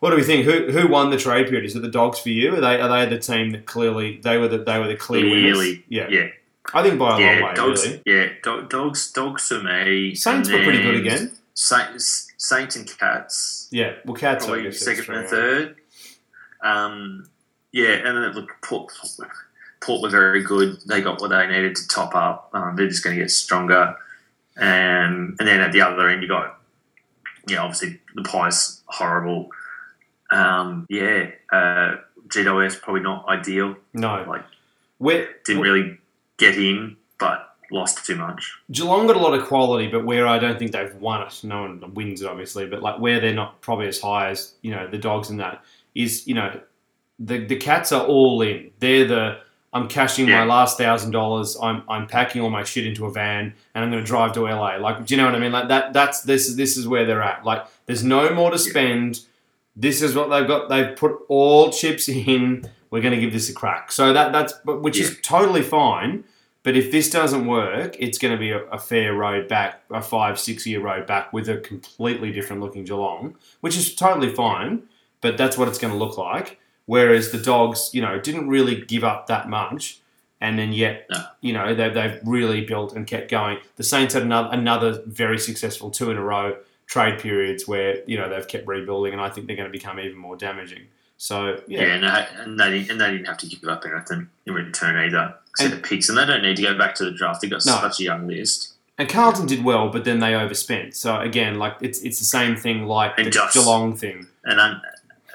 [0.00, 0.44] What do we think?
[0.44, 1.64] Who who won the trade period?
[1.64, 2.54] Is it the dogs for you?
[2.54, 5.24] Are they are they the team that clearly they were the they were the clear
[5.24, 5.78] winners?
[5.88, 6.28] Yeah, yeah,
[6.72, 7.32] I think by a yeah.
[7.32, 7.54] long way.
[7.54, 10.14] dogs, Really, yeah, do, dogs, dogs for me.
[10.14, 11.32] Saints were pretty good again.
[11.54, 13.68] Saints, Saints and Cats.
[13.72, 15.76] Yeah, well, cats probably second and third.
[16.62, 17.28] Um,
[17.72, 18.92] yeah, and then look, Port,
[19.80, 20.80] Port were very good.
[20.86, 22.50] They got what they needed to top up.
[22.52, 23.96] Um, they're just going to get stronger.
[24.56, 26.60] Um, and then at the other end, you got,
[27.46, 29.50] yeah, obviously the Pies horrible.
[30.30, 31.96] Um, yeah, uh,
[32.28, 33.76] GWS probably not ideal.
[33.94, 34.44] No, Like
[34.98, 35.98] where didn't really
[36.36, 38.52] get in, but lost too much.
[38.70, 41.40] Geelong got a lot of quality, but where I don't think they've won it.
[41.44, 44.70] No one wins it, obviously, but like where they're not probably as high as you
[44.70, 45.62] know the dogs and that
[45.94, 46.60] is you know
[47.18, 48.70] the the cats are all in.
[48.80, 49.38] They're the
[49.72, 50.40] I'm cashing Yeah.
[50.40, 51.56] my last thousand dollars.
[51.62, 54.40] I'm I'm packing all my shit into a van and I'm going to drive to
[54.42, 54.76] LA.
[54.76, 55.52] Like, do you know what I mean?
[55.52, 55.92] Like that.
[55.92, 56.54] That's this.
[56.54, 57.44] This is where they're at.
[57.44, 59.20] Like, there's no more to spend.
[59.80, 60.68] This is what they've got.
[60.68, 62.68] They've put all chips in.
[62.90, 63.92] We're going to give this a crack.
[63.92, 66.24] So that that's which is totally fine.
[66.64, 70.02] But if this doesn't work, it's going to be a, a fair road back, a
[70.02, 74.82] five, six year road back with a completely different looking Geelong, which is totally fine.
[75.20, 76.58] But that's what it's going to look like.
[76.86, 80.00] Whereas the Dogs, you know, didn't really give up that much,
[80.40, 81.24] and then yet, No.
[81.40, 83.58] you know, they've, they've really built and kept going.
[83.76, 86.56] The Saints had another another very successful two in a row
[86.88, 90.00] trade periods where you know they've kept rebuilding, and I think they're going to become
[90.00, 90.86] even more damaging.
[91.20, 93.84] So Yeah, yeah, and, they, and they didn't, and they didn't have to give up
[93.84, 95.34] anything in return either.
[95.50, 97.40] Except the picks, and they don't need to go back to the draft.
[97.40, 97.72] They've got No.
[97.80, 98.74] such a young list.
[98.98, 100.94] And Carlton did well, but then they overspent.
[100.96, 104.26] So again, like it's it's the same thing like And the just- Geelong thing.
[104.44, 104.80] and un,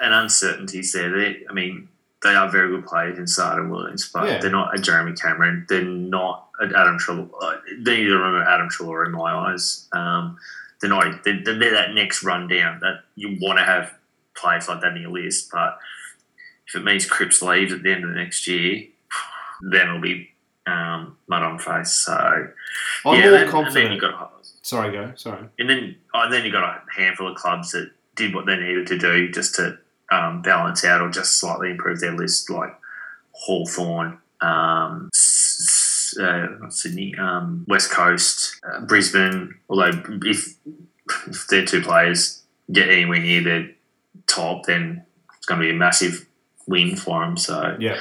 [0.01, 1.09] and uncertainties there.
[1.09, 1.87] They, I mean,
[2.23, 4.39] they are very good players inside and Williams, but Yeah.
[4.39, 5.65] they're not a Jeremy Cameron.
[5.69, 7.29] They're not an Adam Treloar.
[7.41, 9.87] uh, They need to remember Adam Treloar in my eyes.
[9.91, 10.37] Um,
[10.83, 11.23] they're not.
[11.23, 13.93] They're, they're that next rundown that you want to have
[14.35, 15.79] players like that in your list, but
[16.67, 18.83] if it means Cripps leaves at the end of the next year,
[19.61, 20.29] then it'll be
[20.67, 21.91] um, mud on face.
[21.91, 22.49] So I'm
[23.05, 24.01] yeah, more then, and then confident.
[24.01, 25.13] got Sorry, go.
[25.15, 25.47] Sorry.
[25.57, 28.87] and then oh, then you got a handful of clubs that did what they needed
[28.87, 29.77] to do just to
[30.11, 32.75] um, balance out or just slightly improve their list, like
[33.31, 35.09] Hawthorn, um,
[36.17, 39.55] uh, not Sydney, um, West Coast, uh, Brisbane.
[39.69, 40.55] Although if
[41.27, 43.73] if their two players get anywhere near the
[44.27, 45.03] top, then
[45.37, 46.25] it's going to be a massive
[46.67, 47.37] win for them.
[47.37, 47.99] So Yeah.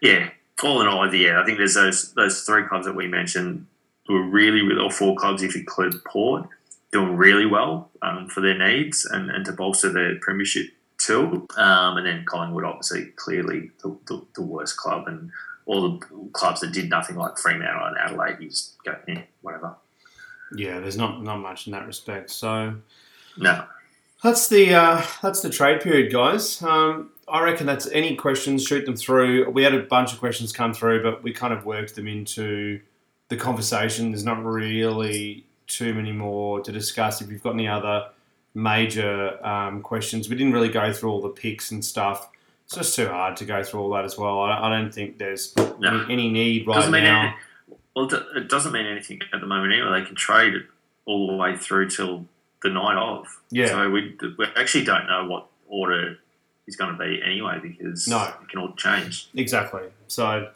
[0.00, 0.30] yeah,
[0.62, 3.66] all in all, yeah, I think there's those those three clubs that we mentioned
[4.06, 6.48] who are really, really, or four clubs if you include Port,
[6.92, 10.66] doing really well um, for their needs and, and to bolster their premiership
[10.98, 11.46] too.
[11.56, 15.30] Um, and then Collingwood, obviously, clearly the, the, the worst club, and
[15.66, 19.76] all the clubs that did nothing like Fremantle and Adelaide, you just go, eh, whatever.
[20.54, 22.30] Yeah, there's not not much in that respect.
[22.30, 22.74] So
[23.36, 23.64] No,
[24.22, 26.60] that's the uh, that's the trade period, guys.
[26.62, 29.50] Um, I reckon that's any questions, shoot them through.
[29.50, 32.80] We had a bunch of questions come through, but we kind of worked them into
[33.28, 34.10] the conversation.
[34.10, 37.20] There's not really too many more to discuss.
[37.20, 38.08] If you've got any other
[38.54, 42.28] major um, questions, we didn't really go through all the picks and stuff.
[42.70, 44.38] It's just too hard to go through all that as well.
[44.42, 46.04] I, I don't think there's no.
[46.04, 47.34] any, any need right doesn't now.
[47.96, 49.98] well, it doesn't mean anything at the moment anyway.
[49.98, 50.66] They can trade it
[51.04, 52.26] all the way through till
[52.62, 53.26] the night of.
[53.50, 53.70] Yeah.
[53.70, 56.16] So we, we actually don't know what order
[56.68, 58.22] is going to be anyway because No.
[58.40, 59.28] it can all change.
[59.34, 59.82] Exactly.
[60.06, 60.50] So,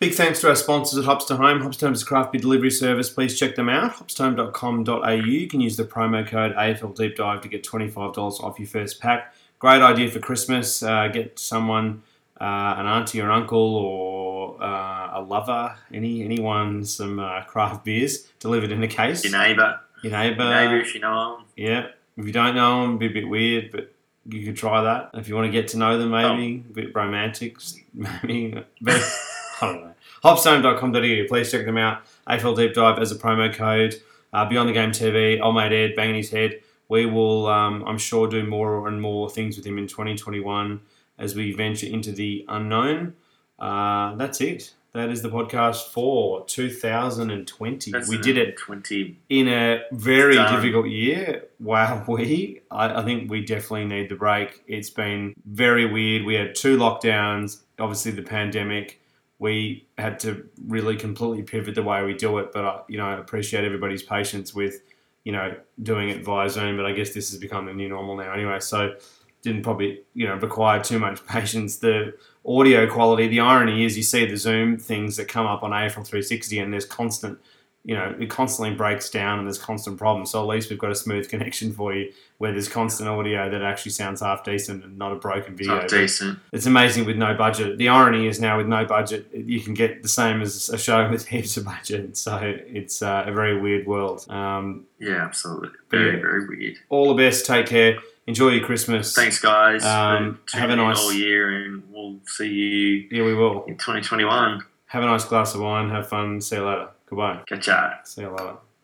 [0.00, 1.60] big thanks to our sponsors at Hops to Home.
[1.60, 3.08] Hops to Home is a craft beer delivery service.
[3.08, 3.92] Please check them out.
[3.92, 5.10] Hopstohome.com.au.
[5.12, 9.00] You can use the promo code AFL Deep Dive to get $25 off your first
[9.00, 9.32] pack.
[9.62, 10.82] Great idea for Christmas.
[10.82, 12.02] Uh, get someone,
[12.40, 17.84] uh, an auntie or an uncle or uh, a lover, any anyone, some uh, craft
[17.84, 19.22] beers delivered in a case.
[19.22, 20.42] Your neighbour, Your neighbour.
[20.42, 21.44] your neighbour if you know them.
[21.56, 21.86] Yeah.
[22.16, 23.94] If you don't know them, be a bit weird, but
[24.28, 25.10] you could try that.
[25.14, 27.58] If you want to get to know them, maybe a bit romantic,
[27.94, 28.64] maybe.
[28.80, 28.96] But
[29.62, 29.94] I don't know.
[30.24, 31.28] Hopstohome.com.au.
[31.28, 32.02] Please check them out.
[32.28, 33.94] AFL Deep Dive as a promo code.
[34.32, 35.40] Uh, Beyond the Game TV.
[35.40, 36.62] Old mate Ed banging his head.
[36.92, 40.78] We will, um, I'm sure, do more and more things with him in 2021
[41.18, 43.14] as we venture into the unknown.
[43.58, 44.74] Uh, that's it.
[44.92, 47.90] That is the podcast for 2020.
[47.92, 49.18] That's we did it 20.
[49.30, 50.54] in a very Done.
[50.54, 51.46] difficult year.
[51.60, 54.62] Wow, we I, I think we definitely need the break.
[54.66, 56.26] It's been very weird.
[56.26, 59.00] We had two lockdowns, obviously the pandemic.
[59.38, 63.06] We had to really completely pivot the way we do it, but I, you know,
[63.06, 64.82] I appreciate everybody's patience with,
[65.24, 66.76] you know, doing it via Zoom.
[66.76, 68.60] But I guess this has become the new normal now, anyway.
[68.60, 68.94] So
[69.42, 71.78] didn't probably you know require too much patience.
[71.78, 72.14] The
[72.46, 73.28] audio quality.
[73.28, 76.72] The irony is, you see the Zoom things that come up on AFL 360, and
[76.72, 77.38] there's constant,
[77.84, 80.30] you know, it constantly breaks down, and there's constant problems.
[80.30, 83.62] So at least we've got a smooth connection for you, where there's constant audio that
[83.62, 85.76] actually sounds half decent and not a broken video.
[85.80, 86.38] Not decent.
[86.52, 87.78] It's amazing with no budget.
[87.78, 91.08] The irony is now with no budget, you can get the same as a show
[91.10, 92.16] with heaps of budget.
[92.16, 94.26] So it's uh, a very weird world.
[94.30, 95.70] Um, Yeah, absolutely.
[95.90, 96.20] Very, yeah.
[96.22, 96.76] very weird.
[96.88, 97.46] all the best.
[97.46, 97.98] Take care.
[98.28, 99.12] Enjoy your Christmas.
[99.16, 99.84] Thanks, guys.
[99.84, 103.64] Um, have a nice- all year, and we'll see you Yeah, we will.
[103.64, 104.62] in 2021.
[104.86, 105.90] Have a nice glass of wine.
[105.90, 106.40] Have fun.
[106.40, 106.88] See you later.
[107.12, 107.42] Goodbye.
[107.46, 107.90] Catch ya.
[108.04, 108.56] See you later.